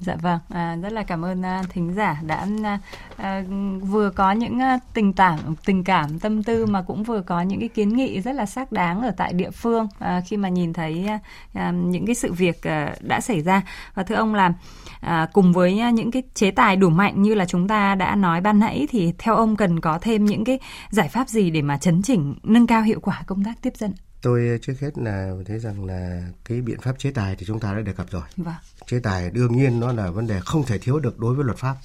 Dạ 0.00 0.16
vâng, 0.16 0.38
à, 0.48 0.76
rất 0.82 0.92
là 0.92 1.02
cảm 1.02 1.24
ơn 1.24 1.42
à, 1.44 1.62
thính 1.68 1.94
giả 1.94 2.20
đã 2.26 2.46
à, 2.64 2.78
à 3.16 3.42
vừa 3.80 4.10
có 4.10 4.32
những 4.32 4.58
à, 4.58 4.78
tình 4.94 5.12
cảm, 5.12 5.38
tình 5.64 5.84
cảm, 5.84 6.18
tâm 6.18 6.42
tư 6.42 6.66
mà 6.66 6.82
cũng 6.82 7.02
vừa 7.02 7.20
có 7.20 7.40
những 7.40 7.60
cái 7.60 7.68
kiến 7.68 7.88
nghị 7.88 8.20
rất 8.20 8.32
là 8.32 8.46
xác 8.46 8.72
đáng 8.72 9.02
ở 9.02 9.10
tại 9.16 9.32
địa 9.32 9.50
phương 9.50 9.88
à, 9.98 10.20
khi 10.26 10.36
mà 10.36 10.48
nhìn 10.48 10.72
thấy 10.72 11.06
à, 11.06 11.18
à, 11.54 11.70
những 11.70 12.06
cái 12.06 12.14
sự 12.14 12.32
việc 12.32 12.62
à, 12.62 12.94
đã 13.00 13.20
xảy 13.20 13.40
ra. 13.40 13.62
Và 13.94 14.02
thưa 14.02 14.14
ông 14.14 14.34
là 14.34 14.52
à, 15.00 15.28
cùng 15.32 15.52
với 15.52 15.80
à, 15.80 15.90
những 15.90 16.10
cái 16.10 16.22
chế 16.34 16.50
tài 16.50 16.76
đủ 16.76 16.90
mạnh 16.90 17.22
như 17.22 17.34
là 17.34 17.44
chúng 17.44 17.68
ta 17.68 17.94
đã 17.94 18.14
nói 18.14 18.40
ban 18.40 18.60
nãy 18.60 18.86
thì 18.90 19.12
theo 19.18 19.34
ông 19.36 19.56
cần 19.56 19.80
có 19.80 19.98
thêm 19.98 20.24
những 20.24 20.44
cái 20.44 20.58
giải 20.90 21.08
pháp 21.08 21.28
gì 21.28 21.50
để 21.50 21.62
mà 21.62 21.78
chấn 21.78 22.02
chỉnh, 22.02 22.34
nâng 22.42 22.66
cao 22.66 22.82
hiệu 22.82 23.00
quả 23.00 23.22
công 23.26 23.44
tác 23.44 23.62
tiếp 23.62 23.72
dân? 23.76 23.92
Tôi 24.26 24.58
trước 24.62 24.80
hết 24.80 24.98
là 24.98 25.32
thấy 25.46 25.58
rằng 25.58 25.84
là 25.84 26.28
cái 26.44 26.60
biện 26.60 26.80
pháp 26.80 26.98
chế 26.98 27.10
tài 27.10 27.36
thì 27.36 27.46
chúng 27.46 27.60
ta 27.60 27.74
đã 27.74 27.80
đề 27.80 27.92
cập 27.92 28.10
rồi. 28.10 28.22
Vâng. 28.36 28.54
Chế 28.86 29.00
tài 29.00 29.30
đương 29.30 29.56
nhiên 29.56 29.80
nó 29.80 29.92
là 29.92 30.10
vấn 30.10 30.26
đề 30.26 30.40
không 30.40 30.66
thể 30.66 30.78
thiếu 30.78 31.00
được 31.00 31.18
đối 31.18 31.34
với 31.34 31.44
luật 31.44 31.58
pháp. 31.58 31.76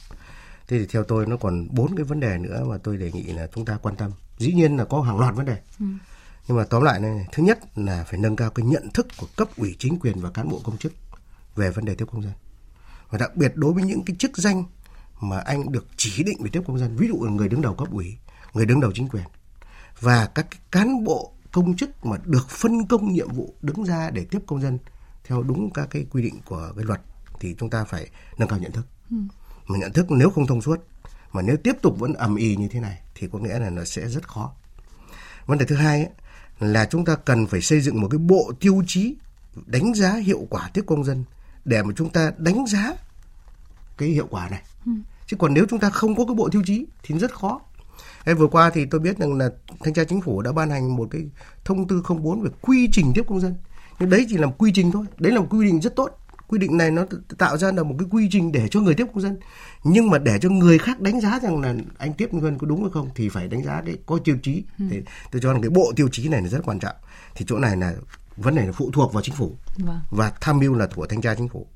Thế 0.67 0.79
thì 0.79 0.85
theo 0.85 1.03
tôi 1.03 1.25
nó 1.27 1.37
còn 1.37 1.67
bốn 1.71 1.95
cái 1.95 2.03
vấn 2.03 2.19
đề 2.19 2.37
nữa 2.37 2.65
mà 2.69 2.77
tôi 2.77 2.97
đề 2.97 3.11
nghị 3.11 3.23
là 3.23 3.47
chúng 3.55 3.65
ta 3.65 3.77
quan 3.81 3.95
tâm. 3.95 4.11
Dĩ 4.37 4.53
nhiên 4.53 4.77
là 4.77 4.85
có 4.85 5.01
hàng 5.01 5.19
loạt 5.19 5.35
vấn 5.35 5.45
đề. 5.45 5.57
Ừ. 5.79 5.85
Nhưng 6.47 6.57
mà 6.57 6.63
tóm 6.63 6.83
lại 6.83 6.99
này, 6.99 7.27
thứ 7.31 7.43
nhất 7.43 7.59
là 7.75 8.03
phải 8.03 8.19
nâng 8.19 8.35
cao 8.35 8.49
cái 8.49 8.65
nhận 8.65 8.89
thức 8.93 9.07
của 9.17 9.27
cấp 9.37 9.47
ủy 9.57 9.75
chính 9.79 9.99
quyền 9.99 10.19
và 10.19 10.29
cán 10.29 10.49
bộ 10.49 10.61
công 10.63 10.77
chức 10.77 10.93
về 11.55 11.71
vấn 11.71 11.85
đề 11.85 11.95
tiếp 11.95 12.05
công 12.11 12.23
dân. 12.23 12.33
Và 13.09 13.17
đặc 13.17 13.35
biệt 13.35 13.51
đối 13.55 13.73
với 13.73 13.83
những 13.83 14.03
cái 14.05 14.15
chức 14.19 14.37
danh 14.37 14.63
mà 15.19 15.39
anh 15.39 15.71
được 15.71 15.85
chỉ 15.97 16.23
định 16.23 16.43
về 16.43 16.49
tiếp 16.53 16.61
công 16.67 16.79
dân, 16.79 16.95
ví 16.97 17.07
dụ 17.07 17.23
là 17.23 17.31
người 17.31 17.49
đứng 17.49 17.61
đầu 17.61 17.75
cấp 17.75 17.87
ủy, 17.91 18.17
người 18.53 18.65
đứng 18.65 18.79
đầu 18.79 18.91
chính 18.95 19.07
quyền 19.07 19.25
và 19.99 20.25
các 20.35 20.47
cái 20.51 20.59
cán 20.71 21.03
bộ 21.03 21.33
công 21.51 21.75
chức 21.75 22.05
mà 22.05 22.17
được 22.25 22.49
phân 22.49 22.87
công 22.87 23.13
nhiệm 23.13 23.31
vụ 23.31 23.55
đứng 23.61 23.83
ra 23.83 24.09
để 24.09 24.25
tiếp 24.25 24.39
công 24.47 24.61
dân 24.61 24.77
theo 25.23 25.43
đúng 25.43 25.71
các 25.73 25.87
cái 25.91 26.05
quy 26.11 26.21
định 26.23 26.39
của 26.45 26.71
cái 26.75 26.85
luật 26.85 27.01
thì 27.39 27.55
chúng 27.59 27.69
ta 27.69 27.83
phải 27.83 28.09
nâng 28.37 28.49
cao 28.49 28.59
nhận 28.59 28.71
thức. 28.71 28.85
Ừ. 29.09 29.17
Mà 29.67 29.77
nhận 29.77 29.93
thức 29.93 30.11
nếu 30.11 30.29
không 30.29 30.47
thông 30.47 30.61
suốt 30.61 30.79
mà 31.31 31.41
nếu 31.41 31.57
tiếp 31.57 31.75
tục 31.81 31.99
vẫn 31.99 32.13
ầm 32.13 32.35
ĩ 32.35 32.55
như 32.55 32.67
thế 32.67 32.79
này 32.79 32.99
thì 33.15 33.27
có 33.31 33.39
nghĩa 33.39 33.59
là 33.59 33.69
nó 33.69 33.83
sẽ 33.83 34.07
rất 34.07 34.27
khó. 34.27 34.53
Vấn 35.45 35.57
đề 35.57 35.65
thứ 35.65 35.75
hai 35.75 36.05
ấy, 36.05 36.09
là 36.59 36.85
chúng 36.85 37.05
ta 37.05 37.15
cần 37.15 37.47
phải 37.47 37.61
xây 37.61 37.81
dựng 37.81 38.01
một 38.01 38.07
cái 38.11 38.17
bộ 38.17 38.51
tiêu 38.59 38.83
chí 38.87 39.15
đánh 39.65 39.93
giá 39.93 40.15
hiệu 40.15 40.47
quả 40.49 40.69
tiếp 40.73 40.83
công 40.87 41.03
dân 41.03 41.23
để 41.65 41.83
mà 41.83 41.93
chúng 41.95 42.09
ta 42.09 42.31
đánh 42.37 42.65
giá 42.67 42.93
cái 43.97 44.09
hiệu 44.09 44.27
quả 44.29 44.49
này. 44.49 44.63
Ừ. 44.85 44.91
Chứ 45.27 45.37
còn 45.37 45.53
nếu 45.53 45.65
chúng 45.69 45.79
ta 45.79 45.89
không 45.89 46.15
có 46.15 46.25
cái 46.25 46.35
bộ 46.35 46.49
tiêu 46.49 46.61
chí 46.65 46.85
thì 47.03 47.19
rất 47.19 47.33
khó. 47.33 47.59
Thế 48.25 48.33
vừa 48.33 48.47
qua 48.47 48.69
thì 48.69 48.85
tôi 48.85 49.01
biết 49.01 49.17
rằng 49.17 49.37
là 49.37 49.49
thanh 49.83 49.93
tra 49.93 50.03
chính 50.03 50.21
phủ 50.21 50.41
đã 50.41 50.51
ban 50.51 50.69
hành 50.69 50.95
một 50.95 51.07
cái 51.11 51.21
thông 51.65 51.87
tư 51.87 52.03
04 52.21 52.41
về 52.41 52.49
quy 52.61 52.89
trình 52.91 53.11
tiếp 53.15 53.23
công 53.27 53.39
dân. 53.39 53.55
Nhưng 53.99 54.09
đấy 54.09 54.25
chỉ 54.29 54.37
là 54.37 54.47
một 54.47 54.55
quy 54.57 54.71
trình 54.75 54.91
thôi. 54.91 55.05
Đấy 55.17 55.33
là 55.33 55.39
một 55.39 55.47
quy 55.49 55.65
định 55.65 55.81
rất 55.81 55.95
tốt. 55.95 56.17
Quy 56.47 56.59
định 56.59 56.77
này 56.77 56.91
nó 56.91 57.05
tạo 57.37 57.57
ra 57.57 57.71
là 57.71 57.83
một 57.83 57.95
cái 57.99 58.07
quy 58.11 58.27
trình 58.31 58.51
để 58.51 58.67
cho 58.67 58.79
người 58.79 58.93
tiếp 58.93 59.05
công 59.13 59.21
dân. 59.21 59.37
Nhưng 59.83 60.09
mà 60.09 60.17
để 60.17 60.39
cho 60.41 60.49
người 60.49 60.77
khác 60.77 60.99
đánh 60.99 61.21
giá 61.21 61.39
rằng 61.43 61.61
là 61.61 61.75
anh 61.97 62.13
tiếp 62.13 62.29
công 62.31 62.41
dân 62.41 62.57
có 62.57 62.67
đúng 62.67 62.81
hay 62.81 62.91
không 62.93 63.09
thì 63.15 63.29
phải 63.29 63.47
đánh 63.47 63.63
giá 63.63 63.81
cái 63.85 63.97
có 64.05 64.19
tiêu 64.23 64.37
chí. 64.43 64.63
Ừ. 64.79 64.85
Thì 64.91 65.01
tôi 65.31 65.41
cho 65.41 65.53
rằng 65.53 65.61
cái 65.61 65.69
bộ 65.69 65.93
tiêu 65.95 66.07
chí 66.11 66.27
này 66.27 66.41
là 66.41 66.47
rất 66.47 66.61
quan 66.65 66.79
trọng. 66.79 66.95
Thì 67.35 67.45
chỗ 67.47 67.59
này 67.59 67.77
là 67.77 67.93
vấn 68.37 68.55
đề 68.55 68.65
là 68.65 68.71
phụ 68.71 68.91
thuộc 68.93 69.13
vào 69.13 69.23
chính 69.23 69.35
phủ 69.35 69.55
vâng. 69.77 69.99
và 70.11 70.33
tham 70.41 70.59
mưu 70.59 70.73
là 70.73 70.87
của 70.95 71.07
thanh 71.07 71.21
tra 71.21 71.35
chính 71.35 71.49
phủ. 71.49 71.67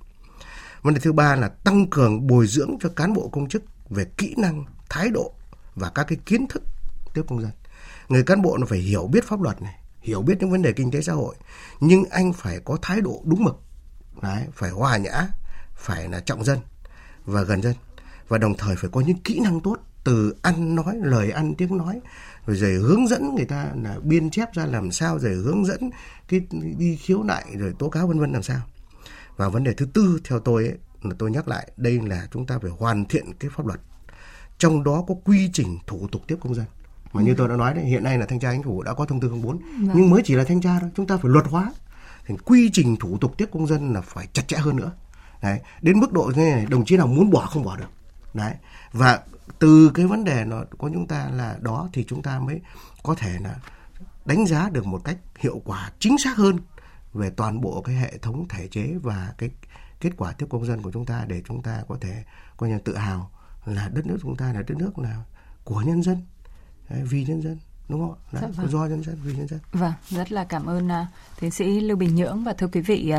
Vấn 0.82 0.94
đề 0.94 1.00
thứ 1.00 1.14
ba 1.14 1.36
là 1.36 1.48
tăng 1.48 1.88
cường 1.90 2.28
bồi 2.28 2.48
dưỡng 2.48 2.78
cho 2.82 2.90
cán 2.90 3.14
bộ 3.14 3.30
công 3.32 3.50
chức 3.50 3.64
về 3.90 4.06
kỹ 4.18 4.34
năng, 4.38 4.66
thái 4.90 5.10
độ 5.10 5.34
và 5.76 5.90
các 5.90 6.04
cái 6.04 6.18
kiến 6.26 6.48
thức 6.48 6.64
tiếp 7.14 7.22
công 7.28 7.42
dân. 7.42 7.52
Người 8.10 8.24
cán 8.24 8.42
bộ 8.42 8.58
nó 8.58 8.66
phải 8.66 8.80
hiểu 8.80 9.08
biết 9.08 9.24
pháp 9.28 9.42
luật 9.42 9.62
này 9.62 9.80
hiểu 10.02 10.22
biết 10.22 10.38
những 10.40 10.52
vấn 10.52 10.62
đề 10.62 10.74
kinh 10.74 10.92
tế 10.92 11.02
xã 11.02 11.14
hội 11.14 11.36
nhưng 11.80 12.06
anh 12.10 12.34
phải 12.34 12.60
có 12.60 12.78
thái 12.82 13.02
độ 13.02 13.22
đúng 13.26 13.44
mực 13.44 13.56
đấy 14.22 14.46
phải 14.54 14.70
hòa 14.70 14.98
nhã 14.98 15.28
phải 15.76 16.10
là 16.10 16.20
trọng 16.20 16.44
dân 16.44 16.60
và 17.26 17.42
gần 17.42 17.62
dân 17.62 17.76
và 18.28 18.38
đồng 18.38 18.58
thời 18.58 18.76
phải 18.76 18.90
có 18.94 19.02
những 19.02 19.22
kỹ 19.24 19.40
năng 19.40 19.60
tốt 19.60 19.78
từ 20.04 20.36
ăn 20.42 20.76
nói 20.76 20.96
lời 21.02 21.32
ăn 21.32 21.56
tiếng 21.56 21.78
nói 21.78 22.00
rồi 22.46 22.58
rồi 22.58 22.72
hướng 22.74 23.08
dẫn 23.08 23.36
người 23.36 23.46
ta 23.46 23.68
là 23.84 24.00
biên 24.04 24.30
chép 24.30 24.54
ra 24.54 24.66
làm 24.66 24.92
sao 24.92 25.20
rồi 25.20 25.34
hướng 25.34 25.66
dẫn 25.66 25.90
cái 26.28 26.42
đi 26.78 26.96
khiếu 26.96 27.24
nại 27.24 27.46
rồi 27.58 27.74
tố 27.80 27.90
cáo 27.90 28.08
vân 28.08 28.20
vân 28.20 28.32
làm 28.32 28.44
sao. 28.44 28.62
Và 29.36 29.50
vấn 29.50 29.64
đề 29.64 29.74
thứ 29.74 29.86
tư 29.94 30.20
theo 30.24 30.40
tôi 30.40 30.64
ấy, 30.64 30.78
là 31.02 31.16
tôi 31.20 31.32
nhắc 31.32 31.48
lại 31.48 31.72
đây 31.78 32.00
là 32.04 32.28
chúng 32.32 32.46
ta 32.46 32.60
phải 32.60 32.72
hoàn 32.72 33.06
thiện 33.06 33.34
cái 33.40 33.52
pháp 33.56 33.66
luật 33.66 33.80
trong 34.58 34.84
đó 34.84 35.04
có 35.08 35.16
quy 35.26 35.50
trình 35.54 35.78
thủ 35.88 36.08
tục 36.12 36.22
tiếp 36.28 36.38
công 36.42 36.56
dân. 36.56 36.66
Mà 37.14 37.22
như 37.22 37.36
tôi 37.38 37.48
đã 37.48 37.56
nói 37.56 37.74
đấy 37.74 37.86
hiện 37.86 38.04
nay 38.04 38.18
là 38.18 38.26
thanh 38.26 38.40
tra 38.40 38.52
chính 38.52 38.64
phủ 38.64 38.84
đã 38.84 38.94
có 38.94 39.06
thông 39.06 39.20
tư 39.20 39.30
04 39.30 39.42
vâng. 39.42 39.60
nhưng 39.96 40.10
mới 40.10 40.22
chỉ 40.26 40.36
là 40.36 40.44
thanh 40.44 40.62
tra 40.62 40.80
thôi 40.80 40.90
chúng 40.96 41.08
ta 41.08 41.18
phải 41.18 41.32
luật 41.32 41.46
hóa. 41.48 41.74
Thì 42.26 42.36
quy 42.46 42.70
trình 42.74 42.96
thủ 42.96 43.18
tục 43.18 43.38
tiếp 43.38 43.50
công 43.52 43.68
dân 43.68 43.94
là 43.94 44.02
phải 44.02 44.28
chặt 44.34 44.48
chẽ 44.48 44.58
hơn 44.58 44.76
nữa. 44.76 44.92
Đấy 45.42 45.60
đến 45.82 46.00
mức 46.00 46.14
độ 46.14 46.32
như 46.36 46.42
này 46.42 46.66
đồng 46.70 46.86
chí 46.86 46.98
nào 46.98 47.08
muốn 47.08 47.30
bỏ 47.30 47.46
không 47.46 47.64
bỏ 47.64 47.78
được. 47.78 47.90
Đấy 48.34 48.54
và 48.94 49.20
từ 49.60 49.92
cái 49.94 50.06
vấn 50.06 50.24
đề 50.24 50.46
nó 50.46 50.64
của 50.78 50.90
chúng 50.94 51.08
ta 51.08 51.30
là 51.34 51.58
đó 51.62 51.90
thì 51.94 52.06
chúng 52.08 52.22
ta 52.22 52.40
mới 52.40 52.62
có 53.04 53.16
thể 53.16 53.38
là 53.40 53.56
đánh 54.26 54.46
giá 54.46 54.70
được 54.70 54.86
một 54.86 55.02
cách 55.04 55.18
hiệu 55.40 55.62
quả 55.66 55.92
chính 56.00 56.18
xác 56.18 56.38
hơn 56.38 56.58
về 57.14 57.30
toàn 57.30 57.62
bộ 57.62 57.82
cái 57.82 57.96
hệ 57.96 58.18
thống 58.18 58.48
thể 58.48 58.68
chế 58.68 58.94
và 59.02 59.34
cái 59.38 59.50
kết 60.00 60.10
quả 60.18 60.32
tiếp 60.32 60.46
công 60.50 60.66
dân 60.66 60.82
của 60.82 60.92
chúng 60.92 61.06
ta 61.06 61.26
để 61.28 61.42
chúng 61.48 61.62
ta 61.62 61.84
có 61.88 61.98
thể 62.02 62.24
coi 62.58 62.70
như 62.70 62.80
tự 62.80 62.98
hào 62.98 63.32
là 63.66 63.90
đất 63.90 64.06
nước 64.06 64.18
chúng 64.22 64.38
ta 64.38 64.54
là 64.54 64.62
đất 64.62 64.78
nước 64.78 65.00
là 65.00 65.24
của 65.64 65.82
nhân 65.82 66.04
dân 66.04 66.18
vì 66.90 67.26
nhân 67.26 67.42
dân 67.42 67.58
đúng 67.90 68.00
không 68.00 68.16
ạ? 68.32 68.40
Dạ, 68.42 68.48
vâng. 68.58 68.68
do 68.70 68.86
nhân 68.86 69.04
dân 69.04 69.18
vì 69.24 69.34
nhân 69.34 69.48
dân. 69.48 69.60
Vâng, 69.74 69.94
rất 70.10 70.32
là 70.32 70.44
cảm 70.44 70.66
ơn 70.66 70.88
uh, 70.88 71.08
tiến 71.40 71.52
sĩ 71.52 71.80
Lưu 71.80 71.98
Bình 71.98 72.16
Nhưỡng 72.16 72.44
và 72.44 72.54
thưa 72.54 72.68
quý 72.68 72.82
vị 72.82 73.14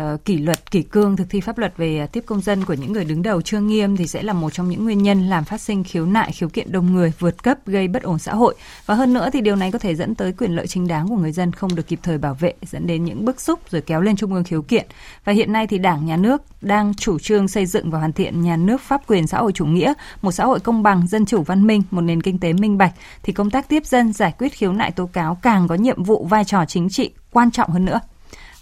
uh, 0.00 0.24
kỷ 0.24 0.38
luật 0.38 0.70
kỷ 0.70 0.82
cương 0.82 1.16
thực 1.16 1.30
thi 1.30 1.40
pháp 1.40 1.58
luật 1.58 1.76
về 1.76 2.04
uh, 2.04 2.12
tiếp 2.12 2.24
công 2.26 2.40
dân 2.40 2.64
của 2.64 2.74
những 2.74 2.92
người 2.92 3.04
đứng 3.04 3.22
đầu 3.22 3.42
chưa 3.42 3.60
nghiêm 3.60 3.96
thì 3.96 4.06
sẽ 4.06 4.22
là 4.22 4.32
một 4.32 4.52
trong 4.52 4.68
những 4.68 4.84
nguyên 4.84 5.02
nhân 5.02 5.28
làm 5.28 5.44
phát 5.44 5.60
sinh 5.60 5.84
khiếu 5.84 6.06
nại 6.06 6.32
khiếu 6.32 6.48
kiện 6.48 6.72
đông 6.72 6.92
người 6.92 7.12
vượt 7.18 7.42
cấp 7.42 7.58
gây 7.66 7.88
bất 7.88 8.02
ổn 8.02 8.18
xã 8.18 8.34
hội 8.34 8.54
và 8.86 8.94
hơn 8.94 9.12
nữa 9.12 9.28
thì 9.32 9.40
điều 9.40 9.56
này 9.56 9.72
có 9.72 9.78
thể 9.78 9.94
dẫn 9.94 10.14
tới 10.14 10.32
quyền 10.32 10.56
lợi 10.56 10.66
chính 10.66 10.88
đáng 10.88 11.08
của 11.08 11.16
người 11.16 11.32
dân 11.32 11.52
không 11.52 11.74
được 11.74 11.86
kịp 11.86 11.98
thời 12.02 12.18
bảo 12.18 12.34
vệ 12.34 12.54
dẫn 12.70 12.86
đến 12.86 13.04
những 13.04 13.24
bức 13.24 13.40
xúc 13.40 13.60
rồi 13.70 13.82
kéo 13.82 14.00
lên 14.00 14.16
trung 14.16 14.34
ương 14.34 14.44
khiếu 14.44 14.62
kiện 14.62 14.86
và 15.24 15.32
hiện 15.32 15.52
nay 15.52 15.66
thì 15.66 15.78
Đảng 15.78 16.06
nhà 16.06 16.16
nước 16.16 16.42
đang 16.60 16.94
chủ 16.94 17.18
trương 17.18 17.48
xây 17.48 17.66
dựng 17.66 17.90
và 17.90 17.98
hoàn 17.98 18.12
thiện 18.12 18.42
nhà 18.42 18.56
nước 18.56 18.80
pháp 18.80 19.02
quyền 19.06 19.26
xã 19.26 19.38
hội 19.38 19.52
chủ 19.52 19.66
nghĩa 19.66 19.94
một 20.22 20.32
xã 20.32 20.44
hội 20.44 20.60
công 20.60 20.82
bằng 20.82 21.06
dân 21.06 21.26
chủ 21.26 21.42
văn 21.42 21.66
minh 21.66 21.82
một 21.90 22.00
nền 22.00 22.22
kinh 22.22 22.38
tế 22.38 22.52
minh 22.52 22.78
bạch 22.78 22.92
thì 23.22 23.32
công 23.32 23.50
tác 23.50 23.68
tiếp 23.68 23.86
dân 23.86 24.01
dân 24.02 24.12
giải 24.12 24.32
quyết 24.38 24.52
khiếu 24.52 24.72
nại 24.72 24.90
tố 24.90 25.06
cáo 25.06 25.34
càng 25.42 25.68
có 25.68 25.74
nhiệm 25.74 26.02
vụ 26.02 26.24
vai 26.24 26.44
trò 26.44 26.64
chính 26.64 26.88
trị 26.88 27.10
quan 27.32 27.50
trọng 27.50 27.70
hơn 27.70 27.84
nữa. 27.84 28.00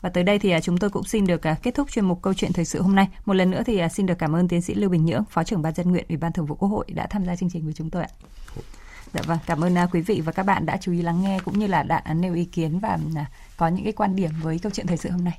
Và 0.00 0.08
tới 0.08 0.24
đây 0.24 0.38
thì 0.38 0.50
à, 0.50 0.60
chúng 0.60 0.78
tôi 0.78 0.90
cũng 0.90 1.04
xin 1.04 1.26
được 1.26 1.46
à, 1.46 1.56
kết 1.62 1.74
thúc 1.74 1.90
chuyên 1.90 2.04
mục 2.04 2.22
câu 2.22 2.34
chuyện 2.34 2.52
thời 2.52 2.64
sự 2.64 2.82
hôm 2.82 2.94
nay. 2.94 3.08
Một 3.26 3.34
lần 3.34 3.50
nữa 3.50 3.62
thì 3.66 3.78
à, 3.78 3.88
xin 3.88 4.06
được 4.06 4.18
cảm 4.18 4.36
ơn 4.36 4.48
tiến 4.48 4.62
sĩ 4.62 4.74
Lưu 4.74 4.90
Bình 4.90 5.04
Nhưỡng, 5.04 5.24
Phó 5.30 5.44
trưởng 5.44 5.62
ban 5.62 5.74
dân 5.74 5.90
nguyện 5.90 6.04
Ủy 6.08 6.16
ban 6.16 6.32
Thường 6.32 6.46
vụ 6.46 6.54
Quốc 6.54 6.68
hội 6.68 6.84
đã 6.88 7.06
tham 7.10 7.24
gia 7.24 7.36
chương 7.36 7.50
trình 7.50 7.64
với 7.64 7.72
chúng 7.72 7.90
tôi 7.90 8.02
ạ. 8.02 8.08
Dạ 9.14 9.20
vâng, 9.26 9.38
cảm 9.46 9.64
ơn 9.64 9.76
quý 9.92 10.00
vị 10.00 10.22
và 10.24 10.32
các 10.32 10.42
bạn 10.42 10.66
đã 10.66 10.76
chú 10.80 10.92
ý 10.92 11.02
lắng 11.02 11.22
nghe 11.22 11.38
cũng 11.44 11.58
như 11.58 11.66
là 11.66 11.82
đã 11.82 12.02
nêu 12.14 12.34
ý 12.34 12.44
kiến 12.44 12.78
và 12.78 12.98
có 13.56 13.68
những 13.68 13.84
cái 13.84 13.92
quan 13.92 14.16
điểm 14.16 14.30
với 14.42 14.58
câu 14.58 14.72
chuyện 14.74 14.86
thời 14.86 14.96
sự 14.96 15.10
hôm 15.10 15.24
nay. 15.24 15.38